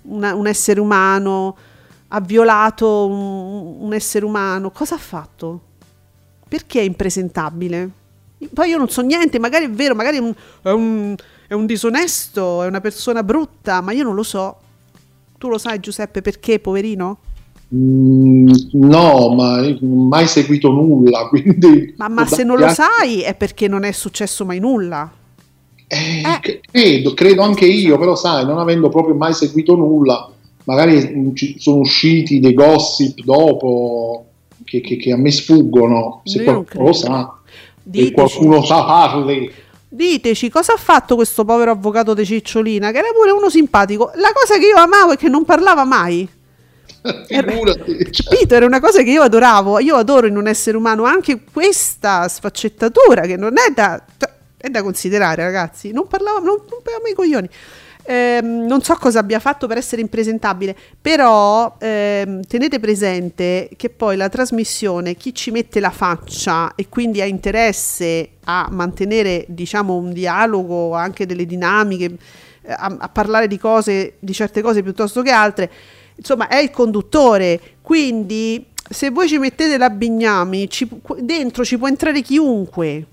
una- 0.03 0.35
un 0.35 0.47
essere 0.47 0.81
umano, 0.81 1.57
ha 2.09 2.21
violato 2.21 3.07
un, 3.07 3.77
un 3.81 3.95
essere 3.95 4.25
umano? 4.25 4.71
Cosa 4.71 4.95
ha 4.97 4.99
fatto? 4.99 5.61
Perché 6.49 6.81
è 6.81 6.85
impresentabile? 6.85 7.91
Poi 8.53 8.69
io 8.71 8.77
non 8.79 8.89
so 8.89 9.01
niente, 9.03 9.39
magari 9.39 9.67
è 9.67 9.71
vero, 9.71 9.95
magari 9.95 10.17
è 10.17 10.21
un, 10.21 10.35
è 10.63 10.71
un- 10.71 11.15
è 11.47 11.55
un 11.55 11.67
disonesto, 11.67 12.63
è 12.63 12.67
una 12.67 12.81
persona 12.81 13.23
brutta, 13.23 13.81
ma 13.81 13.93
io 13.93 14.05
non 14.05 14.15
lo 14.15 14.23
so. 14.23 14.57
Tu 15.39 15.49
lo 15.49 15.59
sai 15.59 15.81
Giuseppe 15.81 16.23
perché, 16.23 16.59
poverino? 16.59 17.19
Mm, 17.75 18.49
no, 18.73 19.35
ma 19.35 19.61
io 19.61 19.79
non 19.81 19.99
ho 19.99 20.09
mai 20.09 20.27
seguito 20.27 20.71
nulla, 20.71 21.29
quindi... 21.31 21.95
Ma, 21.97 22.09
ma 22.09 22.27
se 22.27 22.43
non 22.45 22.59
lo 22.59 22.69
sai 22.69 23.23
è 23.23 23.35
perché 23.35 23.69
non 23.69 23.85
è 23.85 23.93
successo 23.93 24.45
mai 24.45 24.59
nulla. 24.61 25.11
Eh, 25.93 26.23
Eh. 26.25 26.61
credo, 26.71 27.13
credo 27.13 27.43
anche 27.43 27.67
io, 27.67 27.99
però 27.99 28.15
sai, 28.15 28.47
non 28.47 28.59
avendo 28.59 28.89
proprio 28.89 29.15
mai 29.15 29.35
seguito 29.35 29.75
nulla, 29.75 30.27
magari 30.65 30.97
mm, 31.15 31.31
sono 31.59 31.79
usciti 31.81 32.41
dei 32.41 32.55
gossip 32.55 33.21
dopo 33.23 34.25
che, 34.65 34.81
che- 34.81 34.97
che 34.97 35.13
a 35.13 35.17
me 35.19 35.31
sfuggono, 35.31 36.23
se 36.25 36.39
Io 36.39 36.45
qualcuno 36.45 36.85
lo 36.87 36.93
sa, 36.95 37.35
e 37.45 37.61
Diteci, 37.83 38.13
qualcuno 38.13 38.65
sa 38.65 38.85
parli. 38.85 39.53
diteci 39.89 40.49
cosa 40.49 40.73
ha 40.73 40.79
fatto 40.79 41.15
questo 41.17 41.45
povero 41.45 41.73
avvocato 41.73 42.15
de 42.15 42.25
Cicciolina, 42.25 42.91
che 42.91 42.99
era 42.99 43.09
pure 43.15 43.31
uno 43.33 43.51
simpatico. 43.51 44.13
La 44.15 44.31
cosa 44.33 44.59
che 44.59 44.67
io 44.67 44.77
amavo 44.77 45.13
è 45.13 45.17
che 45.19 45.29
non 45.29 45.45
parlava 45.45 45.85
mai. 45.85 46.27
Figurati. 47.27 48.09
Capito? 48.11 48.55
Era 48.55 48.65
una 48.65 48.81
cosa 48.81 49.03
che 49.03 49.11
io 49.11 49.23
adoravo. 49.23 49.81
Io 49.81 49.97
adoro 49.97 50.27
in 50.29 50.37
un 50.37 50.47
essere 50.47 50.77
umano 50.77 51.03
anche 51.05 51.41
questa 51.53 52.29
sfaccettatura 52.29 53.23
che 53.23 53.37
non 53.37 53.55
è 53.59 53.73
da, 53.75 54.01
è 54.63 54.71
da 54.71 54.83
considerare, 54.83 55.43
ragazzi. 55.43 55.91
Non 55.91 56.07
parlava, 56.07 56.39
non 56.39 56.63
mai 57.03 57.11
i 57.11 57.15
coglioni. 57.15 57.49
Ehm, 58.05 58.65
non 58.67 58.83
so 58.83 58.95
cosa 58.95 59.21
abbia 59.21 59.39
fatto 59.39 59.67
per 59.67 59.77
essere 59.77 60.01
impresentabile, 60.01 60.75
però 61.01 61.77
ehm, 61.79 62.43
tenete 62.47 62.81
presente 62.81 63.71
che 63.77 63.91
poi 63.91 64.17
la 64.17 64.29
trasmissione, 64.29 65.15
chi 65.15 65.35
ci 65.35 65.51
mette 65.51 65.79
la 65.81 65.91
faccia 65.91 66.75
e 66.75 66.89
quindi 66.89 67.21
ha 67.21 67.27
interesse 67.27 68.31
a 68.45 68.69
mantenere, 68.71 69.45
diciamo, 69.49 69.95
un 69.95 70.13
dialogo, 70.13 70.95
anche 70.95 71.27
delle 71.27 71.47
dinamiche, 71.47 72.17
eh, 72.63 72.73
a, 72.73 72.97
a 72.99 73.09
parlare 73.09 73.47
di 73.47 73.59
cose, 73.59 74.15
di 74.19 74.33
certe 74.33 74.63
cose 74.63 74.83
piuttosto 74.83 75.23
che 75.23 75.31
altre, 75.31 75.71
insomma, 76.15 76.49
è 76.49 76.59
il 76.59 76.71
conduttore. 76.71 77.61
Quindi, 77.83 78.67
se 78.89 79.11
voi 79.11 79.29
ci 79.29 79.39
mettete 79.39 79.77
la 79.77 79.91
Bignami, 79.91 80.69
ci 80.69 80.89
dentro 81.19 81.65
ci 81.65 81.79
può 81.79 81.89
entrare 81.89 82.21
chiunque. 82.21 83.07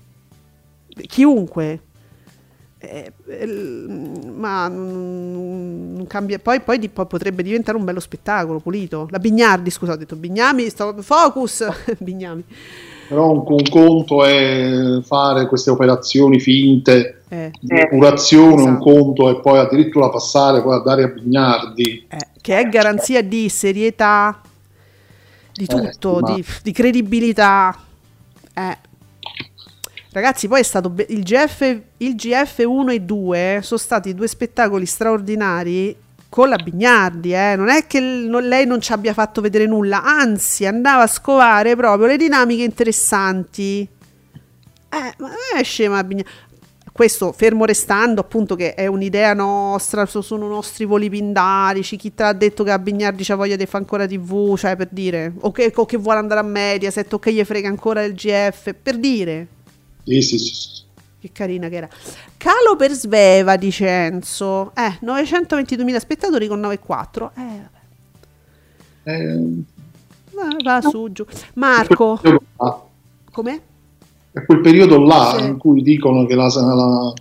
Chiunque. 1.06 1.80
Eh, 2.82 3.12
eh, 3.26 3.46
ma 3.46 4.66
non, 4.68 6.04
cambia. 6.08 6.38
Poi, 6.38 6.60
poi, 6.60 6.88
poi 6.88 7.06
potrebbe 7.06 7.42
diventare 7.42 7.76
un 7.76 7.84
bello 7.84 8.00
spettacolo 8.00 8.58
pulito. 8.58 9.06
La 9.10 9.18
Bignardi, 9.18 9.70
scusa, 9.70 9.92
ho 9.92 9.96
detto 9.96 10.16
Bignami, 10.16 10.68
sto, 10.70 10.94
focus. 11.02 11.66
Bignami. 11.98 12.42
Però 13.08 13.30
un, 13.32 13.44
un 13.46 13.68
conto 13.68 14.24
è 14.24 15.00
fare 15.02 15.46
queste 15.46 15.70
operazioni 15.70 16.38
finte, 16.40 17.22
Eh, 17.28 17.50
di 17.60 17.86
curazione, 17.88 18.62
un 18.62 18.68
Esatto. 18.68 18.82
conto 18.84 19.30
e 19.30 19.40
poi 19.40 19.58
addirittura 19.58 20.08
passare 20.08 20.62
poi 20.62 20.76
a 20.76 20.80
dare 20.80 21.02
a 21.04 21.08
Bignardi. 21.08 22.06
eh, 22.08 22.26
che 22.40 22.58
è 22.58 22.68
garanzia 22.68 23.22
di 23.22 23.48
serietà, 23.48 24.40
di 25.52 25.66
tutto, 25.66 26.18
ma- 26.20 26.34
di, 26.34 26.44
di 26.62 26.72
credibilità. 26.72 27.76
Eh. 28.54 28.78
Ragazzi, 30.12 30.48
poi 30.48 30.60
è 30.60 30.64
stato 30.64 30.90
be- 30.90 31.06
il, 31.10 31.22
GF, 31.22 31.82
il 31.98 32.16
GF 32.16 32.64
1 32.66 32.90
e 32.90 33.00
2 33.00 33.60
sono 33.62 33.78
stati 33.78 34.12
due 34.12 34.26
spettacoli 34.26 34.84
straordinari 34.84 35.96
con 36.28 36.48
la 36.48 36.56
Bignardi, 36.56 37.32
eh. 37.32 37.54
non 37.56 37.68
è 37.68 37.86
che 37.86 38.00
non- 38.00 38.42
lei 38.46 38.66
non 38.66 38.80
ci 38.80 38.92
abbia 38.92 39.12
fatto 39.12 39.40
vedere 39.40 39.66
nulla, 39.66 40.02
anzi 40.02 40.66
andava 40.66 41.02
a 41.04 41.06
scovare 41.06 41.76
proprio 41.76 42.08
le 42.08 42.16
dinamiche 42.16 42.64
interessanti. 42.64 43.82
Eh, 44.92 45.14
ma 45.18 45.30
è 45.56 45.62
scema 45.62 46.02
Bignardi. 46.02 46.30
Questo 46.92 47.32
fermo 47.32 47.64
restando 47.64 48.20
appunto 48.20 48.56
che 48.56 48.74
è 48.74 48.86
un'idea 48.86 49.32
nostra, 49.32 50.06
so- 50.06 50.22
sono 50.22 50.48
nostri 50.48 50.84
voli 50.86 51.08
pindarici, 51.08 51.96
chi 51.96 52.12
te 52.14 52.24
l'ha 52.24 52.32
detto 52.32 52.64
che 52.64 52.72
a 52.72 52.78
Bignardi 52.80 53.22
c'ha 53.22 53.36
voglia 53.36 53.54
di 53.54 53.64
fare 53.64 53.84
ancora 53.84 54.06
tv, 54.06 54.56
cioè 54.58 54.74
per 54.74 54.88
dire, 54.90 55.32
o 55.38 55.52
che, 55.52 55.72
o 55.74 55.86
che 55.86 55.96
vuole 55.96 56.18
andare 56.18 56.40
a 56.40 56.42
Mediaset, 56.42 57.12
o 57.12 57.18
che 57.20 57.32
gli 57.32 57.42
frega 57.44 57.68
ancora 57.68 58.02
il 58.02 58.14
GF, 58.14 58.74
per 58.74 58.98
dire. 58.98 59.46
Sì, 60.04 60.20
sì, 60.22 60.38
sì, 60.38 60.54
sì. 60.54 60.68
Che 61.20 61.30
carina 61.32 61.68
che 61.68 61.76
era. 61.76 61.88
Calo 62.36 62.76
per 62.76 62.92
Sveva, 62.92 63.56
dice 63.56 63.86
Enzo. 63.86 64.72
Eh, 64.74 64.98
922.000 65.04 65.96
spettatori 65.98 66.46
con 66.48 66.60
9,4. 66.60 67.30
Eh, 67.36 67.60
vabbè. 67.62 67.78
Eh, 69.04 69.62
Va, 70.32 70.46
va 70.62 70.80
su, 70.88 71.08
giù. 71.12 71.26
Marco, 71.54 72.18
com'è? 73.30 73.60
È 74.32 74.44
quel 74.46 74.60
periodo 74.60 74.98
là 75.04 75.34
Sì. 75.38 75.44
in 75.44 75.58
cui 75.58 75.82
dicono 75.82 76.24
che 76.24 76.34
la, 76.34 76.46
la 76.54 77.12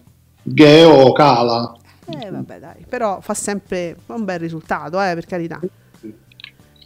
Geo 0.44 1.12
cala. 1.12 1.76
Eh, 2.06 2.30
vabbè, 2.32 2.60
dai. 2.60 2.86
Però 2.88 3.20
fa 3.20 3.34
sempre 3.34 3.98
un 4.08 4.24
bel 4.24 4.40
risultato, 4.40 5.02
eh, 5.02 5.14
per 5.16 5.26
carità. 5.26 5.60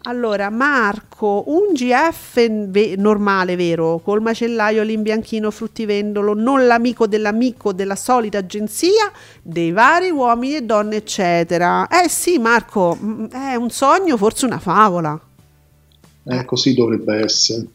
Allora, 0.05 0.49
Marco, 0.49 1.45
un 1.47 1.71
GF 1.71 2.67
ve- 2.67 2.95
normale, 2.97 3.55
vero? 3.55 4.01
Col 4.03 4.21
macellaio, 4.21 4.83
l'imbianchino, 4.83 5.49
fruttivendolo, 5.49 6.33
non 6.33 6.67
l'amico 6.67 7.07
dell'amico 7.07 7.71
della 7.71 7.95
solita 7.95 8.39
agenzia, 8.39 9.09
dei 9.41 9.71
vari 9.71 10.09
uomini 10.09 10.57
e 10.57 10.61
donne, 10.63 10.97
eccetera. 10.97 11.87
Eh 11.87 12.09
sì, 12.09 12.37
Marco, 12.37 12.97
mm, 13.01 13.25
è 13.27 13.55
un 13.55 13.69
sogno, 13.69 14.17
forse 14.17 14.45
una 14.45 14.59
favola. 14.59 15.17
Eh, 16.25 16.45
così 16.45 16.73
dovrebbe 16.73 17.23
essere. 17.23 17.67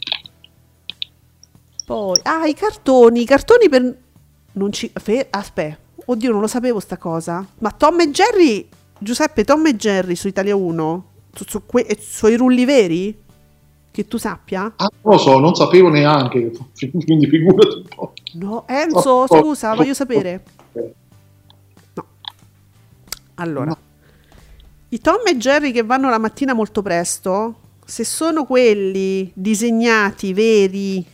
Poi, 1.86 2.20
ah, 2.24 2.46
i 2.46 2.52
cartoni, 2.52 3.22
i 3.22 3.24
cartoni 3.24 3.70
per... 3.70 3.96
Non 4.52 4.70
ci... 4.70 4.90
Fe... 4.92 5.26
Aspetta, 5.30 5.78
oddio, 6.04 6.30
non 6.30 6.42
lo 6.42 6.46
sapevo 6.46 6.78
sta 6.78 6.98
cosa. 6.98 7.46
Ma 7.60 7.70
Tom 7.70 8.00
e 8.00 8.10
Jerry, 8.10 8.68
Giuseppe, 8.98 9.44
Tom 9.44 9.66
e 9.66 9.76
Jerry 9.76 10.14
su 10.14 10.28
Italia 10.28 10.54
1, 10.54 11.07
su, 11.32 11.44
su 11.46 11.66
que- 11.66 11.96
sui 12.00 12.36
rulli 12.36 12.64
veri? 12.64 13.22
Che 13.90 14.06
tu 14.06 14.16
sappia? 14.16 14.72
Ah, 14.76 14.88
non 15.02 15.14
lo 15.14 15.18
so, 15.18 15.38
non 15.38 15.54
sapevo 15.54 15.88
neanche, 15.88 16.52
quindi 17.04 17.26
figurati 17.26 17.76
un 17.76 17.84
po'. 17.94 18.12
No, 18.34 18.64
Enzo, 18.68 19.26
scusa, 19.26 19.74
voglio 19.74 19.94
sapere. 19.94 20.44
Eh, 20.74 20.94
Allora, 23.36 23.66
No. 23.70 23.76
i 24.90 25.00
Tom 25.00 25.20
e 25.26 25.36
Jerry 25.36 25.70
che 25.72 25.82
vanno 25.82 26.10
la 26.10 26.18
mattina 26.18 26.54
molto 26.54 26.82
presto, 26.82 27.54
se 27.84 28.04
sono 28.04 28.44
quelli 28.44 29.30
disegnati 29.32 30.32
veri, 30.32 31.04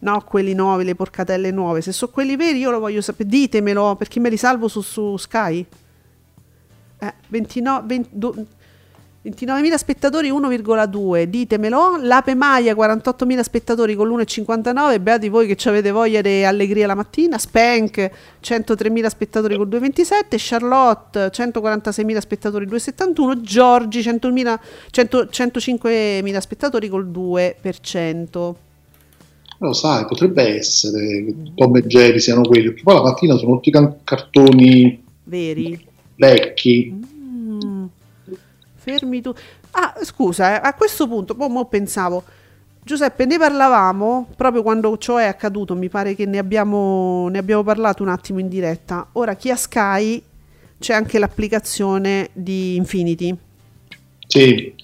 no, 0.00 0.22
quelli 0.22 0.54
nuovi, 0.54 0.84
le 0.84 0.94
porcatelle 0.94 1.50
nuove, 1.50 1.82
se 1.82 1.92
sono 1.92 2.10
quelli 2.10 2.36
veri 2.36 2.58
io 2.58 2.70
lo 2.70 2.78
voglio 2.78 3.00
sapere, 3.02 3.28
ditemelo 3.28 3.96
perché 3.96 4.18
me 4.18 4.30
li 4.30 4.36
salvo 4.38 4.68
su, 4.68 4.80
su 4.80 5.16
Sky. 5.18 5.64
Eh, 7.00 7.14
29, 7.28 7.86
20 7.86 8.08
do- 8.12 8.46
29.000 9.24 9.74
spettatori 9.74 10.30
1,2 10.30 11.24
ditemelo. 11.24 11.96
l'Ape 12.00 12.34
Maia 12.34 12.74
48.000 12.74 13.40
spettatori 13.40 13.94
con 13.96 14.08
l'1,59 14.08 15.00
beati 15.02 15.28
voi 15.28 15.48
che 15.48 15.56
ci 15.56 15.68
avete 15.68 15.90
voglia 15.90 16.20
di 16.20 16.44
allegria 16.44 16.86
la 16.86 16.94
mattina. 16.94 17.36
Spank 17.36 18.10
103.000 18.40 19.06
spettatori 19.06 19.56
con 19.56 19.68
2,27 19.68 20.36
Charlotte 20.36 21.26
146.000 21.26 22.18
spettatori 22.18 22.66
2,71 22.66 23.40
Giorgi 23.40 24.00
100.000 24.00 24.58
100 24.90 25.18
105.000 25.24 26.38
spettatori 26.38 26.88
col 26.88 27.08
2% 27.08 28.54
Lo 29.58 29.72
sai, 29.72 30.04
potrebbe 30.04 30.56
essere 30.58 31.24
che 31.24 31.34
Tom 31.56 31.76
e 31.76 31.82
Jerry 31.86 32.20
siano 32.20 32.42
quelli, 32.42 32.66
perché 32.66 32.82
poi 32.84 32.94
la 32.94 33.02
mattina 33.02 33.36
sono 33.36 33.54
tutti 33.54 33.72
can- 33.72 33.96
cartoni 34.04 35.02
veri. 35.24 35.86
vecchi. 36.14 36.92
Mm. 36.94 37.07
Fermi 38.88 39.20
tu. 39.20 39.34
Ah, 39.72 39.94
scusa, 40.02 40.56
eh, 40.62 40.66
a 40.66 40.72
questo 40.74 41.06
punto, 41.06 41.34
poi 41.34 41.48
mo 41.50 41.66
pensavo, 41.66 42.24
Giuseppe, 42.82 43.26
ne 43.26 43.36
parlavamo 43.36 44.28
proprio 44.34 44.62
quando 44.62 44.96
ciò 44.96 45.16
è 45.18 45.26
accaduto, 45.26 45.74
mi 45.76 45.90
pare 45.90 46.14
che 46.14 46.24
ne 46.24 46.38
abbiamo, 46.38 47.28
ne 47.28 47.38
abbiamo 47.38 47.62
parlato 47.62 48.02
un 48.02 48.08
attimo 48.08 48.38
in 48.40 48.48
diretta. 48.48 49.08
Ora, 49.12 49.34
chi 49.36 49.50
ha 49.50 49.56
Sky 49.56 50.22
c'è 50.78 50.94
anche 50.94 51.18
l'applicazione 51.18 52.30
di 52.32 52.76
Infinity 52.76 53.36
Sì, 54.26 54.74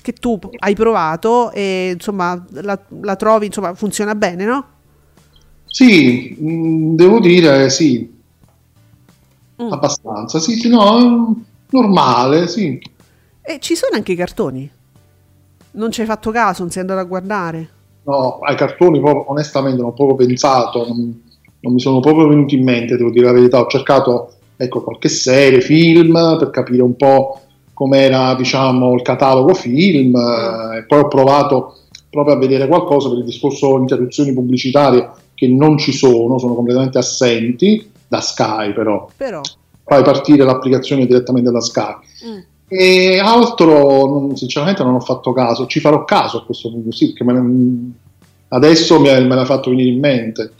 che 0.00 0.12
tu 0.14 0.38
hai 0.58 0.74
provato 0.74 1.50
e 1.52 1.90
insomma 1.94 2.42
la, 2.52 2.78
la 3.02 3.16
trovi, 3.16 3.46
insomma 3.46 3.74
funziona 3.74 4.14
bene, 4.14 4.44
no? 4.44 4.66
sì, 5.66 6.36
mh, 6.38 6.94
devo 6.96 7.18
dire 7.20 7.70
sì, 7.70 8.08
Mm. 9.62 9.72
abbastanza. 9.72 10.38
Sì, 10.40 10.56
sì, 10.56 10.68
no, 10.68 11.44
normale, 11.70 12.48
sì. 12.48 12.80
E 13.42 13.58
ci 13.60 13.74
sono 13.74 13.96
anche 13.96 14.12
i 14.12 14.16
cartoni. 14.16 14.70
Non 15.72 15.90
ci 15.90 16.00
hai 16.00 16.06
fatto 16.06 16.30
caso, 16.30 16.62
non 16.62 16.70
sei 16.70 16.82
andato 16.82 17.00
a 17.00 17.04
guardare. 17.04 17.68
No, 18.04 18.38
ai 18.40 18.56
cartoni 18.56 19.00
proprio, 19.00 19.30
onestamente 19.30 19.80
non 19.80 19.90
ho 19.90 19.92
proprio 19.92 20.16
pensato, 20.16 20.86
non, 20.86 21.22
non 21.60 21.72
mi 21.72 21.80
sono 21.80 22.00
proprio 22.00 22.28
venuti 22.28 22.56
in 22.56 22.64
mente, 22.64 22.96
devo 22.96 23.10
dire 23.10 23.26
la 23.26 23.32
verità. 23.32 23.60
Ho 23.60 23.66
cercato 23.66 24.34
ecco, 24.56 24.82
qualche 24.82 25.08
serie, 25.08 25.60
film 25.60 26.36
per 26.38 26.50
capire 26.50 26.82
un 26.82 26.96
po' 26.96 27.40
com'era 27.72 28.34
diciamo, 28.34 28.94
il 28.94 29.02
catalogo 29.02 29.54
film 29.54 30.14
eh, 30.14 30.78
e 30.78 30.84
poi 30.84 31.00
ho 31.00 31.08
provato 31.08 31.78
proprio 32.10 32.34
a 32.34 32.38
vedere 32.38 32.68
qualcosa 32.68 33.08
per 33.08 33.18
il 33.18 33.24
discorso 33.24 33.76
interruzioni 33.78 34.32
pubblicitarie 34.32 35.10
che 35.34 35.48
non 35.48 35.78
ci 35.78 35.92
sono, 35.92 36.38
sono 36.38 36.54
completamente 36.54 36.98
assenti 36.98 37.90
da 38.06 38.20
Sky 38.20 38.72
però. 38.72 39.08
Però 39.16 39.40
Fai 39.84 40.02
partire 40.04 40.44
l'applicazione 40.44 41.06
direttamente 41.06 41.50
da 41.50 41.60
Sky. 41.60 41.94
mm. 42.26 42.40
E 42.74 43.18
altro, 43.18 44.06
non- 44.06 44.36
sinceramente, 44.36 44.82
non 44.82 44.94
ho 44.94 45.00
fatto 45.00 45.32
caso. 45.34 45.66
Ci 45.66 45.78
farò 45.80 46.04
caso 46.04 46.38
a 46.38 46.44
questo 46.44 46.70
punto, 46.70 46.90
sì, 46.90 47.08
perché 47.12 47.24
me 47.24 47.32
ne- 47.34 47.90
adesso 48.48 48.98
mi- 48.98 49.08
me 49.10 49.34
l'ha 49.34 49.44
fatto 49.44 49.70
venire 49.70 49.90
in 49.90 50.00
mente. 50.00 50.52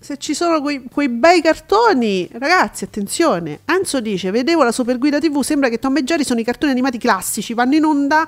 se 0.00 0.16
ci 0.16 0.32
sono 0.34 0.60
quei, 0.62 0.82
quei 0.92 1.08
bei 1.08 1.40
cartoni, 1.42 2.28
ragazzi, 2.32 2.84
attenzione. 2.84 3.60
Enzo 3.64 4.00
dice: 4.00 4.30
Vedevo 4.30 4.62
la 4.64 4.72
Super 4.72 4.98
Guida 4.98 5.18
TV. 5.20 5.40
Sembra 5.42 5.68
che 5.68 5.78
Tom 5.78 5.96
e 5.98 6.04
Jerry 6.04 6.24
sono 6.24 6.40
i 6.40 6.44
cartoni 6.44 6.72
animati 6.72 6.98
classici. 6.98 7.52
Vanno 7.54 7.74
in 7.74 7.84
onda 7.84 8.26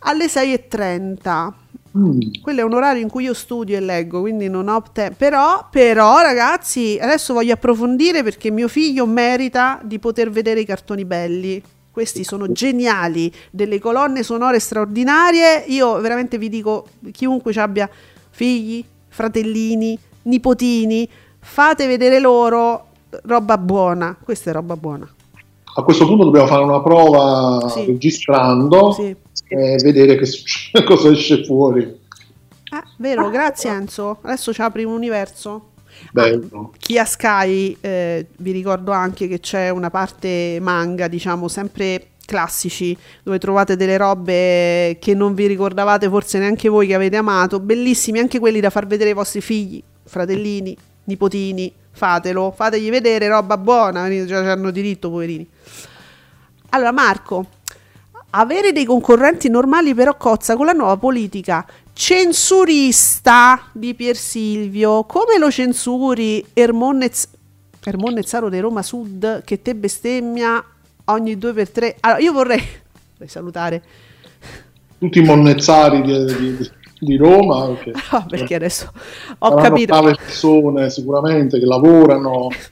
alle 0.00 0.28
6.30. 0.28 1.52
Mm, 1.98 2.20
Quello 2.42 2.60
è 2.60 2.62
un 2.62 2.74
orario 2.74 3.00
in 3.02 3.08
cui 3.08 3.24
io 3.24 3.32
studio 3.34 3.76
e 3.76 3.80
leggo, 3.80 4.20
quindi 4.20 4.48
non 4.48 4.68
ho 4.68 4.82
tempo. 4.92 5.14
Però, 5.18 5.66
però, 5.70 6.20
ragazzi, 6.20 6.98
adesso 7.00 7.32
voglio 7.32 7.54
approfondire 7.54 8.22
perché 8.22 8.50
mio 8.50 8.68
figlio 8.68 9.06
merita 9.06 9.80
di 9.82 9.98
poter 9.98 10.30
vedere 10.30 10.60
i 10.60 10.64
cartoni 10.66 11.04
belli. 11.04 11.62
Questi 11.96 12.24
sono 12.24 12.52
geniali, 12.52 13.32
delle 13.50 13.78
colonne 13.78 14.22
sonore 14.22 14.58
straordinarie. 14.60 15.64
Io 15.68 15.98
veramente 15.98 16.36
vi 16.36 16.50
dico, 16.50 16.88
chiunque 17.10 17.54
ci 17.54 17.58
abbia 17.58 17.88
figli, 18.28 18.84
fratellini, 19.08 19.98
nipotini, 20.24 21.08
fate 21.38 21.86
vedere 21.86 22.20
loro 22.20 22.88
roba 23.22 23.56
buona. 23.56 24.14
Questa 24.22 24.50
è 24.50 24.52
roba 24.52 24.76
buona. 24.76 25.08
a 25.78 25.82
questo 25.82 26.04
punto 26.06 26.24
dobbiamo 26.24 26.46
fare 26.46 26.64
una 26.64 26.82
prova 26.82 27.66
Sì. 27.70 27.86
registrando 27.86 28.92
Sì. 28.92 29.16
e 29.48 29.76
vedere 29.82 30.18
cosa 30.84 31.08
esce 31.08 31.44
fuori. 31.46 31.98
Ah, 32.72 32.84
vero, 32.98 33.30
grazie 33.30 33.70
Enzo. 33.70 34.18
Adesso 34.20 34.52
ci 34.52 34.60
apri 34.60 34.84
un 34.84 34.92
universo. 34.92 35.68
Bello. 36.12 36.72
Chi 36.78 36.98
ha 36.98 37.04
Sky, 37.04 37.76
eh, 37.80 38.26
vi 38.38 38.52
ricordo 38.52 38.92
anche 38.92 39.28
che 39.28 39.40
c'è 39.40 39.68
una 39.70 39.90
parte 39.90 40.58
manga, 40.60 41.08
diciamo, 41.08 41.48
sempre 41.48 42.08
classici, 42.26 42.96
dove 43.22 43.38
trovate 43.38 43.76
delle 43.76 43.96
robe 43.96 44.98
che 45.00 45.14
non 45.14 45.34
vi 45.34 45.46
ricordavate 45.46 46.08
forse 46.08 46.38
neanche 46.38 46.68
voi 46.68 46.88
che 46.88 46.94
avete 46.94 47.16
amato, 47.16 47.60
bellissimi 47.60 48.18
anche 48.18 48.38
quelli 48.38 48.60
da 48.60 48.68
far 48.68 48.86
vedere 48.86 49.10
ai 49.10 49.14
vostri 49.14 49.40
figli, 49.40 49.82
fratellini, 50.04 50.76
nipotini, 51.04 51.72
fatelo, 51.92 52.52
fategli 52.54 52.90
vedere 52.90 53.28
roba 53.28 53.56
buona, 53.56 54.08
già 54.08 54.42
ci 54.42 54.48
hanno 54.48 54.70
diritto, 54.70 55.08
poverini. 55.08 55.48
Allora, 56.70 56.92
Marco, 56.92 57.46
avere 58.30 58.72
dei 58.72 58.84
concorrenti 58.84 59.48
normali 59.48 59.94
però 59.94 60.16
cozza 60.16 60.56
con 60.56 60.66
la 60.66 60.72
nuova 60.72 60.96
politica 60.96 61.64
censurista 61.96 63.70
di 63.72 63.94
Pier 63.94 64.16
Silvio. 64.16 65.04
Come 65.04 65.38
lo 65.38 65.50
censuri 65.50 66.44
Ermonnez, 66.52 67.26
Ermonnezzaro 67.82 68.50
di 68.50 68.60
Roma 68.60 68.82
Sud 68.82 69.42
che 69.44 69.62
te 69.62 69.74
bestemmia 69.74 70.62
ogni 71.06 71.38
due 71.38 71.54
per 71.54 71.70
tre? 71.70 71.96
Allora, 72.00 72.20
io 72.20 72.32
vorrei, 72.32 72.62
vorrei 73.12 73.28
salutare, 73.28 73.82
Tutti 74.98 75.20
i 75.20 75.22
monnezzari 75.22 76.02
di, 76.02 76.24
di- 76.24 76.70
di 76.98 77.16
Roma. 77.16 77.66
Perché, 77.68 77.92
no, 78.12 78.26
perché 78.28 78.54
adesso 78.56 78.92
ho 79.38 79.54
capito. 79.54 79.98
brave 79.98 80.16
persone 80.16 80.90
sicuramente 80.90 81.58
che 81.58 81.64
lavorano. 81.64 82.48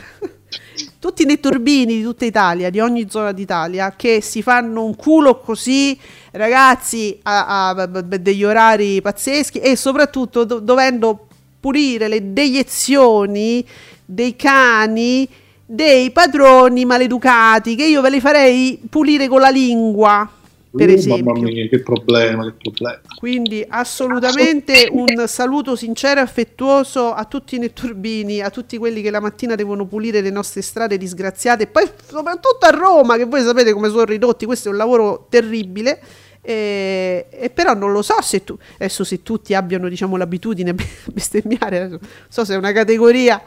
tutti 1.05 1.23
i 1.23 1.27
netturbini 1.27 1.97
di 1.97 2.03
tutta 2.03 2.25
Italia, 2.25 2.71
di 2.71 2.81
ogni 2.81 3.11
zona 3.11 3.33
d'Italia, 3.33 3.93
che 3.95 4.23
si 4.23 4.41
fanno 4.41 4.85
un 4.85 4.97
culo 4.97 5.39
così, 5.39 5.99
ragazzi, 6.35 7.19
a, 7.23 7.71
a- 7.71 7.87
degli 7.87 8.45
orari 8.45 9.01
pazzeschi 9.01 9.59
e 9.59 9.77
soprattutto 9.77 10.45
do- 10.45 10.61
dovendo 10.61 11.27
pulire 11.59 12.09
le 12.09 12.33
deiezioni 12.33 13.65
dei 14.05 14.37
cani 14.37 15.29
dei 15.67 16.11
padroni 16.11 16.85
maleducati, 16.85 17.75
che 17.75 17.87
io 17.87 18.03
ve 18.03 18.11
li 18.11 18.21
farei 18.21 18.79
pulire 18.89 19.29
con 19.29 19.41
la 19.41 19.49
lingua, 19.49 20.29
per 20.71 20.89
Uh, 20.89 20.93
esempio. 20.93 21.33
Mamma 21.33 21.49
mia, 21.49 21.69
che 21.69 21.81
problema, 21.81 22.45
che 22.45 22.55
problema. 22.61 23.01
Quindi 23.17 23.65
assolutamente 23.67 24.89
un 24.91 25.07
saluto 25.27 25.77
sincero 25.77 26.21
e 26.21 26.25
affettuoso 26.25 27.13
a 27.13 27.25
tutti 27.25 27.57
i 27.57 27.59
netturbini, 27.59 28.41
a 28.41 28.51
tutti 28.51 28.77
quelli 28.77 29.01
che 29.01 29.11
la 29.11 29.21
mattina 29.21 29.55
devono 29.55 29.87
pulire 29.87 30.21
le 30.21 30.31
nostre 30.31 30.63
strade 30.63 30.99
disgraziate 30.99 31.63
e 31.63 31.67
poi 31.69 31.89
soprattutto 32.07 32.67
a 32.67 32.71
Roma, 32.71 33.17
che 33.17 33.25
voi 33.25 33.43
sapete 33.43 33.73
come 33.73 33.89
sono 33.89 34.05
ridotti, 34.05 34.47
questo 34.47 34.69
è 34.69 34.73
un 34.73 34.77
lavoro 34.77 35.27
terribile. 35.31 36.01
E, 36.47 37.27
e 37.31 37.49
però 37.49 37.73
non 37.73 37.91
lo 37.91 38.03
so 38.03 38.21
se 38.21 38.45
tu 38.45 38.55
adesso 38.75 39.03
se 39.03 39.23
tutti 39.23 39.55
abbiano 39.55 39.89
diciamo 39.89 40.19
l'abitudine 40.19 40.71
a 40.71 40.75
bestemmiare 41.11 41.89
non 41.89 41.99
so 42.29 42.45
se 42.45 42.53
è 42.53 42.57
una 42.59 42.73
categoria 42.73 43.41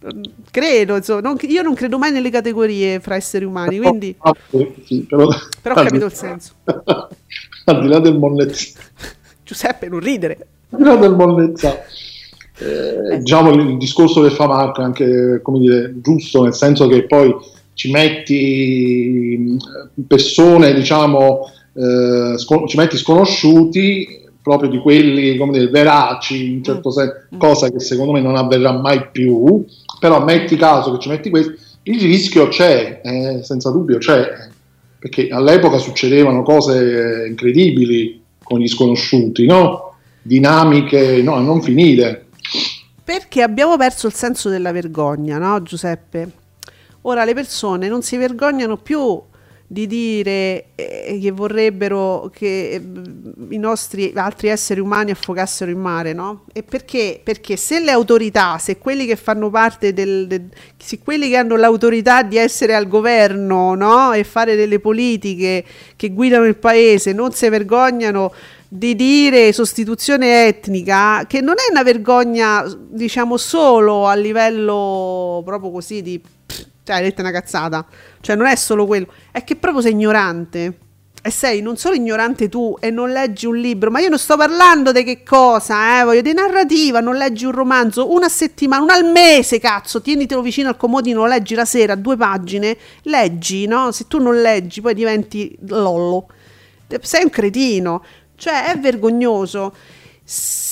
non- 0.00 0.20
credo 0.50 0.96
insomma 0.96 1.20
non- 1.20 1.38
io 1.40 1.62
non 1.62 1.72
credo 1.72 1.96
mai 1.98 2.12
nelle 2.12 2.28
categorie 2.28 3.00
fra 3.00 3.16
esseri 3.16 3.46
umani 3.46 3.78
quindi 3.78 4.14
Ah, 4.18 4.34
sì, 4.84 5.06
però, 5.08 5.26
però 5.62 5.74
ho 5.80 5.84
capito 5.84 6.04
il 6.04 6.12
senso. 6.12 6.52
al 7.64 7.80
di 7.80 7.88
là 7.88 7.98
del 7.98 8.18
monnezzaro, 8.18 8.84
Giuseppe 9.44 9.88
non 9.88 10.00
ridere. 10.00 10.46
Al 10.70 10.78
di 10.78 10.84
là 10.84 10.96
del 10.96 11.14
monnezzaro, 11.14 11.78
eh, 12.58 13.18
diciamo 13.18 13.52
il, 13.52 13.68
il 13.70 13.76
discorso 13.78 14.22
che 14.22 14.30
fa 14.30 14.46
Marco 14.46 14.80
è 14.82 14.84
anche 14.84 15.40
come 15.42 15.58
dire, 15.60 15.94
giusto, 16.00 16.42
nel 16.42 16.54
senso 16.54 16.86
che 16.88 17.06
poi 17.06 17.34
ci 17.74 17.90
metti 17.90 19.36
mh, 19.96 20.02
persone, 20.06 20.74
diciamo, 20.74 21.50
eh, 21.80 22.38
scon- 22.38 22.66
ci 22.66 22.76
metti 22.76 22.98
sconosciuti 22.98 24.28
proprio 24.42 24.68
di 24.68 24.78
quelli 24.78 25.36
come 25.36 25.52
dire, 25.52 25.70
veraci 25.70 26.52
in 26.52 26.64
certo 26.64 26.90
senso, 26.90 27.26
cosa 27.38 27.70
che 27.70 27.80
secondo 27.80 28.12
me 28.12 28.20
non 28.20 28.36
avverrà 28.36 28.72
mai 28.72 29.08
più, 29.10 29.64
però 29.98 30.22
metti 30.24 30.56
caso 30.56 30.92
che 30.92 30.98
ci 31.00 31.08
metti 31.08 31.30
questo, 31.30 31.54
il 31.84 32.00
rischio 32.00 32.48
c'è, 32.48 33.00
eh, 33.02 33.40
senza 33.42 33.70
dubbio 33.70 33.98
c'è, 33.98 34.48
perché 34.98 35.28
all'epoca 35.28 35.78
succedevano 35.78 36.42
cose 36.42 37.26
incredibili 37.28 38.22
con 38.42 38.60
gli 38.60 38.68
sconosciuti, 38.68 39.46
no? 39.46 39.94
dinamiche 40.22 41.22
no, 41.22 41.34
a 41.34 41.40
non 41.40 41.62
finire. 41.62 42.26
Perché 43.02 43.42
abbiamo 43.42 43.76
perso 43.76 44.06
il 44.06 44.12
senso 44.12 44.48
della 44.48 44.72
vergogna, 44.72 45.38
no, 45.38 45.62
Giuseppe? 45.62 46.30
Ora 47.02 47.24
le 47.24 47.34
persone 47.34 47.88
non 47.88 48.02
si 48.02 48.16
vergognano 48.18 48.76
più 48.76 49.20
di 49.72 49.86
dire 49.86 50.70
eh, 50.74 51.20
che 51.22 51.30
vorrebbero 51.30 52.28
che 52.34 52.70
eh, 52.70 52.82
i 53.50 53.56
nostri 53.56 54.10
altri 54.16 54.48
esseri 54.48 54.80
umani 54.80 55.12
affogassero 55.12 55.70
in 55.70 55.78
mare, 55.78 56.12
no? 56.12 56.42
E 56.52 56.64
perché? 56.64 57.20
Perché 57.22 57.56
se 57.56 57.78
le 57.78 57.92
autorità, 57.92 58.58
se 58.58 58.78
quelli 58.78 59.06
che 59.06 59.14
fanno 59.14 59.48
parte 59.48 59.92
del, 59.92 60.26
del- 60.26 60.48
se 60.76 60.98
quelli 60.98 61.28
che 61.28 61.36
hanno 61.36 61.54
l'autorità 61.54 62.24
di 62.24 62.36
essere 62.36 62.74
al 62.74 62.88
governo, 62.88 63.76
no? 63.76 64.12
E 64.12 64.24
fare 64.24 64.56
delle 64.56 64.80
politiche 64.80 65.64
che 65.94 66.08
guidano 66.10 66.46
il 66.46 66.56
paese 66.56 67.12
non 67.12 67.30
si 67.30 67.48
vergognano 67.48 68.32
di 68.66 68.96
dire 68.96 69.52
sostituzione 69.52 70.48
etnica, 70.48 71.26
che 71.28 71.40
non 71.40 71.54
è 71.58 71.70
una 71.70 71.84
vergogna, 71.84 72.64
diciamo, 72.88 73.36
solo 73.36 74.08
a 74.08 74.14
livello 74.14 75.42
proprio 75.44 75.70
così 75.70 76.02
di 76.02 76.20
cioè, 76.90 76.96
hai 76.96 77.02
detto 77.02 77.20
una 77.20 77.30
cazzata. 77.30 77.86
Cioè, 78.20 78.34
non 78.34 78.46
è 78.46 78.56
solo 78.56 78.86
quello, 78.86 79.06
è 79.30 79.44
che 79.44 79.56
proprio 79.56 79.82
sei 79.82 79.92
ignorante. 79.92 80.78
E 81.22 81.30
sei 81.30 81.60
non 81.60 81.76
solo 81.76 81.94
ignorante 81.94 82.48
tu 82.48 82.78
e 82.80 82.90
non 82.90 83.10
leggi 83.10 83.44
un 83.44 83.56
libro, 83.56 83.90
ma 83.90 84.00
io 84.00 84.08
non 84.08 84.18
sto 84.18 84.38
parlando 84.38 84.90
di 84.90 85.04
che 85.04 85.22
cosa, 85.22 86.00
eh, 86.00 86.04
voglio 86.04 86.22
di 86.22 86.32
narrativa, 86.32 87.00
non 87.00 87.14
leggi 87.16 87.44
un 87.44 87.52
romanzo, 87.52 88.10
una 88.10 88.30
settimana, 88.30 88.82
una 88.82 88.94
al 88.94 89.04
mese, 89.04 89.58
cazzo, 89.58 90.00
tienitelo 90.00 90.40
vicino 90.40 90.70
al 90.70 90.78
comodino, 90.78 91.26
leggi 91.26 91.54
la 91.54 91.66
sera, 91.66 91.94
due 91.94 92.16
pagine, 92.16 92.74
leggi, 93.02 93.66
no? 93.66 93.92
Se 93.92 94.06
tu 94.08 94.18
non 94.18 94.40
leggi 94.40 94.80
poi 94.80 94.94
diventi 94.94 95.54
lollo. 95.66 96.26
Sei 97.02 97.22
un 97.22 97.30
cretino, 97.30 98.02
cioè 98.36 98.72
è 98.72 98.78
vergognoso. 98.78 99.74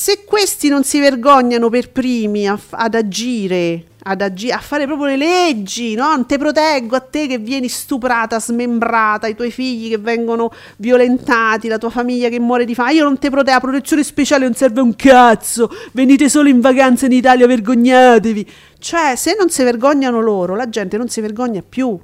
Se 0.09 0.25
questi 0.25 0.71
non 0.71 0.85
si 0.85 1.01
vergognano 1.01 1.69
per 1.69 1.93
primi 1.93 2.49
a 2.49 2.59
ad 2.71 2.95
agire, 2.95 3.89
ad 4.05 4.23
agi- 4.23 4.51
a 4.51 4.59
fare 4.59 4.87
proprio 4.87 5.09
le 5.09 5.19
leggi, 5.19 5.95
no? 5.95 6.07
Non 6.07 6.25
te 6.25 6.39
proteggo 6.39 6.97
a 6.97 7.01
te 7.01 7.27
che 7.27 7.37
vieni 7.37 7.69
stuprata, 7.69 8.41
smembrata, 8.41 9.27
i 9.27 9.37
tuoi 9.37 9.51
figli 9.51 9.91
che 9.91 9.99
vengono 9.99 10.51
violentati, 10.79 11.69
la 11.69 11.77
tua 11.77 11.91
famiglia 11.91 12.31
che 12.31 12.41
muore 12.41 12.65
di 12.65 12.75
fame. 12.75 12.95
Io 12.95 13.05
non 13.05 13.19
te 13.19 13.29
proteggo, 13.29 13.57
la 13.57 13.61
protezione 13.61 14.03
speciale 14.03 14.45
non 14.45 14.55
serve 14.55 14.81
un 14.81 14.97
cazzo. 14.97 15.71
Venite 15.93 16.31
solo 16.31 16.49
in 16.49 16.63
vacanza 16.63 17.05
in 17.05 17.13
Italia, 17.13 17.47
vergognatevi. 17.47 18.51
Cioè, 18.79 19.15
se 19.15 19.37
non 19.39 19.51
si 19.51 19.63
vergognano 19.63 20.23
loro, 20.23 20.57
la 20.57 20.71
gente 20.71 20.97
non 20.97 21.11
si 21.11 21.21
vergogna 21.21 21.63
più. 21.63 22.01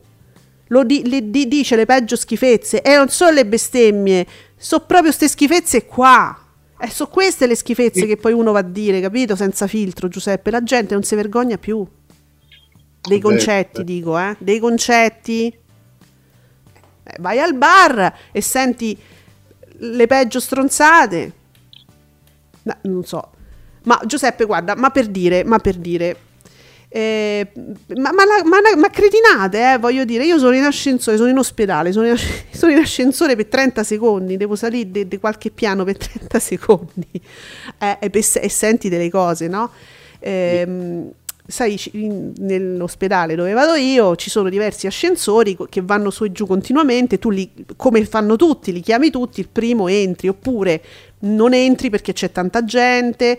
Lo 0.66 0.84
di- 0.84 1.08
le 1.08 1.30
di- 1.30 1.48
dice 1.48 1.74
le 1.74 1.86
peggio 1.86 2.16
schifezze 2.16 2.82
e 2.82 2.96
non 2.96 3.08
solo 3.08 3.30
le 3.30 3.46
bestemmie, 3.46 4.26
sono 4.58 4.84
proprio 4.86 5.08
queste 5.08 5.28
schifezze 5.28 5.86
qua. 5.86 6.40
E 6.84 6.90
sono 6.90 7.08
queste 7.08 7.46
le 7.46 7.54
schifezze 7.54 8.04
che 8.04 8.18
poi 8.18 8.34
uno 8.34 8.52
va 8.52 8.58
a 8.58 8.62
dire, 8.62 9.00
capito? 9.00 9.34
Senza 9.36 9.66
filtro, 9.66 10.08
Giuseppe. 10.08 10.50
La 10.50 10.62
gente 10.62 10.92
non 10.92 11.02
si 11.02 11.14
vergogna 11.14 11.56
più. 11.56 11.82
Dei 13.00 13.20
concetti, 13.20 13.80
eh. 13.80 13.84
dico, 13.84 14.18
eh? 14.18 14.36
Dei 14.38 14.58
concetti. 14.58 15.46
Eh, 15.46 17.16
vai 17.20 17.38
al 17.38 17.54
bar 17.54 18.14
e 18.30 18.40
senti 18.42 18.98
le 19.78 20.06
peggio 20.06 20.38
stronzate. 20.40 21.32
No, 22.64 22.76
non 22.82 23.04
so. 23.04 23.30
Ma 23.84 23.98
Giuseppe, 24.04 24.44
guarda, 24.44 24.74
ma 24.74 24.90
per 24.90 25.06
dire, 25.06 25.42
ma 25.42 25.58
per 25.58 25.76
dire, 25.76 26.16
eh, 26.96 27.50
ma, 27.96 28.12
ma, 28.12 28.24
la- 28.24 28.44
ma 28.44 28.60
la- 28.60 28.76
ma 28.76 28.88
cretinate, 28.88 29.72
eh, 29.72 29.78
voglio 29.78 30.04
dire, 30.04 30.24
io 30.24 30.38
sono 30.38 30.54
in 30.54 30.62
ascensore, 30.62 31.16
sono 31.16 31.28
in 31.28 31.38
ospedale, 31.38 31.90
sono 31.90 32.06
in, 32.06 32.14
sono 32.52 32.70
in 32.70 32.78
ascensore 32.78 33.34
per 33.34 33.46
30 33.46 33.82
secondi, 33.82 34.36
devo 34.36 34.54
salire 34.54 35.08
di 35.08 35.18
qualche 35.18 35.50
piano 35.50 35.82
per 35.82 35.96
30 35.98 36.38
secondi 36.38 37.08
eh, 37.80 37.98
e, 38.00 38.22
se- 38.22 38.38
e 38.38 38.48
senti 38.48 38.88
delle 38.88 39.10
cose, 39.10 39.48
no? 39.48 39.70
Ehm, 40.20 41.10
sai, 41.46 41.78
in- 41.94 42.32
nell'ospedale 42.38 43.34
dove 43.34 43.52
vado 43.52 43.74
io 43.74 44.14
ci 44.14 44.30
sono 44.30 44.48
diversi 44.48 44.86
ascensori 44.86 45.56
che 45.68 45.82
vanno 45.82 46.10
su 46.10 46.22
e 46.22 46.30
giù 46.30 46.46
continuamente, 46.46 47.18
tu 47.18 47.30
li, 47.30 47.50
come 47.74 48.04
fanno 48.06 48.36
tutti, 48.36 48.72
li 48.72 48.80
chiami 48.80 49.10
tutti, 49.10 49.40
il 49.40 49.48
primo 49.50 49.88
entri 49.88 50.28
oppure 50.28 50.80
non 51.24 51.54
entri 51.54 51.90
perché 51.90 52.12
c'è 52.12 52.30
tanta 52.30 52.64
gente, 52.64 53.36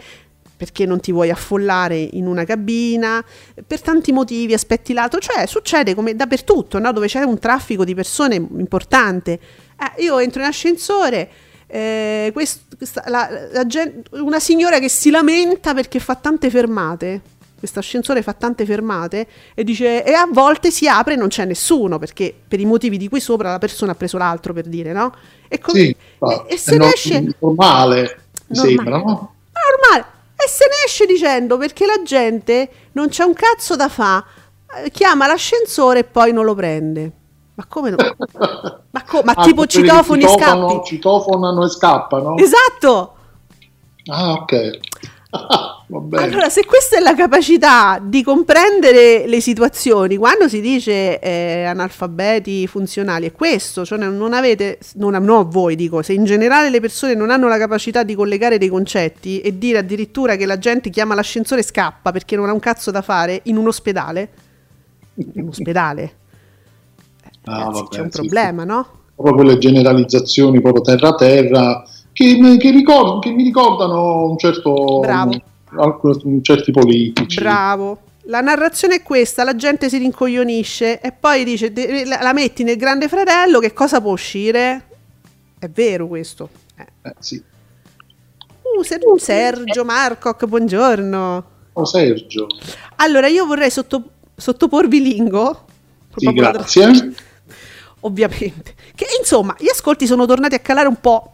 perché 0.57 0.85
non 0.85 0.99
ti 0.99 1.11
vuoi 1.11 1.29
affollare 1.29 1.97
in 1.97 2.27
una 2.27 2.43
cabina, 2.45 3.23
per 3.65 3.81
tanti 3.81 4.11
motivi, 4.11 4.53
aspetti 4.53 4.93
l'altro, 4.93 5.19
cioè 5.19 5.45
succede 5.45 5.93
come 5.95 6.15
dappertutto, 6.15 6.79
no? 6.79 6.91
dove 6.93 7.07
c'è 7.07 7.21
un 7.23 7.39
traffico 7.39 7.83
di 7.83 7.93
persone 7.93 8.35
importante. 8.35 9.39
Eh, 9.97 10.03
io 10.03 10.19
entro 10.19 10.41
in 10.41 10.47
ascensore, 10.47 11.29
eh, 11.67 12.29
quest- 12.33 12.77
questa- 12.77 13.03
la- 13.07 13.29
la 13.51 13.65
una 14.21 14.39
signora 14.39 14.79
che 14.79 14.87
si 14.89 15.09
lamenta 15.09 15.73
perché 15.73 15.99
fa 15.99 16.15
tante 16.15 16.49
fermate. 16.49 17.21
questo 17.57 17.79
ascensore 17.79 18.21
fa 18.21 18.33
tante 18.33 18.63
fermate 18.63 19.25
e 19.55 19.63
dice 19.63 20.03
e 20.03 20.11
a 20.13 20.27
volte 20.31 20.69
si 20.69 20.87
apre 20.87 21.13
e 21.13 21.15
non 21.15 21.29
c'è 21.29 21.45
nessuno 21.45 21.97
perché 21.97 22.31
per 22.47 22.59
i 22.59 22.65
motivi 22.65 22.95
di 22.97 23.09
qui 23.09 23.19
sopra 23.19 23.49
la 23.49 23.57
persona 23.57 23.93
ha 23.93 23.95
preso 23.95 24.17
l'altro 24.19 24.53
per 24.53 24.67
dire, 24.67 24.91
no? 24.91 25.11
E, 25.47 25.57
com- 25.57 25.73
Sì, 25.73 25.87
e, 25.89 25.95
ma 26.19 26.45
e 26.45 26.57
se 26.57 26.77
ne 26.77 26.93
esce 26.93 27.19
normale, 27.39 28.19
Normale. 28.49 28.75
sembra, 28.75 28.97
no? 28.97 29.03
normale 29.03 30.05
e 30.45 30.47
se 30.47 30.65
ne 30.67 30.85
esce 30.85 31.05
dicendo 31.05 31.57
perché 31.57 31.85
la 31.85 32.01
gente 32.03 32.69
non 32.93 33.09
c'è 33.09 33.23
un 33.23 33.33
cazzo 33.33 33.75
da 33.75 33.89
fa, 33.89 34.23
eh, 34.83 34.91
chiama 34.91 35.27
l'ascensore 35.27 35.99
e 35.99 36.03
poi 36.03 36.31
non 36.31 36.45
lo 36.45 36.53
prende. 36.53 37.11
Ma 37.55 37.65
come 37.67 37.89
no? 37.89 37.97
Ma, 38.91 39.03
co- 39.03 39.21
ma 39.23 39.33
Ah, 39.35 39.43
tipo 39.43 39.65
citofoni 39.65 40.23
e 40.23 40.27
scappi? 40.27 40.81
Citofonano 40.85 41.65
e 41.65 41.69
scappano? 41.69 42.35
Esatto! 42.37 43.15
Ah, 44.07 44.31
ok. 44.33 44.79
Allora, 45.87 46.49
se 46.49 46.65
questa 46.65 46.97
è 46.97 46.99
la 46.99 47.13
capacità 47.13 47.99
di 48.01 48.23
comprendere 48.23 49.27
le 49.27 49.39
situazioni, 49.39 50.17
quando 50.17 50.49
si 50.49 50.59
dice 50.59 51.19
eh, 51.19 51.63
analfabeti 51.65 52.65
funzionali, 52.65 53.27
è 53.27 53.31
questo, 53.31 53.85
cioè 53.85 53.99
non 53.99 54.33
avete, 54.33 54.79
non, 54.95 55.13
no 55.23 55.47
voi 55.47 55.75
dico, 55.75 56.01
se 56.01 56.13
in 56.13 56.25
generale 56.25 56.71
le 56.71 56.79
persone 56.79 57.13
non 57.13 57.29
hanno 57.29 57.47
la 57.47 57.57
capacità 57.57 58.01
di 58.01 58.15
collegare 58.15 58.57
dei 58.57 58.69
concetti 58.69 59.41
e 59.41 59.57
dire 59.59 59.77
addirittura 59.77 60.35
che 60.35 60.47
la 60.47 60.57
gente 60.57 60.89
chiama 60.89 61.13
l'ascensore 61.13 61.61
e 61.61 61.63
scappa 61.63 62.11
perché 62.11 62.35
non 62.35 62.49
ha 62.49 62.53
un 62.53 62.59
cazzo 62.59 62.89
da 62.89 63.03
fare 63.03 63.41
in 63.43 63.57
un 63.57 63.67
ospedale, 63.67 64.29
in 65.15 65.43
un 65.43 65.47
ospedale, 65.49 66.15
Ah, 67.45 67.57
ragazzi, 67.57 67.81
vabbè, 67.81 67.87
c'è 67.89 68.01
un 68.01 68.11
sì, 68.11 68.19
problema, 68.19 68.63
no? 68.63 68.83
sì. 68.83 68.99
Proprio 69.15 69.35
quelle 69.35 69.57
generalizzazioni 69.57 70.61
proprio 70.61 70.83
terra-terra 70.83 71.83
che, 72.11 72.57
che 72.57 72.71
ricord- 72.71 73.21
che 73.21 73.31
mi 73.31 73.43
ricordano 73.43 74.29
un 74.29 74.37
certo... 74.37 74.99
Bravo. 74.99 75.41
Alcuni- 75.77 76.41
certi 76.41 76.71
politici. 76.71 77.39
Bravo. 77.39 77.99
La 78.27 78.41
narrazione 78.41 78.95
è 78.95 79.03
questa, 79.03 79.43
la 79.43 79.55
gente 79.55 79.87
si 79.87 79.97
rincoglionisce 79.97 80.99
e 80.99 81.11
poi 81.11 81.43
dice, 81.43 81.71
la 82.05 82.33
metti 82.33 82.63
nel 82.63 82.75
grande 82.77 83.07
fratello, 83.07 83.59
che 83.59 83.71
cosa 83.73 84.01
può 84.01 84.11
uscire? 84.11 84.87
È 85.59 85.69
vero 85.69 86.07
questo. 86.07 86.49
Eh. 86.77 86.87
Eh, 87.03 87.13
sì. 87.19 87.41
Uh, 88.61 88.81
Ser- 88.83 89.01
Sergio 89.17 89.85
Marcoc, 89.85 90.45
buongiorno. 90.45 91.45
Oh, 91.73 91.85
Sergio. 91.85 92.47
Allora, 92.95 93.27
io 93.27 93.45
vorrei 93.45 93.69
sotto- 93.69 94.09
sottoporvi 94.35 95.01
Lingo. 95.01 95.65
Sì, 96.15 96.31
grazie. 96.33 97.13
Ovviamente. 98.05 98.73
Che 98.95 99.05
insomma, 99.19 99.55
gli 99.59 99.69
ascolti 99.69 100.05
sono 100.07 100.25
tornati 100.25 100.55
a 100.55 100.59
calare 100.59 100.87
un 100.87 100.99
po'. 100.99 101.31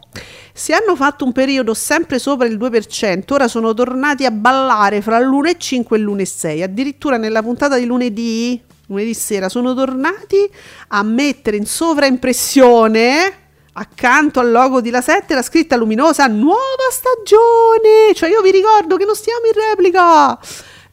Se 0.52 0.74
hanno 0.74 0.96
fatto 0.96 1.24
un 1.24 1.32
periodo 1.32 1.72
sempre 1.72 2.18
sopra 2.18 2.46
il 2.46 2.58
2%, 2.58 3.32
ora 3.32 3.48
sono 3.48 3.72
tornati 3.72 4.24
a 4.24 4.30
ballare 4.30 5.00
fra 5.00 5.18
l'1,5 5.18 5.94
e 5.94 5.98
l'1,6. 5.98 6.62
Addirittura 6.62 7.16
nella 7.16 7.42
puntata 7.42 7.78
di 7.78 7.86
lunedì, 7.86 8.60
lunedì 8.86 9.14
sera, 9.14 9.48
sono 9.48 9.74
tornati 9.74 10.50
a 10.88 11.02
mettere 11.02 11.56
in 11.56 11.66
sovraimpressione 11.66 13.40
accanto 13.74 14.40
al 14.40 14.50
logo 14.50 14.82
di 14.82 14.90
La 14.90 15.00
7 15.00 15.34
la 15.34 15.42
scritta 15.42 15.76
luminosa 15.76 16.26
nuova 16.26 16.58
stagione. 16.90 18.12
Cioè 18.14 18.28
io 18.28 18.42
vi 18.42 18.50
ricordo 18.50 18.96
che 18.96 19.04
non 19.04 19.14
stiamo 19.14 19.46
in 19.46 19.70
replica. 19.70 20.38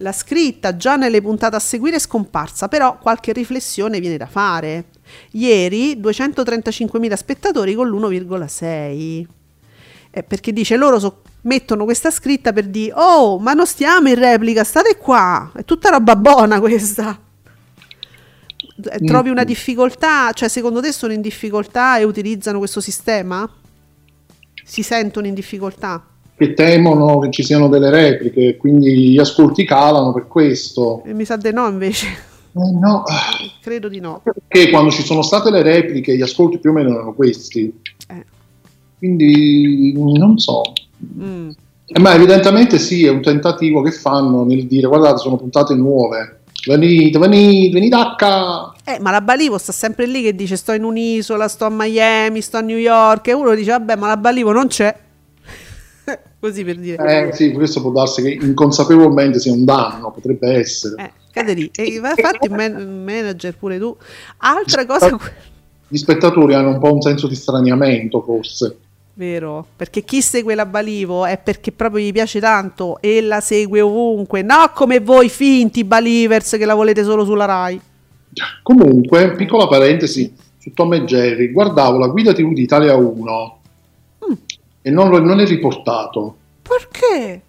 La 0.02 0.14
scritta 0.14 0.78
già 0.78 0.96
nelle 0.96 1.22
puntate 1.22 1.58
a 1.58 1.60
seguire 1.60 1.98
è 1.98 2.00
scomparsa, 2.00 2.70
però 2.70 2.98
qualche 2.98 3.34
riflessione 3.34 4.00
viene 4.00 4.16
da 4.16 4.28
fare. 4.28 4.86
Ieri 5.32 5.98
235.000 5.98 7.14
spettatori 7.16 7.74
con 7.74 7.90
l'1,6. 7.90 9.26
Eh, 10.12 10.24
perché 10.24 10.54
dice 10.54 10.78
loro 10.78 11.00
so- 11.00 11.22
mettono 11.42 11.84
questa 11.84 12.12
scritta 12.12 12.52
per 12.52 12.66
dire 12.66 12.94
oh 12.96 13.38
ma 13.38 13.54
non 13.54 13.68
stiamo 13.68 14.08
in 14.08 14.16
replica 14.16 14.64
state 14.64 14.96
qua. 14.96 15.52
È 15.54 15.66
tutta 15.66 15.90
roba 15.90 16.16
buona 16.16 16.62
questa. 16.62 17.20
Eh, 18.82 19.00
trovi 19.06 19.30
una 19.30 19.44
difficoltà 19.44 20.32
cioè 20.32 20.48
secondo 20.48 20.80
te 20.80 20.94
sono 20.94 21.12
in 21.12 21.20
difficoltà 21.20 21.98
e 21.98 22.06
utilizzano 22.06 22.58
questo 22.58 22.80
sistema? 22.80 23.48
Si 24.64 24.82
sentono 24.82 25.28
in 25.28 25.34
difficoltà 25.34 26.09
Che 26.40 26.54
temono 26.54 27.20
che 27.20 27.32
ci 27.32 27.44
siano 27.44 27.68
delle 27.68 27.90
repliche, 27.90 28.56
quindi 28.56 29.12
gli 29.12 29.18
ascolti 29.18 29.66
calano 29.66 30.14
per 30.14 30.26
questo. 30.30 31.04
e 31.04 31.14
mi 31.14 31.26
sa 31.26 31.36
di 31.36 31.52
no 31.52 31.68
invece 31.68 32.08
Eh, 32.08 32.72
no, 32.80 33.04
credo 33.62 33.90
di 33.90 34.00
no 34.00 34.22
perché 34.24 34.70
quando 34.70 34.90
ci 34.90 35.04
sono 35.04 35.22
state 35.22 35.52
le 35.52 35.62
repliche 35.62 36.16
gli 36.16 36.22
ascolti 36.22 36.58
più 36.58 36.70
o 36.70 36.74
meno 36.74 36.92
erano 36.92 37.14
questi. 37.14 37.74
Eh. 38.08 38.26
Quindi 38.98 39.94
non 39.98 40.38
so. 40.38 40.62
Mm. 41.22 41.50
Eh, 41.86 42.00
ma 42.00 42.14
evidentemente 42.14 42.80
sì, 42.80 43.06
è 43.06 43.10
un 43.10 43.22
tentativo 43.22 43.82
che 43.82 43.92
fanno 43.92 44.46
nel 44.46 44.66
dire 44.66 44.88
guardate 44.88 45.18
sono 45.18 45.36
puntate 45.36 45.76
nuove. 45.76 46.38
Venite, 46.66 47.20
venite, 47.20 47.74
venite 47.74 47.96
H. 47.98 48.72
Eh, 48.86 49.00
ma 49.02 49.12
la 49.12 49.22
Balivo 49.22 49.58
sta 49.58 49.74
sempre 49.74 50.06
lì 50.08 50.22
che 50.22 50.34
dice 50.34 50.56
sto 50.56 50.72
in 50.72 50.86
un'isola, 50.86 51.50
sto 51.50 51.66
a 51.66 51.70
Miami, 51.70 52.40
sto 52.40 52.56
a 52.56 52.62
New 52.62 52.78
York 52.78 53.28
e 53.28 53.34
uno 53.34 53.54
dice 53.56 53.72
vabbè 53.72 53.98
ma 53.98 54.08
la 54.08 54.18
Balivo 54.18 54.54
non 54.54 54.68
c'è. 54.68 55.08
Così 56.40 56.64
per 56.64 56.78
dire. 56.78 57.28
Eh 57.28 57.34
sì, 57.34 57.52
questo 57.52 57.82
può 57.82 57.92
darsi 57.92 58.22
che 58.22 58.38
inconsapevolmente 58.42 59.40
sia 59.40 59.52
un 59.52 59.66
danno, 59.66 60.12
potrebbe 60.12 60.54
essere. 60.54 61.04
Eh, 61.04 61.12
cade 61.32 61.54
lì. 61.54 61.70
E 61.76 61.84
infatti 61.84 62.48
il 62.48 62.52
man- 62.52 63.04
manager 63.04 63.56
pure 63.56 63.78
tu. 63.78 63.96
Altra 64.38 64.86
cosa... 64.86 65.18
Gli 65.92 65.98
spettatori 65.98 66.54
hanno 66.54 66.70
un 66.70 66.80
po' 66.80 66.94
un 66.94 67.02
senso 67.02 67.28
di 67.28 67.36
straniamento 67.36 68.22
forse. 68.22 68.78
Vero, 69.16 69.66
perché 69.76 70.04
chi 70.04 70.22
segue 70.22 70.56
la 70.56 70.66
Balivo 70.66 71.26
è 71.26 71.38
perché 71.38 71.72
proprio 71.74 72.06
gli 72.06 72.12
piace 72.14 72.40
tanto 72.40 73.02
e 73.02 73.20
la 73.22 73.42
segue 73.42 73.82
ovunque, 73.82 74.44
no 74.44 74.72
come 74.74 75.02
voi 75.02 75.28
finti 75.28 75.84
Balivers 75.84 76.52
che 76.52 76.64
la 76.64 76.76
volete 76.76 77.04
solo 77.04 77.26
sulla 77.26 77.46
Rai. 77.46 77.82
Comunque, 78.64 79.34
piccola 79.36 79.68
parentesi 79.68 80.34
su 80.58 80.72
Tom 80.74 80.94
e 80.94 81.04
Jerry, 81.04 81.52
guardavo 81.52 81.98
la 81.98 82.08
guida 82.08 82.32
TV 82.32 82.54
di 82.54 82.62
Italia 82.62 82.96
1 82.96 83.60
Mm. 84.30 84.34
E 84.82 84.90
non, 84.92 85.10
lo- 85.10 85.20
non 85.20 85.40
è 85.40 85.46
riportato. 85.46 86.36
Perché? 86.62 87.42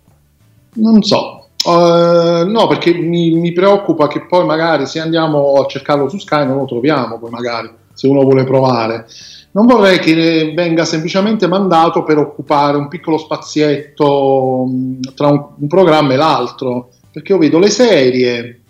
Non 0.74 1.02
so. 1.02 1.46
Eh, 1.66 2.44
no, 2.46 2.66
perché 2.68 2.94
mi, 2.94 3.32
mi 3.32 3.52
preoccupa 3.52 4.06
che 4.06 4.26
poi 4.26 4.46
magari 4.46 4.86
se 4.86 4.98
andiamo 4.98 5.54
a 5.54 5.66
cercarlo 5.66 6.08
su 6.08 6.18
Sky 6.18 6.46
non 6.46 6.56
lo 6.56 6.64
troviamo, 6.64 7.18
poi 7.18 7.30
magari 7.30 7.70
se 7.92 8.06
uno 8.06 8.22
vuole 8.22 8.44
provare. 8.44 9.06
Non 9.52 9.66
vorrei 9.66 9.98
che 9.98 10.52
venga 10.54 10.84
semplicemente 10.84 11.48
mandato 11.48 12.02
per 12.04 12.18
occupare 12.18 12.76
un 12.76 12.88
piccolo 12.88 13.18
spazietto 13.18 14.64
mh, 14.64 15.14
tra 15.14 15.26
un, 15.26 15.44
un 15.58 15.66
programma 15.66 16.12
e 16.12 16.16
l'altro, 16.16 16.90
perché 17.10 17.32
io 17.32 17.38
vedo 17.38 17.58
le 17.58 17.68
serie. 17.68 18.60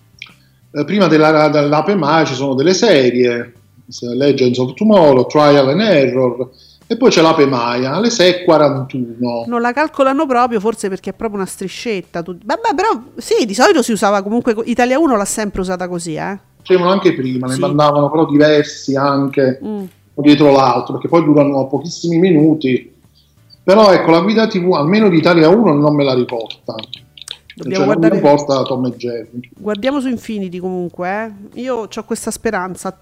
Eh, 0.73 0.85
prima 0.85 1.07
della, 1.07 1.49
dell'Ape 1.49 1.95
Mai 1.95 2.25
ci 2.27 2.35
sono 2.35 2.55
delle 2.55 2.75
serie, 2.75 3.53
Legends 4.15 4.59
of 4.59 4.75
Tomorrow, 4.75 5.27
Trial 5.27 5.69
and 5.69 5.81
Error, 5.81 6.49
e 6.93 6.97
poi 6.97 7.09
c'è 7.09 7.21
l'Ape 7.23 7.47
Maia 7.47 7.93
alle 7.93 8.09
6.41. 8.09 9.45
Non 9.47 9.61
la 9.61 9.73
calcolano 9.73 10.27
proprio, 10.27 10.59
forse 10.59 10.89
perché 10.89 11.11
è 11.11 11.13
proprio 11.13 11.39
una 11.39 11.47
striscetta. 11.49 12.21
tu- 12.21 12.37
Vabbè, 12.45 12.75
però 12.75 12.89
sì, 13.17 13.47
di 13.47 13.55
solito 13.55 13.81
si 13.81 13.93
usava 13.93 14.23
comunque. 14.23 14.57
Italia 14.65 14.99
1 14.99 15.17
l'ha 15.17 15.25
sempre 15.25 15.61
usata 15.61 15.87
così, 15.87 16.15
eh. 16.17 16.37
C'erano 16.63 16.91
anche 16.91 17.15
prima, 17.15 17.47
ne 17.47 17.55
Sì. 17.55 17.61
mandavano 17.61 18.11
però 18.11 18.27
diversi 18.27 18.97
anche 18.97 19.61
Mm. 19.65 19.85
dietro 20.17 20.51
l'altro, 20.51 20.95
perché 20.95 21.07
poi 21.07 21.23
durano 21.23 21.69
pochissimi 21.69 22.19
minuti. 22.19 22.93
Però 23.63 23.93
ecco, 23.93 24.11
la 24.11 24.21
guida 24.23 24.49
TV, 24.49 24.73
almeno 24.73 25.09
di 25.09 25.17
Italia 25.19 25.49
1, 25.49 25.73
non 25.73 25.95
me 25.95 26.03
la 26.03 26.15
riporta. 26.15 26.75
Dobbiamo 27.55 27.85
cioè, 27.85 27.95
guardare. 27.95 28.21
non 28.21 28.31
riporta 28.31 28.63
Tom 28.65 28.87
e 28.87 28.97
Jerry. 28.97 29.51
Guardiamo 29.57 30.01
su 30.01 30.09
Infinity 30.09 30.59
comunque, 30.59 31.09
eh. 31.55 31.61
Io 31.61 31.89
ho 31.95 32.05
questa 32.05 32.33
speranza. 32.33 32.99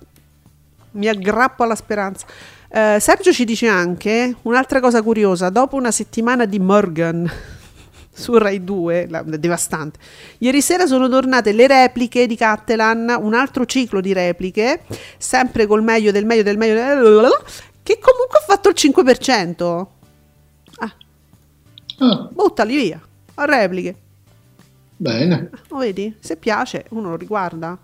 Mi 0.91 1.09
aggrappo 1.09 1.63
alla 1.63 1.75
speranza. 1.75 2.27
Eh, 2.71 2.99
Sergio 3.01 3.33
ci 3.33 3.45
dice 3.45 3.67
anche 3.67 4.37
un'altra 4.43 4.81
cosa 4.81 5.03
curiosa. 5.03 5.49
Dopo 5.51 5.77
una 5.77 5.91
settimana 5.91 6.45
di 6.45 6.59
Morgan 6.59 7.31
su 8.13 8.37
Rai 8.37 8.63
2, 8.65 9.07
la- 9.09 9.23
devastante, 9.23 9.99
ieri 10.39 10.61
sera 10.61 10.87
sono 10.87 11.09
tornate 11.09 11.53
le 11.53 11.67
repliche 11.67 12.27
di 12.27 12.37
Cattelan, 12.37 13.17
un 13.21 13.33
altro 13.35 13.65
ciclo 13.65 14.01
di 14.01 14.13
repliche, 14.13 14.83
sempre 15.17 15.67
col 15.67 15.83
meglio 15.83 16.11
del 16.11 16.27
meglio 16.27 16.43
del 16.43 16.57
meglio, 16.59 16.75
del- 16.75 17.31
che 17.83 17.99
comunque 18.01 18.39
ha 18.39 18.45
fatto 18.47 18.69
il 18.69 18.75
5%. 18.77 19.87
Ah, 20.81 20.95
Ah, 22.01 22.29
buttali 22.31 22.77
via, 22.77 23.01
a 23.35 23.45
repliche. 23.45 23.95
bene. 24.97 25.51
Lo 25.69 25.79
vedi? 25.79 26.15
Se 26.21 26.37
piace, 26.37 26.85
uno 26.91 27.11
lo 27.11 27.17
riguarda. 27.17 27.77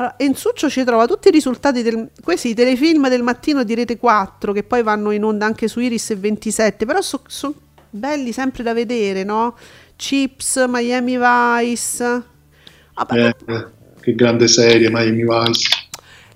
Allora, 0.00 0.14
Enzuccio 0.16 0.70
ci 0.70 0.82
trova 0.82 1.06
tutti 1.06 1.28
i 1.28 1.30
risultati 1.30 1.82
del 1.82 2.08
questi 2.22 2.54
telefilm 2.54 3.10
del 3.10 3.22
mattino 3.22 3.64
di 3.64 3.74
Rete 3.74 3.98
4 3.98 4.54
che 4.54 4.62
poi 4.62 4.82
vanno 4.82 5.10
in 5.10 5.22
onda 5.22 5.44
anche 5.44 5.68
su 5.68 5.78
Iris 5.78 6.10
e 6.10 6.16
27, 6.16 6.86
però 6.86 7.00
sono 7.02 7.54
belli 7.90 8.32
sempre 8.32 8.62
da 8.62 8.72
vedere, 8.72 9.24
no? 9.24 9.54
Chips, 9.96 10.64
Miami 10.68 11.18
Vice. 11.18 12.22
Vabbè, 12.94 13.34
Eh, 13.44 13.66
che 14.00 14.14
grande 14.14 14.48
serie, 14.48 14.88
Miami 14.90 15.22
Vice. 15.22 15.68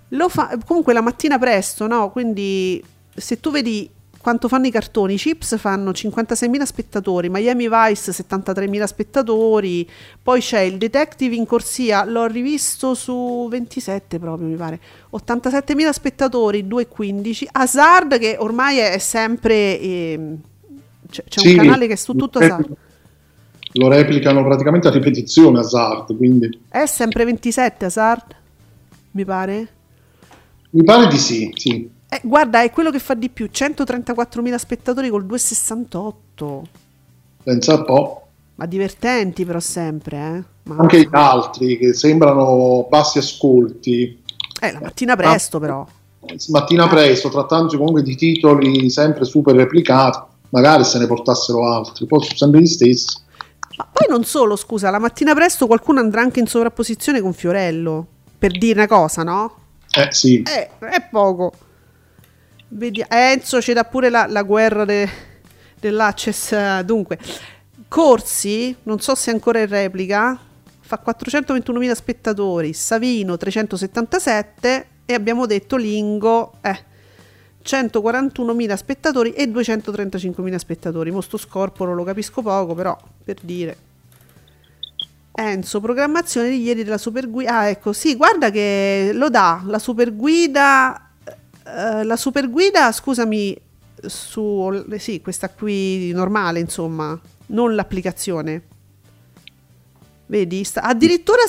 lo 0.09 0.29
fa 0.29 0.59
comunque 0.67 0.93
la 0.93 1.01
mattina 1.01 1.39
presto, 1.39 1.87
no? 1.87 2.11
Quindi 2.11 2.85
se 3.17 3.41
tu 3.41 3.51
vedi 3.51 3.89
quanto 4.25 4.49
fanno 4.49 4.67
i 4.67 4.71
cartoni. 4.71 5.15
I 5.15 5.17
Chips 5.19 5.59
fanno 5.59 5.91
56.000 5.93 6.63
spettatori, 6.63 7.29
Miami 7.29 7.69
Vice 7.69 8.11
73.000 8.11 8.85
spettatori, 8.87 9.87
poi 10.23 10.41
c'è 10.41 10.61
il 10.61 10.79
Detective 10.79 11.35
in 11.35 11.45
corsia, 11.45 12.05
l'ho 12.07 12.27
rivisto 12.27 12.95
su 12.95 13.47
27 13.51 14.19
proprio 14.19 14.49
mi 14.49 14.57
pare, 14.57 14.81
87.000 15.13 15.91
spettatori, 15.91 16.65
2,15. 16.65 17.45
Hazard 17.53 18.19
che 18.19 18.37
ormai 18.39 18.79
è 18.79 18.97
sempre... 18.99 19.79
ehm, 19.79 20.41
c'è, 21.11 21.25
c'è 21.25 21.41
Sì, 21.41 21.49
un 21.49 21.53
canale 21.53 21.87
che 21.87 21.93
è 21.93 21.97
su 21.97 22.15
tutto 22.15 22.39
eh, 22.39 22.45
Hazard. 22.47 22.77
Lo 23.73 23.89
replicano 23.89 24.43
praticamente 24.43 24.89
a 24.89 24.91
ripetizione 24.91 25.59
Hazard, 25.59 26.17
quindi 26.17 26.49
È 26.69 26.85
sempre 26.87 27.25
27 27.25 27.85
Hazard, 27.87 28.37
mi 29.13 29.25
pare. 29.25 29.69
mi 30.71 30.83
pare 30.85 31.07
di 31.07 31.17
sì, 31.19 31.51
sì. 31.55 31.94
Eh, 32.15 32.21
guarda, 32.23 32.63
è 32.63 32.71
quello 32.71 32.93
che 32.93 33.01
fa 33.01 33.15
di 33.15 33.29
più, 33.29 33.49
134.000 33.53 34.55
spettatori 34.55 35.09
col 35.09 35.25
2,68. 35.27 36.63
Pensa 37.43 37.75
un 37.75 37.85
po'. 37.85 38.27
Ma 38.55 38.67
divertenti 38.67 39.45
però 39.45 39.59
sempre, 39.59 40.17
eh. 40.17 40.45
Ma- 40.71 40.77
Anche 40.77 41.01
gli 41.01 41.09
altri 41.11 41.77
che 41.77 41.93
sembrano 41.93 42.87
bassi 42.89 43.19
ascolti. 43.19 44.23
Eh, 44.61 44.73
la 44.73 44.79
mattina 44.81 45.17
presto 45.17 45.59
però. 45.59 45.85
Mattina 46.51 46.87
presto, 46.87 47.31
trattandosi 47.31 47.77
comunque 47.77 48.03
di 48.03 48.15
titoli 48.15 48.89
sempre 48.91 49.25
super 49.25 49.57
replicati, 49.57 50.19
magari 50.51 50.85
se 50.85 51.01
ne 51.01 51.07
portassero 51.09 51.67
altri, 51.69 52.07
poi 52.07 52.23
sono 52.23 52.37
sempre 52.37 52.61
gli 52.61 52.67
stessi. 52.67 53.19
Ma 53.77 53.89
poi 53.93 54.07
non 54.09 54.23
solo, 54.23 54.55
scusa, 54.55 54.89
la 54.91 55.01
mattina 55.01 55.35
presto 55.35 55.67
qualcuno 55.67 55.99
andrà 55.99 56.21
anche 56.21 56.39
in 56.39 56.47
sovrapposizione 56.47 57.21
con 57.21 57.33
Fiorello. 57.33 58.07
Per 58.39 58.53
dire 58.53 58.79
una 58.79 58.87
cosa, 58.87 59.25
no? 59.25 59.57
Eh 59.91 60.13
sì, 60.13 60.43
Eh, 60.43 60.71
è 60.79 61.09
poco. 61.11 61.53
Vedi- 62.77 63.05
Enzo 63.09 63.61
ci 63.61 63.73
dà 63.73 63.85
pure 63.85 64.11
la, 64.11 64.27
la 64.29 64.43
guerra 64.43 64.85
de- 64.85 65.09
dell'Access. 65.79 66.81
Dunque, 66.81 67.19
Corsi, 67.87 68.75
non 68.83 68.99
so 69.01 69.15
se 69.15 69.31
ancora 69.31 69.61
in 69.61 69.69
replica, 69.69 70.37
fa 70.81 71.01
421.000 71.05 71.93
spettatori, 71.93 72.73
Savino 72.73 73.37
377 73.37 74.87
e 75.05 75.15
abbiamo 75.15 75.47
detto 75.47 75.77
Lingo, 75.77 76.55
eh, 76.63 76.93
141.000 77.63 78.75
spettatori 78.75 79.33
e 79.35 79.47
235.000 79.47 80.57
spettatori. 80.57 81.13
Mosto 81.13 81.37
scorporo 81.37 81.95
lo 81.95 82.03
capisco 82.03 82.43
poco, 82.43 82.75
però 82.75 82.99
per 83.23 83.37
dire. 83.41 83.77
Enzo, 85.37 85.81
programmazione 85.81 86.49
di 86.49 86.61
ieri 86.61 86.83
della 86.83 86.99
Superguida. 86.99 87.59
Ah, 87.59 87.69
ecco, 87.69 87.93
sì, 87.93 88.17
guarda 88.17 88.51
che 88.51 89.11
lo 89.15 89.31
dà 89.31 89.63
la 89.65 89.79
Superguida. 89.79 91.04
Eh, 91.75 92.05
la 92.05 92.17
Superguida, 92.17 92.93
scusami, 92.93 93.57
su 94.07 94.85
sì, 94.97 95.21
questa 95.21 95.49
qui 95.49 96.13
normale, 96.13 96.61
insomma, 96.61 97.19
non 97.47 97.75
l'applicazione. 97.75 98.63
Vedi? 100.27 100.65
Sta- 100.65 100.83
addirittura, 100.83 101.43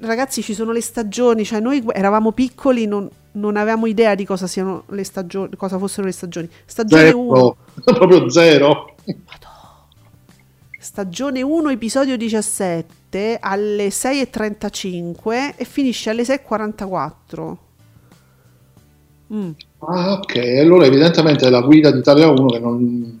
ragazzi, 0.00 0.42
ci 0.42 0.54
sono 0.54 0.72
le 0.72 0.80
stagioni, 0.80 1.44
cioè 1.44 1.60
noi 1.60 1.82
eravamo 1.92 2.32
piccoli, 2.32 2.86
non, 2.86 3.08
non 3.32 3.56
avevamo 3.56 3.86
idea 3.86 4.14
di 4.14 4.24
cosa 4.24 4.46
siano 4.46 4.84
le 4.88 5.04
stagioni, 5.04 5.56
cosa 5.56 5.78
fossero 5.78 6.06
le 6.06 6.12
stagioni. 6.12 6.48
Stagione 6.64 7.10
1. 7.10 7.34
zero, 7.34 7.56
proprio 7.94 8.28
zero. 8.28 8.94
Stagione 10.78 11.42
1, 11.42 11.70
episodio 11.70 12.16
17 12.16 13.38
alle 13.40 13.88
6.35 13.88 15.54
e 15.56 15.64
finisce 15.64 16.10
alle 16.10 16.24
6.44. 16.24 17.56
Mm. 19.34 19.50
Ah, 19.78 20.12
ok, 20.12 20.36
allora 20.60 20.84
evidentemente 20.86 21.46
è 21.46 21.50
la 21.50 21.60
guida 21.62 21.90
di 21.90 21.98
Italia 21.98 22.28
1 22.28 22.46
che 22.48 22.58
non, 22.58 23.20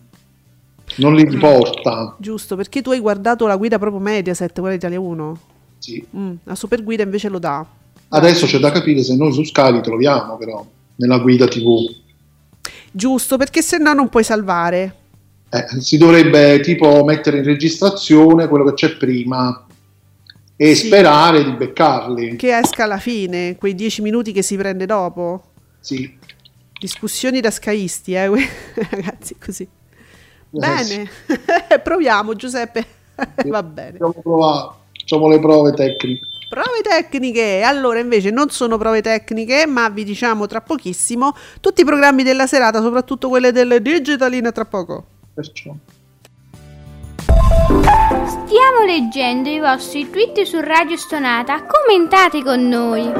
non 0.96 1.14
li 1.14 1.24
riporta. 1.24 2.16
Giusto, 2.18 2.54
perché 2.56 2.82
tu 2.82 2.90
hai 2.90 3.00
guardato 3.00 3.46
la 3.46 3.56
guida 3.56 3.78
proprio 3.78 4.00
Mediaset, 4.00 4.52
quella 4.52 4.70
di 4.70 4.76
Italia 4.76 5.00
1. 5.00 5.38
Sì. 5.78 6.04
Mm, 6.16 6.34
la 6.44 6.54
super 6.54 6.82
guida 6.84 7.02
invece 7.02 7.28
lo 7.28 7.38
dà. 7.38 7.64
Adesso 8.08 8.46
c'è 8.46 8.58
da 8.58 8.70
capire 8.70 9.02
se 9.02 9.16
noi 9.16 9.32
su 9.32 9.42
Sky 9.42 9.72
li 9.72 9.80
troviamo 9.80 10.36
però 10.36 10.64
nella 10.96 11.18
guida 11.18 11.46
TV. 11.48 11.90
Giusto, 12.90 13.38
perché 13.38 13.62
se 13.62 13.78
no 13.78 13.94
non 13.94 14.08
puoi 14.10 14.22
salvare. 14.22 14.94
Eh, 15.48 15.80
si 15.80 15.96
dovrebbe 15.96 16.60
tipo 16.60 17.02
mettere 17.04 17.38
in 17.38 17.44
registrazione 17.44 18.48
quello 18.48 18.64
che 18.66 18.74
c'è 18.74 18.96
prima 18.96 19.66
e 20.56 20.74
Sì. 20.74 20.86
sperare 20.86 21.42
di 21.42 21.52
beccarli. 21.52 22.36
Che 22.36 22.56
esca 22.56 22.84
alla 22.84 22.98
fine, 22.98 23.56
quei 23.56 23.74
10 23.74 24.02
minuti 24.02 24.32
che 24.32 24.42
si 24.42 24.56
prende 24.56 24.84
dopo. 24.86 25.42
Sì. 25.82 26.18
Discussioni 26.78 27.40
da 27.40 27.50
skyisti, 27.50 28.14
eh, 28.14 28.30
ragazzi, 28.90 29.36
così. 29.38 29.64
Eh, 29.64 30.84
sì. 30.84 30.96
Bene, 30.96 31.10
proviamo 31.82 32.34
Giuseppe. 32.34 32.84
Va 33.46 33.62
bene. 33.62 33.96
Abbiamo 33.96 34.14
provato, 34.22 34.76
facciamo 34.98 35.28
le 35.28 35.38
prove 35.38 35.72
tecniche. 35.72 36.26
Prove 36.48 36.80
tecniche, 36.82 37.62
allora 37.62 37.98
invece 37.98 38.30
non 38.30 38.50
sono 38.50 38.76
prove 38.76 39.00
tecniche, 39.00 39.66
ma 39.66 39.88
vi 39.88 40.04
diciamo 40.04 40.46
tra 40.46 40.60
pochissimo 40.60 41.34
tutti 41.60 41.80
i 41.80 41.84
programmi 41.84 42.22
della 42.22 42.46
serata, 42.46 42.82
soprattutto 42.82 43.28
quelle 43.28 43.52
delle 43.52 43.80
digitaline 43.80 44.52
tra 44.52 44.64
poco. 44.64 45.06
Perciò. 45.34 45.74
Stiamo 48.52 48.84
leggendo 48.84 49.48
i 49.48 49.60
vostri 49.60 50.10
tweet 50.10 50.42
su 50.42 50.60
Radio 50.60 50.98
Stonata. 50.98 51.64
Commentate 51.64 52.42
con 52.42 52.68
noi. 52.68 53.10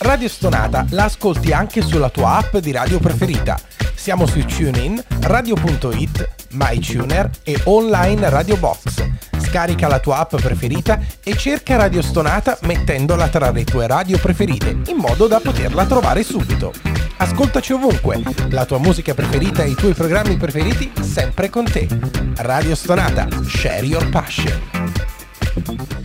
Radio 0.00 0.28
Stonata 0.28 0.86
la 0.90 1.04
ascolti 1.04 1.52
anche 1.52 1.82
sulla 1.82 2.08
tua 2.08 2.36
app 2.36 2.56
di 2.56 2.72
radio 2.72 2.98
preferita. 2.98 3.60
Siamo 3.94 4.24
su 4.26 4.42
TuneIn, 4.42 5.02
Radio.it, 5.20 6.28
MyTuner 6.52 7.30
e 7.42 7.60
online 7.64 8.30
Radio 8.30 8.56
Box. 8.56 9.06
Scarica 9.36 9.88
la 9.88 9.98
tua 9.98 10.20
app 10.20 10.36
preferita 10.36 10.98
e 11.22 11.36
cerca 11.36 11.76
Radio 11.76 12.00
Stonata 12.00 12.56
mettendola 12.62 13.28
tra 13.28 13.50
le 13.50 13.64
tue 13.64 13.86
radio 13.86 14.18
preferite, 14.18 14.78
in 14.86 14.96
modo 14.96 15.26
da 15.26 15.38
poterla 15.38 15.84
trovare 15.84 16.22
subito. 16.22 16.72
Ascoltaci 17.18 17.74
ovunque, 17.74 18.22
la 18.48 18.64
tua 18.64 18.78
musica 18.78 19.12
preferita 19.12 19.64
e 19.64 19.70
i 19.70 19.74
tuoi 19.74 19.92
programmi 19.92 20.38
preferiti 20.38 20.90
sempre 21.02 21.50
con 21.50 21.64
te. 21.64 21.86
Radio 22.36 22.74
Stonata, 22.74 23.28
share 23.46 23.84
your 23.84 24.08
passion. 24.08 25.99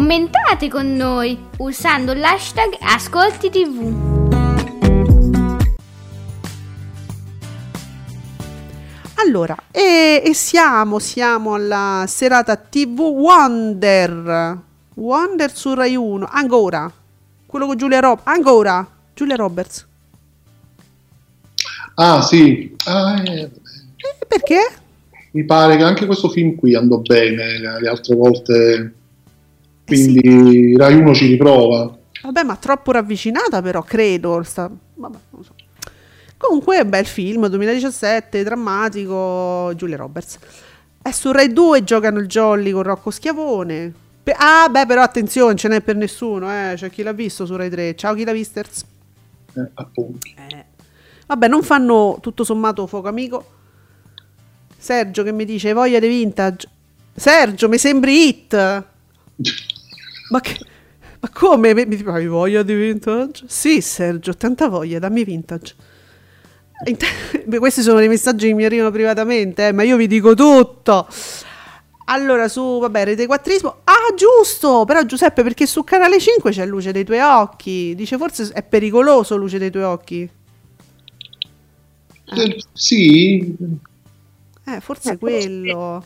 Commentate 0.00 0.68
con 0.68 0.94
noi 0.94 1.38
usando 1.56 2.12
l'hashtag 2.12 2.76
Ascolti 2.80 3.48
TV. 3.48 3.94
Allora, 9.14 9.56
e, 9.70 10.22
e 10.22 10.34
siamo, 10.34 10.98
siamo 10.98 11.54
alla 11.54 12.04
serata 12.06 12.56
TV 12.56 13.00
Wonder. 13.00 14.58
Wonder 14.94 15.54
su 15.54 15.72
Rai 15.74 15.96
1, 15.96 16.28
ancora. 16.30 16.92
Quello 17.46 17.66
con 17.66 17.76
Giulia 17.78 18.00
Roberts, 18.00 18.26
ancora. 18.28 18.86
Giulia 19.14 19.36
Roberts. 19.36 19.86
Ah 21.94 22.20
sì, 22.20 22.76
Ah, 22.84 23.22
eh, 23.24 23.40
Eh, 23.40 24.26
perché? 24.28 24.58
mi 25.30 25.44
pare 25.44 25.76
che 25.78 25.82
anche 25.82 26.04
questo 26.06 26.28
film 26.28 26.54
qui 26.56 26.74
andò 26.74 26.98
bene 26.98 27.58
le, 27.58 27.80
le 27.80 27.88
altre 27.88 28.14
volte, 28.14 28.94
Eh 29.88 29.96
sì. 29.96 30.18
quindi 30.20 30.76
Rai 30.76 30.94
1 30.94 31.14
ci 31.14 31.26
riprova. 31.26 31.96
Vabbè, 32.22 32.42
ma 32.42 32.56
troppo 32.56 32.90
ravvicinata 32.92 33.62
però, 33.62 33.82
credo. 33.82 34.42
sta- 34.42 34.70
Vabbè, 34.94 35.16
non 35.30 35.44
so. 35.44 35.54
Comunque, 36.36 36.84
bel 36.84 37.06
film, 37.06 37.46
2017, 37.46 38.42
drammatico, 38.42 39.72
Giulia 39.76 39.96
Roberts. 39.96 40.38
È 41.00 41.10
su 41.12 41.30
Rai 41.32 41.52
2 41.52 41.84
giocano 41.84 42.18
il 42.18 42.26
Jolly 42.26 42.72
con 42.72 42.82
Rocco 42.82 43.10
Schiavone. 43.10 43.92
Pe- 44.22 44.34
ah, 44.36 44.68
beh, 44.68 44.86
però 44.86 45.02
attenzione, 45.02 45.54
ce 45.54 45.68
n'è 45.68 45.80
per 45.80 45.94
nessuno, 45.96 46.50
eh. 46.50 46.72
C'è 46.74 46.90
chi 46.90 47.02
l'ha 47.02 47.12
visto 47.12 47.46
su 47.46 47.54
Rai 47.54 47.70
3. 47.70 47.94
Ciao, 47.94 48.14
chi 48.14 48.24
l'ha 48.24 48.32
visters? 48.32 48.84
Eh, 49.54 49.70
appunto. 49.74 50.26
Vabbè, 51.28 51.48
non 51.48 51.62
fanno 51.62 52.18
tutto 52.20 52.42
sommato 52.44 52.86
fuoco 52.86 53.08
amico. 53.08 53.44
Sergio 54.76 55.22
che 55.22 55.32
mi 55.32 55.44
dice 55.44 55.72
voglia 55.72 55.98
di 56.00 56.08
vintage. 56.08 56.68
Sergio, 57.14 57.68
mi 57.68 57.78
sembri 57.78 58.26
hit. 58.28 58.84
Ma, 60.28 60.40
che- 60.40 60.58
ma 61.20 61.28
come? 61.32 61.74
Mi, 61.74 61.84
mi 61.86 62.02
hai 62.06 62.26
voglia 62.26 62.62
di 62.62 62.74
vintage? 62.74 63.44
Sì, 63.48 63.80
Sergio, 63.80 64.34
tanta 64.36 64.68
voglia, 64.68 64.98
dammi 64.98 65.24
vintage. 65.24 65.74
Int- 66.86 67.04
Beh, 67.46 67.58
questi 67.58 67.82
sono 67.82 67.98
dei 67.98 68.08
messaggi 68.08 68.48
che 68.48 68.54
mi 68.54 68.64
arrivano 68.64 68.90
privatamente, 68.90 69.68
eh, 69.68 69.72
ma 69.72 69.82
io 69.82 69.96
vi 69.96 70.06
dico 70.06 70.34
tutto. 70.34 71.06
Allora, 72.08 72.46
su, 72.48 72.78
vabbè, 72.78 73.04
rete 73.04 73.26
quattrismo. 73.26 73.80
Ah, 73.84 74.14
giusto! 74.14 74.84
Però 74.84 75.04
Giuseppe, 75.04 75.42
perché 75.42 75.66
su 75.66 75.82
Canale 75.82 76.20
5 76.20 76.52
c'è 76.52 76.64
Luce 76.66 76.92
dei 76.92 77.04
tuoi 77.04 77.18
occhi. 77.20 77.94
Dice, 77.96 78.16
forse 78.16 78.50
è 78.52 78.62
pericoloso 78.62 79.36
Luce 79.36 79.58
dei 79.58 79.70
tuoi 79.70 79.82
occhi. 79.84 80.30
Eh, 82.28 82.56
sì, 82.74 83.56
Eh, 84.66 84.80
forse 84.80 85.16
quello. 85.16 86.04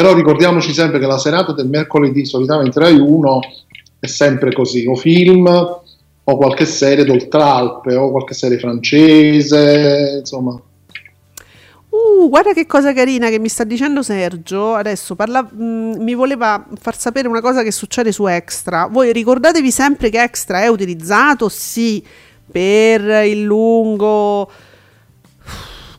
Però 0.00 0.14
ricordiamoci 0.14 0.72
sempre 0.72 0.98
che 0.98 1.04
la 1.04 1.18
serata 1.18 1.52
del 1.52 1.68
mercoledì, 1.68 2.24
solitamente 2.24 2.80
Rai 2.80 2.98
1, 2.98 3.40
è 3.98 4.06
sempre 4.06 4.50
così, 4.50 4.86
o 4.86 4.96
film 4.96 5.46
o 5.46 6.36
qualche 6.38 6.64
serie 6.64 7.04
d'oltralpe 7.04 7.94
o 7.96 8.10
qualche 8.10 8.32
serie 8.32 8.58
francese, 8.58 10.16
insomma. 10.20 10.58
Uh, 11.90 12.30
guarda 12.30 12.54
che 12.54 12.64
cosa 12.64 12.94
carina 12.94 13.28
che 13.28 13.38
mi 13.38 13.50
sta 13.50 13.64
dicendo 13.64 14.02
Sergio. 14.02 14.72
Adesso 14.72 15.16
parla, 15.16 15.42
mh, 15.42 15.96
mi 15.98 16.14
voleva 16.14 16.64
far 16.80 16.96
sapere 16.96 17.28
una 17.28 17.42
cosa 17.42 17.62
che 17.62 17.70
succede 17.70 18.10
su 18.10 18.26
Extra. 18.26 18.88
Voi 18.90 19.12
ricordatevi 19.12 19.70
sempre 19.70 20.08
che 20.08 20.22
Extra 20.22 20.62
è 20.62 20.68
utilizzato, 20.68 21.50
sì, 21.50 22.02
per 22.50 23.26
il 23.26 23.42
lungo. 23.42 24.50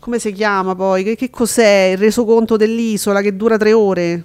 Come 0.01 0.17
si 0.17 0.31
chiama 0.31 0.73
poi? 0.73 1.03
Che, 1.03 1.15
che 1.15 1.29
cos'è? 1.29 1.91
Il 1.91 1.99
resoconto 1.99 2.57
dell'isola 2.57 3.21
che 3.21 3.35
dura 3.35 3.55
tre 3.57 3.71
ore. 3.71 4.23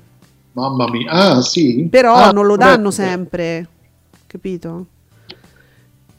Mamma 0.52 0.88
mia, 0.88 1.10
ah 1.10 1.42
sì. 1.42 1.86
Però 1.90 2.14
Ah, 2.14 2.30
non 2.30 2.46
lo 2.46 2.56
danno 2.56 2.90
sempre, 2.90 3.68
capito? 4.26 4.86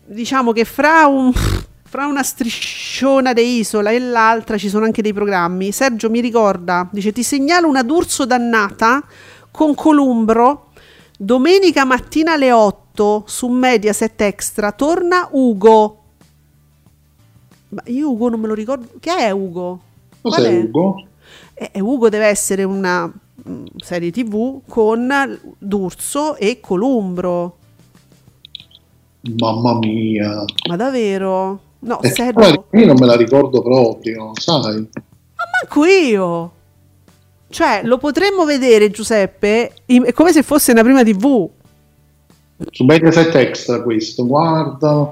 Diciamo 0.06 0.52
che 0.52 0.64
fra, 0.64 1.08
un, 1.08 1.34
fra 1.84 2.06
una 2.06 2.22
strisciona 2.22 3.34
di 3.34 3.58
isola 3.58 3.90
e 3.90 3.98
l'altra 3.98 4.60
ci 4.60 4.70
sono 4.70 4.86
anche 4.86 5.02
dei 5.02 5.12
programmi. 5.12 5.72
Sergio 5.72 6.12
mi 6.12 6.22
ricorda, 6.22 6.88
dice 6.92 7.12
ti 7.12 7.24
segnalo 7.24 7.68
una 7.68 7.82
d'Urso 7.82 8.28
dannata 8.28 9.04
con 9.50 9.74
Columbro, 9.74 10.70
domenica 11.18 11.84
mattina 11.84 12.34
alle 12.34 12.52
8 12.52 13.24
su 13.26 13.48
Mediaset 13.48 14.22
Extra, 14.22 14.72
torna 14.72 15.28
Ugo. 15.32 16.04
Ma 17.70 17.82
io 17.86 18.12
Ugo 18.12 18.30
non 18.30 18.40
me 18.40 18.48
lo 18.48 18.54
ricordo. 18.54 18.88
Che 19.00 19.16
è 19.16 19.32
Ugo? 19.32 19.80
Cos'è 20.22 20.42
è? 20.42 20.64
Ugo? 20.64 21.06
E 21.54 21.70
e 21.74 21.80
Ugo 21.82 22.10
deve 22.10 22.26
essere 22.28 22.64
una 22.64 23.06
mm, 23.50 23.66
serie 23.78 24.12
tv 24.12 24.62
con 24.68 25.40
D'Urso 25.58 26.36
e 26.36 26.60
Columbro. 26.60 27.58
Mamma 29.38 29.78
mia. 29.78 30.44
Ma 30.70 30.76
davvero? 30.76 31.60
No, 31.80 32.02
Eh, 32.02 32.32
guarda, 32.34 32.64
io 32.72 32.86
non 32.86 32.96
me 33.00 33.06
la 33.06 33.16
ricordo 33.16 33.62
proprio, 33.62 34.32
sai? 34.34 34.88
manco 35.62 35.86
io. 35.86 36.52
Cioè, 37.50 37.82
lo 37.84 37.98
potremmo 37.98 38.46
vedere, 38.46 38.90
Giuseppe, 38.90 39.74
in- 39.88 40.04
è 40.06 40.14
come 40.14 40.32
se 40.32 40.44
fosse 40.44 40.72
una 40.72 40.84
prima 40.84 41.04
tv. 41.04 41.50
Su 42.72 42.84
Mediaset 42.84 43.34
Extra 43.36 43.82
questo, 43.84 44.26
guarda, 44.26 45.08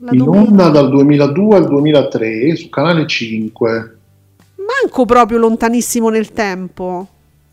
La 0.00 0.12
in 0.12 0.18
domenica. 0.18 0.50
onda 0.50 0.68
dal 0.70 0.88
2002 0.88 1.56
al 1.56 1.66
2003 1.66 2.56
su 2.56 2.68
Canale 2.70 3.06
5. 3.06 3.98
Manco 4.56 5.04
proprio 5.04 5.38
lontanissimo 5.38 6.08
nel 6.08 6.32
tempo. 6.32 7.06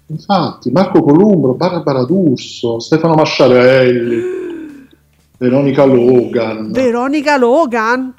Infatti, 0.08 0.72
Marco 0.72 1.02
Columbro, 1.04 1.54
Barbara 1.54 2.04
D'Urso, 2.04 2.80
Stefano 2.80 3.16
Masciarelli, 3.16 4.22
Veronica 5.38 5.84
Logan, 5.84 6.72
Veronica 6.72 7.38
Logan, 7.38 8.14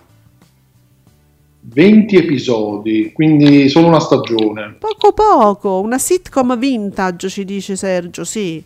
20 1.61 2.17
episodi, 2.17 3.13
quindi 3.15 3.69
solo 3.69 3.87
una 3.87 4.01
stagione. 4.01 4.77
poco 4.79 5.13
poco, 5.13 5.81
una 5.81 5.99
sitcom 5.99 6.59
vintage, 6.59 7.29
ci 7.29 7.45
dice 7.45 7.77
Sergio, 7.77 8.25
sì. 8.25 8.63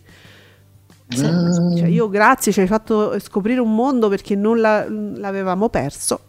Ah. 1.09 1.75
cioè, 1.77 1.87
io 1.87 2.09
grazie, 2.09 2.51
ci 2.51 2.59
hai 2.59 2.67
fatto 2.67 3.17
scoprire 3.19 3.61
un 3.61 3.73
mondo 3.73 4.09
perché 4.09 4.35
non 4.35 4.59
la- 4.59 4.85
l'avevamo 4.89 5.69
perso. 5.69 6.19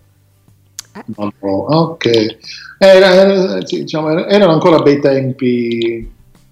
No, 1.17 1.33
no, 1.41 1.49
ok. 1.51 2.37
Era- 2.79 3.13
era- 3.15 3.67
sì, 3.67 3.81
diciamo, 3.81 4.11
era- 4.11 4.29
erano 4.29 4.53
ancora 4.53 4.79
bei 4.81 5.01
tempi, 5.01 6.09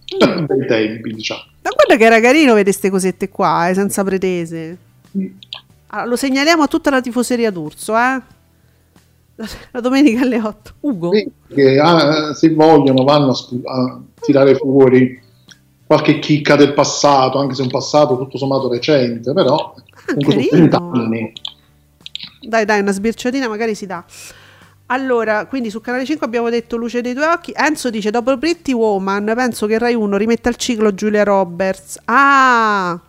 bei 0.46 0.66
tempi, 0.66 1.14
diciamo. 1.14 1.40
Ma 1.62 1.70
guarda 1.74 1.96
che 1.96 2.04
era 2.04 2.20
carino 2.20 2.48
vedere 2.54 2.64
queste 2.64 2.90
cosette 2.90 3.28
qua, 3.28 3.68
eh, 3.68 3.74
senza 3.74 4.04
pretese. 4.04 4.76
Allora, 5.88 6.08
lo 6.08 6.16
segnaliamo 6.16 6.62
a 6.62 6.66
tutta 6.68 6.90
la 6.90 7.00
tifoseria 7.00 7.50
d'Urso, 7.50 7.94
eh? 7.96 8.20
La, 9.72 9.80
domenica 9.80 10.22
alle 10.22 10.40
8. 10.40 10.72
Ugo? 10.80 11.12
Sì, 11.12 11.30
che 11.54 11.78
ah, 11.78 12.32
se 12.32 12.54
vogliono 12.54 13.04
vanno 13.04 13.32
a, 13.32 13.72
a 13.72 14.00
tirare 14.20 14.54
fuori 14.54 15.20
qualche 15.86 16.18
chicca 16.18 16.56
del 16.56 16.74
passato, 16.74 17.38
anche 17.38 17.54
se 17.54 17.62
un 17.62 17.70
passato 17.70 18.16
tutto 18.18 18.38
sommato 18.38 18.68
recente, 18.68 19.32
però 19.32 19.74
comunque 20.04 20.32
sono 20.34 20.46
carino. 20.48 20.68
30 20.68 20.76
anni. 20.78 21.32
Dai, 22.40 22.64
dai, 22.64 22.80
una 22.80 22.92
sbirciatina 22.92 23.48
magari 23.48 23.74
si 23.74 23.86
dà. 23.86 24.04
Allora, 24.88 25.46
quindi 25.46 25.70
su 25.70 25.80
Canale 25.80 26.04
5 26.04 26.24
abbiamo 26.26 26.48
detto 26.48 26.76
Luce 26.76 27.00
dei 27.00 27.12
tuoi 27.14 27.26
occhi. 27.26 27.52
Enzo 27.54 27.90
dice, 27.90 28.10
dopo 28.10 28.36
Pretty 28.38 28.72
Woman, 28.72 29.32
penso 29.34 29.66
che 29.66 29.78
Rai 29.78 29.94
1 29.94 30.16
rimetta 30.16 30.48
al 30.48 30.56
ciclo 30.56 30.94
Giulia 30.94 31.24
Roberts. 31.24 31.98
Ah, 32.04 33.00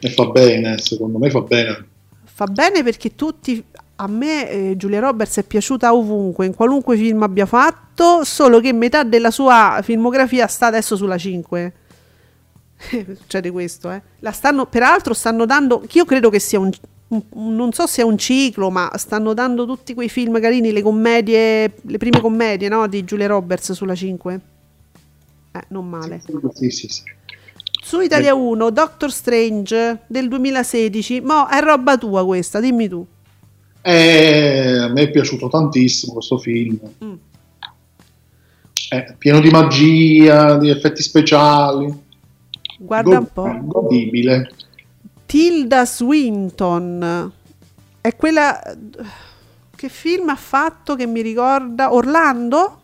E 0.00 0.10
fa 0.10 0.26
bene, 0.26 0.78
secondo 0.78 1.18
me 1.18 1.30
fa 1.30 1.40
bene. 1.42 1.88
fa 2.24 2.46
bene 2.46 2.82
perché 2.82 3.14
tutti... 3.14 3.64
A 4.00 4.06
me 4.06 4.48
eh, 4.48 4.76
Giulia 4.76 5.00
Roberts 5.00 5.38
è 5.38 5.42
piaciuta 5.42 5.92
ovunque, 5.92 6.46
in 6.46 6.54
qualunque 6.54 6.96
film 6.96 7.22
abbia 7.24 7.46
fatto, 7.46 8.22
solo 8.22 8.60
che 8.60 8.72
metà 8.72 9.02
della 9.02 9.32
sua 9.32 9.80
filmografia 9.82 10.46
sta 10.46 10.66
adesso 10.66 10.94
sulla 10.94 11.18
5. 11.18 11.72
Succede 13.18 13.50
questo, 13.50 13.90
eh. 13.90 14.00
La 14.20 14.32
stanno, 14.32 14.66
peraltro 14.66 15.14
stanno 15.14 15.44
dando, 15.46 15.84
io 15.92 16.04
credo 16.04 16.30
che 16.30 16.38
sia 16.38 16.58
un, 16.58 16.70
un- 17.08 17.54
non 17.56 17.72
so 17.72 17.86
se 17.86 18.02
è 18.02 18.04
un 18.04 18.16
ciclo, 18.16 18.70
ma 18.70 18.90
stanno 18.96 19.34
dando 19.34 19.66
tutti 19.66 19.94
quei 19.94 20.08
film 20.08 20.40
carini, 20.40 20.72
le 20.72 20.82
commedie, 20.82 21.74
le 21.82 21.98
prime 21.98 22.20
commedie, 22.20 22.68
no, 22.68 22.86
di 22.86 23.04
Giulia 23.04 23.26
Roberts 23.26 23.72
sulla 23.72 23.94
5. 23.94 24.40
Eh, 25.52 25.64
non 25.68 25.88
male. 25.88 26.22
Sì, 26.54 26.70
sì, 26.70 26.88
sì. 26.88 27.02
Su 27.82 28.00
Italia 28.00 28.34
1, 28.34 28.70
Doctor 28.70 29.10
Strange 29.10 30.00
del 30.06 30.28
2016, 30.28 31.20
mo 31.22 31.48
è 31.48 31.60
roba 31.60 31.96
tua 31.96 32.24
questa, 32.24 32.60
dimmi 32.60 32.86
tu. 32.86 33.06
E 33.80 34.78
a 34.78 34.88
me 34.88 35.02
è 35.02 35.10
piaciuto 35.10 35.48
tantissimo 35.48 36.12
questo 36.12 36.36
film. 36.38 36.78
Mm. 37.02 37.14
È 38.90 39.14
pieno 39.16 39.40
di 39.40 39.48
magia, 39.48 40.58
di 40.58 40.68
effetti 40.68 41.02
speciali. 41.02 42.06
Guarda 42.78 43.18
un 43.18 43.28
God- 43.32 43.32
po'. 43.32 43.58
Godibile. 43.80 44.50
Tilda 45.26 45.84
Swinton 45.84 47.32
è 48.00 48.16
quella 48.16 48.60
che 49.76 49.88
film 49.88 50.28
ha 50.30 50.36
fatto 50.36 50.94
che 50.94 51.06
mi 51.06 51.20
ricorda 51.20 51.92
Orlando? 51.92 52.80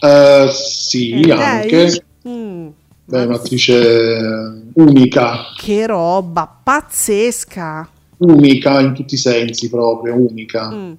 Eh, 0.00 0.48
sì, 0.52 1.24
lei? 1.24 1.30
anche. 1.32 2.04
Mm, 2.26 2.68
Beh, 3.04 3.24
un'attrice 3.24 4.62
unica, 4.74 5.52
che 5.56 5.86
roba 5.86 6.46
pazzesca. 6.62 7.88
unica 8.18 8.80
in 8.80 8.94
tutti 8.94 9.14
i 9.14 9.18
sensi 9.18 9.68
proprio, 9.68 10.14
unica. 10.14 10.70
Mm. 10.70 10.92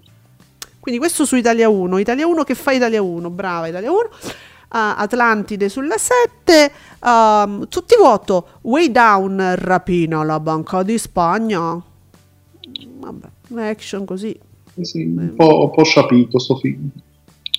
Quindi 0.79 0.99
questo 0.99 1.25
su 1.25 1.35
Italia 1.35 1.69
1, 1.69 1.97
Italia 1.97 2.25
1 2.27 2.43
che 2.43 2.55
fa 2.55 2.71
Italia 2.71 3.01
1, 3.01 3.29
brava 3.29 3.67
Italia 3.67 3.91
1. 3.91 3.99
Atlantide 4.69 5.67
sulla 5.67 5.97
7, 5.97 6.71
um, 7.01 7.67
tutti 7.67 7.95
vuoto, 7.97 8.59
Way 8.61 8.91
Down 8.91 9.55
rapina 9.57 10.23
la 10.23 10.39
Banca 10.39 10.83
di 10.83 10.97
Spagna. 10.97 11.81
Vabbè, 12.99 13.27
action 13.69 14.05
così. 14.05 14.37
Sì, 14.75 14.83
sì, 14.83 15.03
un 15.03 15.33
po', 15.35 15.63
un 15.63 15.71
po' 15.71 15.83
sciapito 15.83 16.37
sto 16.39 16.55
film. 16.55 16.89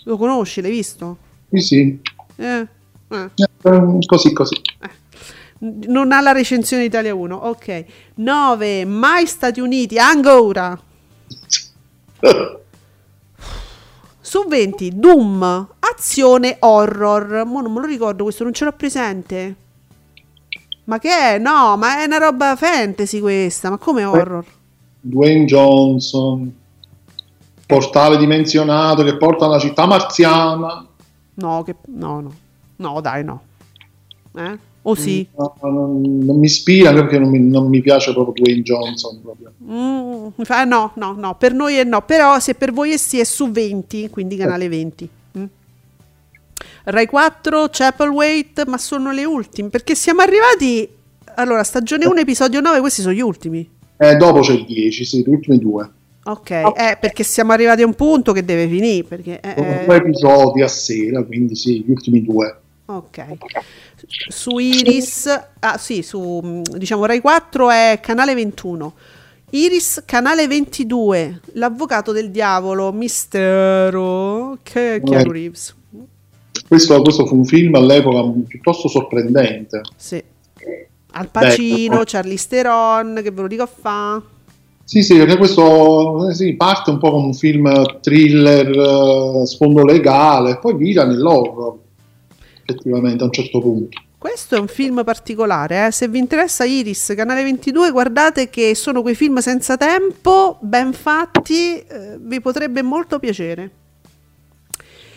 Lo 0.04 0.16
conosci, 0.16 0.60
l'hai 0.60 0.70
visto? 0.70 1.16
Sì, 1.50 1.58
sì, 1.58 2.00
Eh, 2.36 2.66
eh. 3.08 3.30
Eh, 3.62 3.98
così 4.06 4.32
così. 4.32 4.60
Non 5.58 6.12
ha 6.12 6.20
la 6.20 6.32
recensione 6.32 6.84
Italia 6.84 7.14
1. 7.14 7.36
Ok. 7.36 7.84
9. 8.14 8.84
Mai 8.86 9.26
Stati 9.26 9.60
Uniti. 9.60 9.98
Ancora. 9.98 10.78
Su 14.30 14.44
20. 14.46 14.90
Doom. 14.94 15.68
Azione 15.80 16.58
horror. 16.60 17.42
Mo 17.44 17.62
non 17.62 17.72
me 17.72 17.80
lo 17.80 17.86
ricordo 17.86 18.22
questo, 18.22 18.44
non 18.44 18.52
ce 18.52 18.64
l'ho 18.64 18.70
presente. 18.70 19.56
Ma 20.84 21.00
che 21.00 21.10
è? 21.10 21.38
No, 21.38 21.76
ma 21.76 22.00
è 22.00 22.04
una 22.04 22.18
roba 22.18 22.54
fantasy 22.54 23.18
questa. 23.18 23.70
Ma 23.70 23.76
come 23.76 24.04
horror? 24.04 24.44
Dwayne 25.00 25.46
Johnson, 25.46 26.54
portale 27.66 28.18
dimensionato 28.18 29.02
che 29.02 29.16
porta 29.16 29.46
alla 29.46 29.58
città 29.58 29.84
marziana. 29.86 30.86
No, 31.34 31.62
che... 31.64 31.74
no, 31.86 32.20
no. 32.20 32.32
No, 32.76 33.00
dai, 33.00 33.24
no. 33.24 33.42
Eh? 34.36 34.58
O 34.82 34.94
sì? 34.94 35.26
No, 35.36 35.54
non, 35.62 36.00
non 36.24 36.38
mi 36.38 36.46
ispira 36.46 36.88
anche 36.88 37.02
perché 37.02 37.18
non 37.18 37.30
mi, 37.30 37.38
non 37.38 37.68
mi 37.68 37.80
piace 37.82 38.12
proprio 38.12 38.42
Dwayne 38.42 38.62
Johnson. 38.62 39.20
proprio. 39.20 39.52
Mm, 39.62 40.28
no, 40.66 40.92
no, 40.94 41.14
no, 41.18 41.36
per 41.36 41.52
noi 41.52 41.76
è 41.76 41.84
no, 41.84 42.02
però 42.02 42.38
se 42.38 42.54
per 42.54 42.72
voi 42.72 42.92
è 42.92 42.96
sì 42.96 43.20
è 43.20 43.24
su 43.24 43.50
20, 43.50 44.08
quindi 44.08 44.36
canale 44.36 44.68
20. 44.68 45.08
Mm. 45.38 45.44
Rai 46.84 47.06
4, 47.06 47.68
Chapelwaite, 47.70 48.64
ma 48.66 48.78
sono 48.78 49.12
le 49.12 49.24
ultime, 49.24 49.68
perché 49.68 49.94
siamo 49.94 50.22
arrivati, 50.22 50.88
allora, 51.34 51.62
stagione 51.62 52.06
1, 52.06 52.20
episodio 52.20 52.60
9, 52.60 52.80
questi 52.80 53.02
sono 53.02 53.14
gli 53.14 53.20
ultimi. 53.20 53.68
Eh, 53.98 54.16
dopo 54.16 54.40
c'è 54.40 54.52
il 54.52 54.64
10, 54.64 55.04
sì, 55.04 55.22
gli 55.22 55.28
ultimi 55.28 55.58
due. 55.58 55.90
Ok, 56.22 56.50
eh, 56.50 56.96
perché 56.98 57.22
siamo 57.22 57.52
arrivati 57.52 57.82
a 57.82 57.86
un 57.86 57.94
punto 57.94 58.32
che 58.32 58.44
deve 58.44 58.66
finire, 58.66 59.04
perché... 59.04 59.40
eh, 59.40 59.54
Sono 59.56 59.84
due 59.84 59.96
episodi 59.96 60.62
a 60.62 60.68
sera, 60.68 61.22
quindi 61.22 61.54
sì, 61.54 61.82
gli 61.84 61.90
ultimi 61.90 62.22
due. 62.22 62.60
Ok. 62.86 63.24
Su 64.06 64.58
Iris, 64.58 65.26
ah 65.60 65.78
sì, 65.78 66.02
su 66.02 66.62
diciamo 66.76 67.06
Rai 67.06 67.20
4 67.20 67.70
è 67.70 67.98
canale 68.02 68.34
21. 68.34 68.92
Iris, 69.50 70.02
canale 70.04 70.46
22, 70.46 71.40
L'avvocato 71.54 72.12
del 72.12 72.30
diavolo, 72.30 72.92
Mistero, 72.92 74.58
che 74.62 74.96
è 74.96 75.02
Keanu 75.02 75.30
Eh. 75.30 75.32
Reeves. 75.32 75.74
Questo, 76.68 77.02
questo 77.02 77.26
fu 77.26 77.34
un 77.34 77.44
film 77.44 77.74
all'epoca 77.74 78.22
piuttosto 78.46 78.86
sorprendente. 78.86 79.80
Sì. 79.96 80.22
Al 81.12 81.28
Pacino, 81.28 81.88
Bello. 81.88 82.04
Charlie 82.06 82.38
Theron, 82.48 83.20
che 83.22 83.32
ve 83.32 83.40
lo 83.40 83.48
dico 83.48 83.64
a 83.64 83.68
fa. 83.68 84.22
Sì, 84.84 85.02
sì, 85.02 85.16
perché 85.16 85.36
questo 85.36 86.28
eh, 86.28 86.34
sì, 86.34 86.54
parte 86.54 86.90
un 86.90 86.98
po' 86.98 87.10
come 87.10 87.26
un 87.26 87.34
film 87.34 88.00
thriller, 88.00 88.68
eh, 88.70 89.46
sfondo 89.46 89.84
legale, 89.84 90.58
poi 90.58 90.74
vira 90.76 91.04
nell'horror, 91.04 91.78
effettivamente 92.70 93.22
a 93.22 93.26
un 93.26 93.32
certo 93.32 93.60
punto. 93.60 93.98
Questo 94.20 94.54
è 94.54 94.58
un 94.58 94.66
film 94.66 95.02
particolare, 95.02 95.86
eh. 95.86 95.90
se 95.90 96.06
vi 96.06 96.18
interessa 96.18 96.64
Iris, 96.64 97.14
canale 97.16 97.42
22, 97.42 97.90
guardate 97.90 98.50
che 98.50 98.74
sono 98.74 99.00
quei 99.00 99.14
film 99.14 99.38
senza 99.38 99.78
tempo, 99.78 100.58
ben 100.60 100.92
fatti, 100.92 101.78
eh, 101.78 102.18
vi 102.20 102.38
potrebbe 102.40 102.82
molto 102.82 103.18
piacere. 103.18 103.70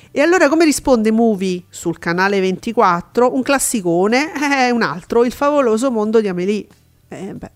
E 0.09 0.21
allora 0.21 0.47
come 0.47 0.63
risponde 0.63 1.11
Movie 1.11 1.63
sul 1.69 1.99
canale 1.99 2.39
24? 2.39 3.33
Un 3.35 3.41
classicone, 3.41 4.31
è 4.67 4.69
un 4.69 4.83
altro, 4.83 5.25
Il 5.25 5.33
favoloso 5.33 5.91
mondo 5.91 6.21
di 6.21 6.29
Amélie. 6.29 6.67
Eh, 7.09 7.33
beh, 7.33 7.51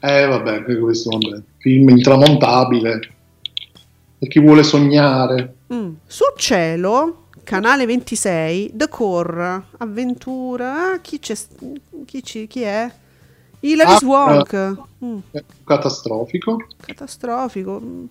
Eh 0.00 0.26
vabbè, 0.26 0.62
questo 0.78 1.10
vabbè, 1.18 1.42
film 1.58 1.88
intramontabile, 1.88 3.00
per 4.18 4.28
chi 4.28 4.38
vuole 4.38 4.62
sognare. 4.62 5.54
mm. 5.72 5.92
Sul 6.06 6.34
cielo, 6.36 7.25
canale 7.46 7.86
26, 7.86 8.72
The 8.74 8.88
Core, 8.88 9.62
avventura, 9.78 10.90
ah, 10.94 11.00
chi, 11.00 11.20
c'è, 11.20 11.36
chi, 12.04 12.22
ci- 12.24 12.48
chi 12.48 12.62
è? 12.62 12.92
Hilary 13.60 13.92
Ah, 13.92 13.98
Swank. 13.98 14.76
Mm. 15.04 15.18
È 15.30 15.44
catastrofico. 15.64 16.56
catastrofico. 16.76 17.80
Mm. 17.80 18.04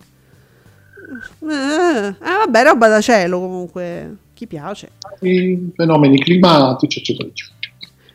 Eh, 1.48 2.06
eh, 2.08 2.14
vabbè, 2.18 2.64
roba 2.64 2.88
da 2.88 3.00
cielo 3.02 3.38
comunque. 3.40 4.16
Chi 4.32 4.46
piace. 4.46 4.92
I 5.20 5.70
fenomeni 5.74 6.18
climatici, 6.18 6.98
eccetera, 7.00 7.28
eccetera. 7.28 7.54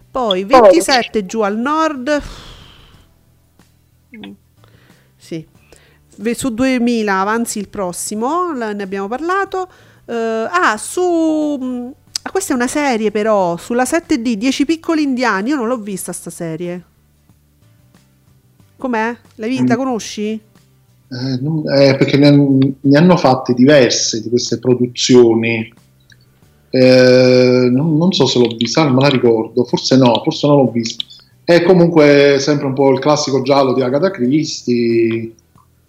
Poi 0.09 0.43
27 0.43 1.25
giù 1.25 1.41
al 1.41 1.57
nord. 1.57 2.21
Mm. 4.17 4.31
Sì. 5.15 5.47
Su 6.33 6.49
2000 6.49 7.19
avanzi 7.21 7.59
il 7.59 7.69
prossimo, 7.69 8.51
ne 8.51 8.83
abbiamo 8.83 9.07
parlato. 9.07 9.69
Eh, 10.05 10.13
ah, 10.49 10.77
su... 10.77 11.57
mm, 11.61 11.87
ah, 12.23 12.31
questa 12.31 12.53
è 12.53 12.55
una 12.55 12.67
serie 12.67 13.11
però, 13.11 13.57
sulla 13.57 13.83
7D, 13.83 14.33
10 14.33 14.65
piccoli 14.65 15.03
indiani. 15.03 15.49
Io 15.49 15.55
non 15.55 15.67
l'ho 15.67 15.77
vista 15.77 16.11
sta 16.11 16.29
serie. 16.29 16.83
Com'è? 18.77 19.15
L'hai 19.35 19.49
vi- 19.49 19.67
La 19.67 19.75
Mm. 19.75 19.77
conosci? 19.77 20.31
Eh, 20.31 21.37
non- 21.41 21.63
eh, 21.69 21.95
perché 21.97 22.17
ne, 22.17 22.27
han- 22.27 22.75
ne 22.81 22.97
hanno 22.97 23.17
fatte 23.17 23.53
diverse 23.53 24.21
di 24.21 24.29
queste 24.29 24.59
produzioni. 24.59 25.71
Eh, 26.69 27.67
non, 27.69 27.97
non 27.97 28.13
so 28.13 28.25
se 28.25 28.39
l'ho 28.39 28.55
vista, 28.57 28.83
non 28.85 28.93
me 28.95 29.01
la 29.01 29.09
ricordo, 29.09 29.65
forse 29.65 29.97
no, 29.97 30.21
forse 30.23 30.47
non 30.47 30.57
l'ho 30.57 30.71
vista. 30.71 31.03
È 31.43 31.63
comunque 31.63 32.37
sempre 32.39 32.65
un 32.67 32.73
po' 32.73 32.91
il 32.91 32.99
classico 32.99 33.41
giallo 33.41 33.73
di 33.73 33.81
Agatha 33.81 34.09
Christie, 34.09 35.33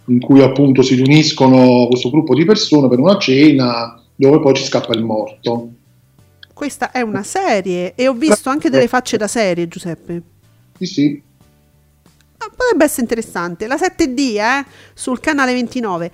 in 0.07 0.21
cui 0.21 0.43
appunto 0.43 0.83
si 0.83 0.97
riuniscono 0.97 1.87
questo 1.89 2.11
gruppo 2.11 2.35
di 2.35 2.45
persone 2.45 2.89
per 2.89 2.99
una 2.99 3.17
cena 3.19 4.02
dove 4.23 4.39
poi 4.39 4.55
ci 4.55 4.65
scappa 4.65 4.95
il 4.95 5.03
morto. 5.03 5.71
Questa 6.55 6.93
è 6.93 7.01
una 7.01 7.25
serie 7.25 7.95
e 7.97 8.07
ho 8.07 8.13
visto 8.13 8.51
anche 8.51 8.71
delle 8.71 8.87
facce 8.87 9.17
da 9.17 9.27
serie, 9.27 9.67
Giuseppe. 9.67 10.23
Sì, 10.79 10.87
sì. 10.87 11.23
Ah, 12.39 12.49
potrebbe 12.55 12.85
essere 12.85 13.03
interessante. 13.03 13.67
La 13.67 13.75
7D, 13.75 14.37
eh, 14.37 14.65
sul 14.95 15.19
canale 15.19 15.53
29. 15.55 16.13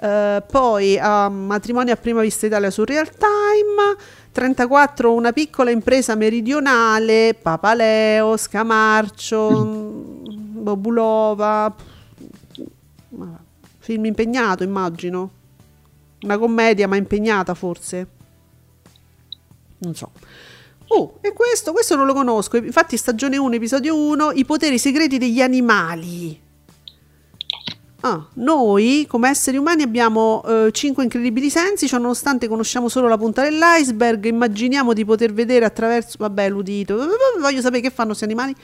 Eh, 0.00 0.42
poi 0.50 0.98
ah, 0.98 1.28
Matrimonio 1.28 1.92
a 1.92 1.96
prima 1.96 2.22
vista 2.22 2.46
Italia 2.46 2.70
su 2.70 2.82
Real 2.82 3.08
Time. 3.08 3.96
34 4.32 5.12
Una 5.12 5.32
piccola 5.32 5.70
impresa 5.70 6.16
meridionale. 6.16 7.36
Papaleo, 7.40 8.36
Scamarcio, 8.36 9.64
mm, 9.64 10.24
Bobulova. 10.60 11.72
Film 13.78 14.04
impegnato, 14.06 14.64
immagino. 14.64 15.42
Una 16.24 16.38
commedia, 16.38 16.88
ma 16.88 16.96
impegnata 16.96 17.52
forse. 17.52 18.06
Non 19.78 19.94
so. 19.94 20.10
Oh, 20.86 21.18
e 21.20 21.34
questo, 21.34 21.72
questo 21.72 21.96
non 21.96 22.06
lo 22.06 22.14
conosco. 22.14 22.56
Infatti, 22.56 22.96
stagione 22.96 23.36
1, 23.36 23.54
episodio 23.56 23.94
1, 23.94 24.32
i 24.32 24.46
poteri 24.46 24.78
segreti 24.78 25.18
degli 25.18 25.42
animali. 25.42 26.40
Ah, 28.00 28.26
noi 28.34 29.06
come 29.08 29.28
esseri 29.28 29.56
umani 29.56 29.82
abbiamo 29.82 30.42
5 30.70 31.02
incredibili 31.02 31.50
sensi, 31.50 31.88
cioè 31.88 32.00
nonostante 32.00 32.48
conosciamo 32.48 32.88
solo 32.88 33.08
la 33.08 33.16
punta 33.16 33.42
dell'iceberg, 33.42 34.24
immaginiamo 34.24 34.92
di 34.92 35.04
poter 35.04 35.32
vedere 35.32 35.64
attraverso, 35.64 36.16
vabbè, 36.18 36.48
l'udito, 36.50 36.98
voglio 37.38 37.60
sapere 37.60 37.80
che 37.82 37.90
fanno 37.90 38.08
questi 38.08 38.24
animali. 38.24 38.54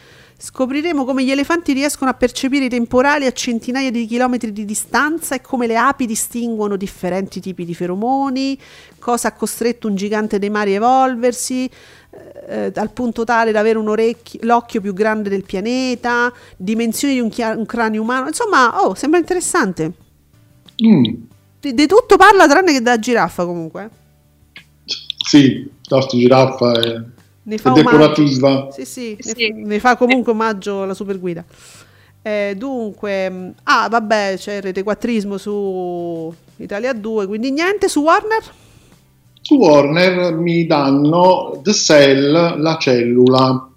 Scopriremo 0.43 1.05
come 1.05 1.22
gli 1.22 1.30
elefanti 1.30 1.74
riescono 1.74 2.09
a 2.09 2.14
percepire 2.14 2.64
i 2.64 2.68
temporali 2.70 3.26
a 3.26 3.32
centinaia 3.32 3.91
di 3.91 4.07
chilometri 4.07 4.53
di 4.53 4.64
distanza 4.64 5.34
e 5.34 5.43
come 5.43 5.66
le 5.66 5.76
api 5.76 6.07
distinguono 6.07 6.76
differenti 6.76 7.41
tipi 7.41 7.66
di 7.66 7.74
feromoni, 7.74 8.59
cosa 8.99 9.28
ha 9.28 9.32
costretto 9.32 9.86
un 9.86 9.97
gigante 9.97 10.38
dei 10.38 10.49
mari 10.49 10.72
a 10.72 10.76
evolversi, 10.76 11.68
eh, 12.49 12.72
al 12.74 12.91
punto 12.91 13.24
tale 13.24 13.53
da 13.53 13.61
avere 13.61 13.76
un 13.76 13.88
orecchio, 13.88 14.41
l'occhio 14.45 14.80
più 14.80 14.95
grande 14.95 15.28
del 15.28 15.45
pianeta, 15.45 16.32
dimensioni 16.57 17.12
di 17.14 17.20
un, 17.20 17.28
chia- 17.28 17.55
un 17.55 17.66
cranio 17.66 18.01
umano. 18.01 18.28
Insomma, 18.28 18.82
oh, 18.82 18.95
sembra 18.95 19.18
interessante. 19.20 19.93
Mm, 20.82 21.05
Di, 21.61 21.74
di 21.74 21.86
tutto 21.86 22.16
parla 22.16 22.49
tranne 22.49 22.72
che 22.72 22.80
da 22.80 22.99
giraffa 22.99 23.45
comunque. 23.45 23.91
sì, 25.22 25.70
Tosto 25.82 26.16
Giraffa 26.16 26.72
è, 26.80 27.03
Ne 27.43 27.59
fa 27.59 27.70
decorativa. 27.70 28.68
Sì, 28.70 28.84
sì, 28.84 29.16
ne- 29.24 29.32
Sì. 29.34 29.53
Ne, 29.53 29.78
fa 29.80 29.97
comunque 29.97 30.32
omaggio 30.32 30.84
la 30.84 30.95
super 30.95 31.18
guida. 31.18 31.45
Eh, 32.22 32.55
dunque, 32.57 33.30
mh, 33.30 33.55
ah, 33.64 33.88
vabbè, 33.88 34.34
c'è 34.36 34.57
il 34.57 34.62
retequattrismo 34.62 35.38
su 35.38 36.32
Italia 36.57 36.93
2, 36.93 37.26
quindi 37.26 37.51
niente 37.51 37.88
su 37.88 38.01
Warner. 38.03 38.43
Su 39.41 39.55
Warner 39.55 40.34
mi 40.34 40.66
danno 40.66 41.61
The 41.62 41.72
Cell, 41.72 42.61
la 42.61 42.76
cellula, 42.78 43.68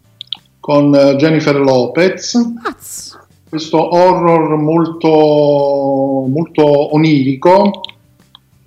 con 0.59 0.93
eh, 0.93 1.16
Jennifer 1.16 1.55
Lopez, 1.57 2.36
Az. 2.66 3.18
questo 3.47 3.95
horror 3.95 4.57
molto, 4.57 5.07
molto 6.28 6.93
onirico, 6.93 7.68
mm, 7.68 7.92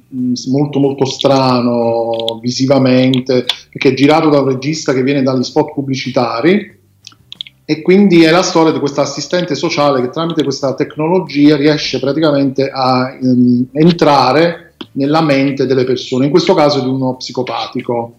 molto 0.09 0.79
molto 0.79 1.05
strano 1.05 2.39
visivamente, 2.41 3.45
perché 3.71 3.91
è 3.91 3.95
girato 3.95 4.29
da 4.29 4.41
un 4.41 4.49
regista 4.49 4.93
che 4.93 5.03
viene 5.03 5.23
dagli 5.23 5.43
spot 5.43 5.73
pubblicitari 5.73 6.75
e 7.69 7.83
quindi 7.83 8.23
è 8.23 8.31
la 8.31 8.43
storia 8.43 8.71
di 8.71 8.79
questa 8.79 9.03
assistente 9.03 9.57
sociale 9.57 10.01
che 10.01 10.11
tramite 10.11 10.45
questa 10.45 10.75
tecnologia 10.75 11.57
riesce 11.57 11.99
praticamente 11.99 12.71
a 12.71 13.19
ehm, 13.21 13.67
entrare 13.73 14.75
nella 14.93 15.21
mente 15.21 15.67
delle 15.67 15.83
persone, 15.83 16.27
in 16.27 16.31
questo 16.31 16.55
caso 16.55 16.81
di 16.81 16.89
uno 16.89 17.17
psicopatico. 17.17 18.15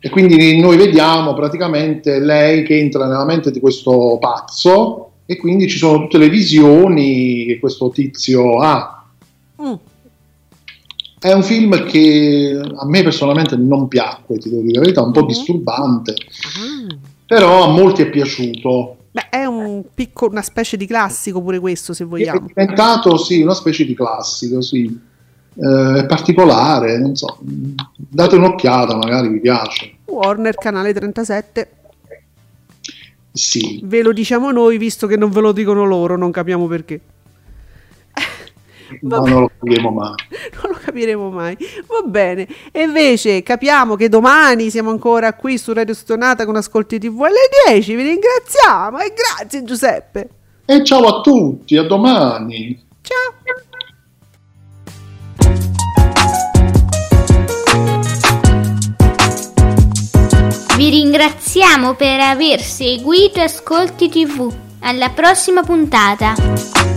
E 0.00 0.10
quindi 0.10 0.60
noi 0.60 0.76
vediamo 0.76 1.34
praticamente 1.34 2.18
lei 2.18 2.64
che 2.64 2.76
entra 2.76 3.06
nella 3.06 3.24
mente 3.24 3.52
di 3.52 3.60
questo 3.60 4.18
pazzo 4.20 5.10
e 5.24 5.36
quindi 5.36 5.68
ci 5.68 5.78
sono 5.78 6.00
tutte 6.00 6.18
le 6.18 6.28
visioni 6.28 7.46
che 7.46 7.58
questo 7.60 7.90
tizio 7.90 8.58
ha. 8.58 9.06
Mm. 9.62 9.72
È 11.24 11.32
un 11.32 11.42
film 11.42 11.86
che 11.86 12.60
a 12.76 12.84
me 12.86 13.02
personalmente 13.02 13.56
non 13.56 13.88
piacque, 13.88 14.36
ti 14.36 14.50
devo 14.50 14.60
dire 14.60 14.74
la 14.74 14.80
verità, 14.80 15.00
un 15.02 15.10
po' 15.12 15.22
Mhm. 15.22 15.26
disturbante, 15.26 16.10
Ah. 16.12 16.94
però 17.24 17.64
a 17.64 17.68
molti 17.68 18.02
è 18.02 18.10
piaciuto. 18.10 18.96
Beh, 19.10 19.28
è 19.30 19.46
un 19.46 19.84
picco- 19.94 20.28
una 20.28 20.42
specie 20.42 20.76
di 20.76 20.86
classico 20.86 21.40
pure 21.40 21.58
questo, 21.60 21.94
se 21.94 22.04
È 22.04 22.06
vogliamo. 22.06 22.44
diventato 22.46 23.16
sì, 23.16 23.40
una 23.40 23.54
specie 23.54 23.86
di 23.86 23.94
classico, 23.94 24.60
sì. 24.60 24.84
Eh, 25.56 25.98
è 26.00 26.04
particolare, 26.06 26.98
non 26.98 27.16
so. 27.16 27.38
Date 27.40 28.36
un'occhiata, 28.36 28.94
magari 28.94 29.28
vi 29.28 29.40
piace. 29.40 29.92
Warner, 30.04 30.54
canale 30.56 30.92
37. 30.92 31.70
Sì, 33.32 33.80
Ve 33.82 34.02
lo 34.02 34.12
diciamo 34.12 34.50
noi, 34.50 34.76
visto 34.76 35.06
che 35.06 35.16
non 35.16 35.30
ve 35.30 35.40
lo 35.40 35.52
dicono 35.52 35.86
loro, 35.86 36.18
non 36.18 36.30
capiamo 36.30 36.66
perché. 36.66 37.00
Ma 39.02 39.18
non 39.18 39.40
lo 39.40 39.50
capiremo 39.58 39.90
mai. 39.90 40.14
non 40.62 40.72
lo 40.72 40.78
capiremo 40.82 41.30
mai. 41.30 41.56
Va 41.86 42.02
bene. 42.06 42.46
E 42.72 42.82
invece 42.82 43.42
capiamo 43.42 43.96
che 43.96 44.08
domani 44.08 44.70
siamo 44.70 44.90
ancora 44.90 45.34
qui 45.34 45.58
su 45.58 45.72
Radio 45.72 45.94
Stonata 45.94 46.44
con 46.44 46.56
Ascolti 46.56 46.98
TV 46.98 47.20
alle 47.22 47.48
10. 47.66 47.94
Vi 47.94 48.02
ringraziamo 48.02 48.98
e 48.98 49.12
grazie 49.14 49.64
Giuseppe. 49.64 50.28
E 50.66 50.84
ciao 50.84 51.04
a 51.04 51.20
tutti, 51.20 51.76
a 51.76 51.82
domani. 51.82 52.82
Ciao. 53.02 53.34
ringraziamo 60.94 61.94
per 61.94 62.20
aver 62.20 62.60
seguito 62.60 63.40
Ascolti 63.40 64.08
TV. 64.08 64.52
Alla 64.80 65.10
prossima 65.10 65.62
puntata. 65.62 66.93